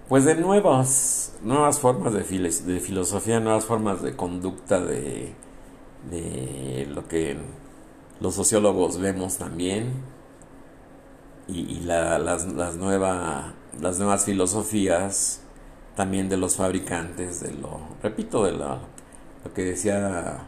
pues 0.07 0.25
de 0.25 0.35
nuevas, 0.35 1.35
nuevas 1.41 1.79
formas 1.79 2.13
de, 2.13 2.21
de 2.21 2.79
filosofía, 2.79 3.39
nuevas 3.39 3.65
formas 3.65 4.01
de 4.01 4.15
conducta 4.15 4.79
de, 4.79 5.33
de 6.09 6.87
lo 6.93 7.07
que 7.07 7.37
los 8.19 8.35
sociólogos 8.35 8.99
vemos 8.99 9.37
también 9.37 10.12
y, 11.47 11.81
las, 11.81 12.45
las, 12.45 12.75
nueva, 12.75 13.53
las 13.79 13.99
nuevas 13.99 14.25
filosofías 14.25 15.41
también 15.95 16.29
de 16.29 16.37
los 16.37 16.55
fabricantes 16.55 17.41
de 17.41 17.53
lo, 17.53 17.79
repito, 18.01 18.45
de 18.45 18.53
lo, 18.53 18.79
lo 19.43 19.53
que 19.53 19.63
decía 19.63 20.39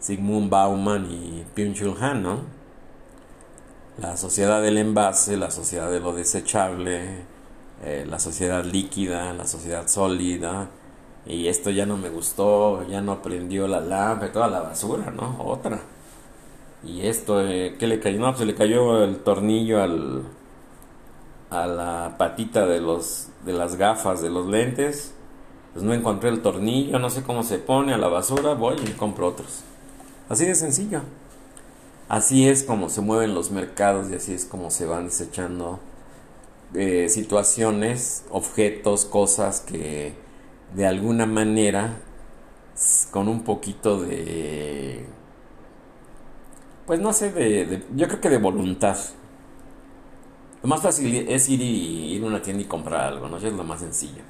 Sigmund 0.00 0.50
Bauman 0.50 1.06
y 1.10 1.44
Byung-Chul 1.56 2.00
Han, 2.00 2.22
¿no? 2.22 2.40
La 3.98 4.16
sociedad 4.16 4.60
del 4.60 4.78
envase, 4.78 5.36
la 5.36 5.50
sociedad 5.50 5.90
de 5.90 6.00
lo 6.00 6.12
desechable, 6.12 7.24
eh, 7.84 8.04
la 8.08 8.18
sociedad 8.18 8.64
líquida, 8.64 9.32
la 9.32 9.46
sociedad 9.46 9.86
sólida, 9.86 10.68
y 11.26 11.46
esto 11.46 11.70
ya 11.70 11.86
no 11.86 11.96
me 11.96 12.08
gustó, 12.08 12.86
ya 12.88 13.00
no 13.00 13.22
prendió 13.22 13.68
la 13.68 13.80
lámpara, 13.80 14.32
toda 14.32 14.48
la 14.48 14.60
basura, 14.60 15.10
¿no? 15.10 15.36
Otra. 15.44 15.80
Y 16.84 17.06
esto, 17.06 17.40
eh, 17.40 17.76
¿qué 17.78 17.86
le 17.86 18.00
cayó? 18.00 18.18
No, 18.18 18.34
pues 18.34 18.46
le 18.46 18.54
cayó 18.54 19.04
el 19.04 19.18
tornillo 19.18 19.82
al, 19.82 20.24
a 21.50 21.66
la 21.66 22.16
patita 22.18 22.66
de, 22.66 22.80
los, 22.80 23.28
de 23.44 23.52
las 23.52 23.76
gafas 23.76 24.20
de 24.20 24.30
los 24.30 24.46
lentes. 24.46 25.14
Pues 25.72 25.84
no 25.84 25.94
encontré 25.94 26.28
el 26.28 26.42
tornillo, 26.42 26.98
no 26.98 27.08
sé 27.08 27.22
cómo 27.22 27.44
se 27.44 27.58
pone 27.58 27.94
a 27.94 27.98
la 27.98 28.08
basura, 28.08 28.54
voy 28.54 28.76
y 28.84 28.90
compro 28.92 29.28
otros. 29.28 29.62
Así 30.28 30.44
de 30.44 30.54
sencillo. 30.54 31.02
Así 32.08 32.48
es 32.48 32.62
como 32.62 32.90
se 32.90 33.00
mueven 33.00 33.34
los 33.34 33.50
mercados 33.50 34.10
y 34.10 34.16
así 34.16 34.34
es 34.34 34.44
como 34.44 34.70
se 34.70 34.84
van 34.84 35.06
desechando 35.06 35.80
eh, 36.74 37.08
situaciones, 37.08 38.24
objetos, 38.30 39.04
cosas 39.04 39.60
que 39.60 40.14
de 40.74 40.86
alguna 40.86 41.26
manera 41.26 41.96
con 43.10 43.28
un 43.28 43.44
poquito 43.44 44.00
de 44.00 45.06
pues 46.86 47.00
no 47.00 47.12
sé 47.12 47.32
de, 47.32 47.84
yo 47.94 48.08
creo 48.08 48.20
que 48.20 48.30
de 48.30 48.38
voluntad. 48.38 48.96
Lo 50.62 50.68
más 50.68 50.80
fácil 50.80 51.14
es 51.28 51.48
ir 51.48 51.60
y 51.60 52.14
ir 52.14 52.22
a 52.22 52.26
una 52.26 52.40
tienda 52.40 52.62
y 52.62 52.66
comprar 52.66 53.12
algo 53.12 53.28
no 53.28 53.36
es 53.36 53.42
lo 53.44 53.64
más 53.64 53.80
sencillo. 53.80 54.22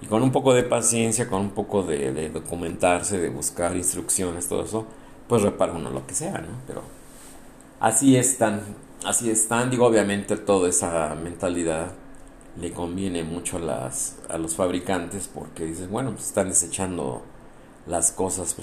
Y 0.00 0.06
con 0.06 0.22
un 0.22 0.32
poco 0.32 0.54
de 0.54 0.62
paciencia 0.62 1.28
con 1.28 1.40
un 1.40 1.50
poco 1.50 1.82
de, 1.82 2.12
de 2.12 2.30
documentarse 2.30 3.18
de 3.18 3.30
buscar 3.30 3.76
instrucciones 3.76 4.48
todo 4.48 4.62
eso 4.62 4.86
pues 5.26 5.42
repara 5.42 5.72
uno 5.72 5.90
lo 5.90 6.06
que 6.06 6.14
sea 6.14 6.38
no 6.38 6.62
pero 6.68 6.82
así 7.80 8.16
están 8.16 8.62
así 9.04 9.30
están, 9.30 9.70
digo, 9.70 9.86
obviamente 9.86 10.36
toda 10.36 10.68
esa 10.68 11.14
mentalidad 11.14 11.92
le 12.60 12.72
conviene 12.72 13.22
mucho 13.22 13.58
a, 13.58 13.60
las, 13.60 14.16
a 14.28 14.38
los 14.38 14.54
fabricantes 14.54 15.28
porque 15.32 15.64
dicen, 15.64 15.90
bueno, 15.90 16.12
pues 16.12 16.26
están 16.26 16.48
desechando 16.48 17.22
las 17.86 18.12
cosas. 18.12 18.56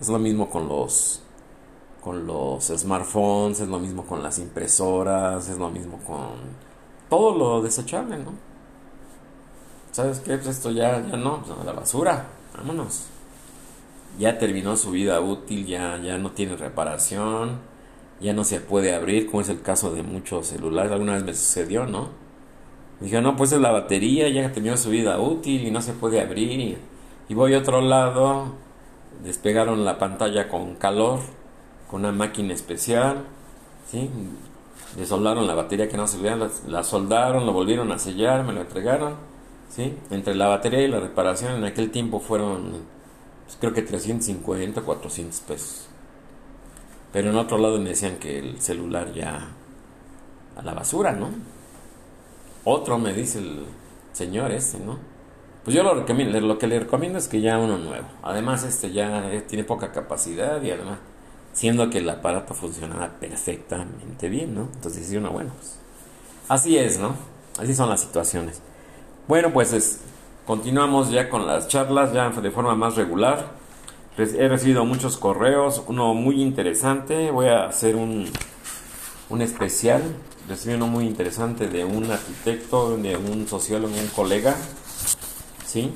Es 0.00 0.08
lo 0.08 0.18
mismo 0.18 0.50
con 0.50 0.68
los 0.68 1.22
con 2.00 2.26
los 2.26 2.66
smartphones, 2.66 3.60
es 3.60 3.68
lo 3.68 3.78
mismo 3.78 4.04
con 4.06 4.22
las 4.22 4.38
impresoras, 4.38 5.48
es 5.48 5.58
lo 5.58 5.70
mismo 5.70 5.98
con 6.06 6.30
todo 7.08 7.36
lo 7.36 7.62
desechable, 7.62 8.18
¿no? 8.18 8.32
¿Sabes 9.92 10.20
qué? 10.20 10.36
Pues 10.36 10.46
esto 10.48 10.70
ya, 10.70 11.04
ya 11.06 11.16
no, 11.16 11.42
pues 11.42 11.64
la 11.64 11.72
basura, 11.72 12.26
vámonos. 12.56 13.06
Ya 14.18 14.38
terminó 14.38 14.76
su 14.76 14.92
vida 14.92 15.20
útil, 15.20 15.66
ya, 15.66 15.98
ya 15.98 16.18
no 16.18 16.30
tiene 16.32 16.56
reparación 16.56 17.70
ya 18.20 18.34
no 18.34 18.44
se 18.44 18.60
puede 18.60 18.94
abrir, 18.94 19.26
como 19.26 19.40
es 19.40 19.48
el 19.48 19.62
caso 19.62 19.92
de 19.92 20.02
muchos 20.02 20.46
celulares. 20.48 20.92
Alguna 20.92 21.14
vez 21.14 21.24
me 21.24 21.34
sucedió, 21.34 21.86
¿no? 21.86 22.08
Dije, 23.00 23.20
no, 23.22 23.34
pues 23.34 23.52
es 23.52 23.60
la 23.60 23.70
batería, 23.70 24.28
ya 24.28 24.52
terminó 24.52 24.76
su 24.76 24.90
vida 24.90 25.18
útil 25.18 25.66
y 25.66 25.70
no 25.70 25.80
se 25.80 25.94
puede 25.94 26.20
abrir. 26.20 26.78
Y 27.28 27.34
voy 27.34 27.54
a 27.54 27.58
otro 27.58 27.80
lado, 27.80 28.52
despegaron 29.24 29.84
la 29.86 29.98
pantalla 29.98 30.48
con 30.48 30.74
calor, 30.74 31.20
con 31.90 32.00
una 32.00 32.12
máquina 32.12 32.54
especial, 32.54 33.24
¿sí? 33.90 34.08
Desoldaron 34.96 35.46
la 35.48 35.54
batería 35.54 35.88
que 35.88 35.96
no 35.96 36.06
se 36.06 36.18
veía, 36.18 36.38
la, 36.68 36.84
soldaron, 36.84 37.46
lo 37.46 37.52
volvieron 37.52 37.90
a 37.90 37.98
sellar, 37.98 38.44
me 38.44 38.52
lo 38.52 38.60
entregaron, 38.60 39.14
¿sí? 39.68 39.96
Entre 40.10 40.36
la 40.36 40.46
batería 40.46 40.82
y 40.82 40.88
la 40.88 41.00
reparación 41.00 41.54
en 41.56 41.64
aquel 41.64 41.90
tiempo 41.90 42.20
fueron, 42.20 42.82
pues, 43.44 43.56
creo 43.58 43.72
que 43.72 43.82
350, 43.82 44.82
400 44.82 45.40
pesos. 45.40 45.88
Pero 47.12 47.30
en 47.30 47.36
otro 47.36 47.58
lado 47.58 47.80
me 47.80 47.88
decían 47.88 48.18
que 48.18 48.38
el 48.38 48.60
celular 48.60 49.12
ya 49.12 49.48
a 50.56 50.62
la 50.62 50.74
basura, 50.74 51.12
¿no? 51.12 51.30
Otro 52.62 52.98
me 52.98 53.12
dice 53.12 53.40
el 53.40 53.64
señor 54.12 54.52
este, 54.52 54.78
¿no? 54.78 54.98
Pues 55.64 55.74
yo 55.74 55.82
lo, 55.82 55.94
recomiendo, 55.94 56.40
lo 56.40 56.56
que 56.56 56.68
le 56.68 56.78
recomiendo 56.78 57.18
es 57.18 57.26
que 57.26 57.40
ya 57.40 57.58
uno 57.58 57.78
nuevo. 57.78 58.06
Además, 58.22 58.62
este 58.62 58.92
ya 58.92 59.28
tiene 59.48 59.64
poca 59.64 59.90
capacidad 59.92 60.62
y 60.62 60.70
además, 60.70 60.98
siendo 61.52 61.90
que 61.90 61.98
el 61.98 62.08
aparato 62.08 62.54
funcionaba 62.54 63.08
perfectamente 63.20 64.28
bien, 64.28 64.54
¿no? 64.54 64.68
Entonces 64.74 65.02
dice 65.02 65.18
uno, 65.18 65.30
bueno, 65.30 65.50
pues 65.58 65.76
así 66.48 66.78
es, 66.78 66.98
¿no? 66.98 67.14
Así 67.58 67.74
son 67.74 67.88
las 67.88 68.00
situaciones. 68.00 68.60
Bueno, 69.28 69.52
pues 69.52 69.72
es, 69.72 70.00
continuamos 70.46 71.10
ya 71.10 71.28
con 71.28 71.46
las 71.46 71.68
charlas, 71.68 72.12
ya 72.12 72.30
de 72.30 72.50
forma 72.50 72.74
más 72.74 72.96
regular. 72.96 73.58
He 74.16 74.48
recibido 74.48 74.84
muchos 74.84 75.16
correos, 75.16 75.82
uno 75.86 76.14
muy 76.14 76.42
interesante. 76.42 77.30
Voy 77.30 77.46
a 77.46 77.66
hacer 77.66 77.96
un, 77.96 78.26
un 79.30 79.42
especial. 79.42 80.02
Recibí 80.48 80.74
uno 80.74 80.88
muy 80.88 81.06
interesante 81.06 81.68
de 81.68 81.84
un 81.84 82.10
arquitecto, 82.10 82.96
de 82.96 83.16
un 83.16 83.46
sociólogo, 83.46 83.94
un 83.94 84.08
colega. 84.08 84.56
¿Sí? 85.66 85.92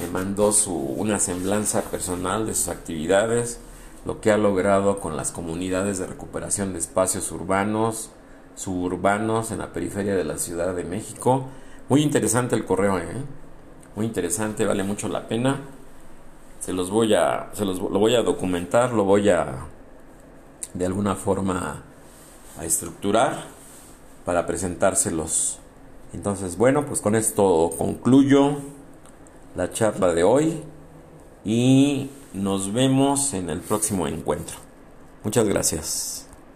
Me 0.00 0.08
mandó 0.08 0.52
su, 0.52 0.74
una 0.74 1.18
semblanza 1.18 1.82
personal 1.82 2.46
de 2.46 2.54
sus 2.54 2.68
actividades, 2.68 3.60
lo 4.04 4.20
que 4.20 4.30
ha 4.30 4.38
logrado 4.38 4.98
con 4.98 5.16
las 5.16 5.32
comunidades 5.32 5.98
de 5.98 6.06
recuperación 6.06 6.72
de 6.72 6.78
espacios 6.78 7.30
urbanos, 7.32 8.10
suburbanos 8.54 9.50
en 9.50 9.58
la 9.58 9.72
periferia 9.72 10.14
de 10.14 10.24
la 10.24 10.38
Ciudad 10.38 10.74
de 10.74 10.84
México. 10.84 11.46
Muy 11.88 12.02
interesante 12.02 12.56
el 12.56 12.64
correo, 12.64 12.98
¿eh? 12.98 13.24
Muy 13.96 14.06
interesante, 14.06 14.64
vale 14.64 14.84
mucho 14.84 15.08
la 15.08 15.26
pena 15.28 15.60
se 16.60 16.74
los 16.74 16.90
voy 16.90 17.14
a, 17.14 17.48
se 17.54 17.64
los, 17.64 17.80
lo 17.80 17.98
voy 17.98 18.14
a 18.14 18.22
documentar, 18.22 18.92
lo 18.92 19.04
voy 19.04 19.30
a 19.30 19.66
de 20.74 20.86
alguna 20.86 21.16
forma 21.16 21.82
a 22.58 22.64
estructurar 22.64 23.44
para 24.24 24.46
presentárselos. 24.46 25.58
Entonces, 26.12 26.56
bueno, 26.56 26.84
pues 26.84 27.00
con 27.00 27.16
esto 27.16 27.70
concluyo 27.76 28.58
la 29.56 29.72
charla 29.72 30.12
de 30.12 30.22
hoy 30.22 30.62
y 31.44 32.10
nos 32.32 32.72
vemos 32.72 33.34
en 33.34 33.50
el 33.50 33.60
próximo 33.60 34.06
encuentro. 34.06 34.56
Muchas 35.24 35.46
gracias. 35.48 36.29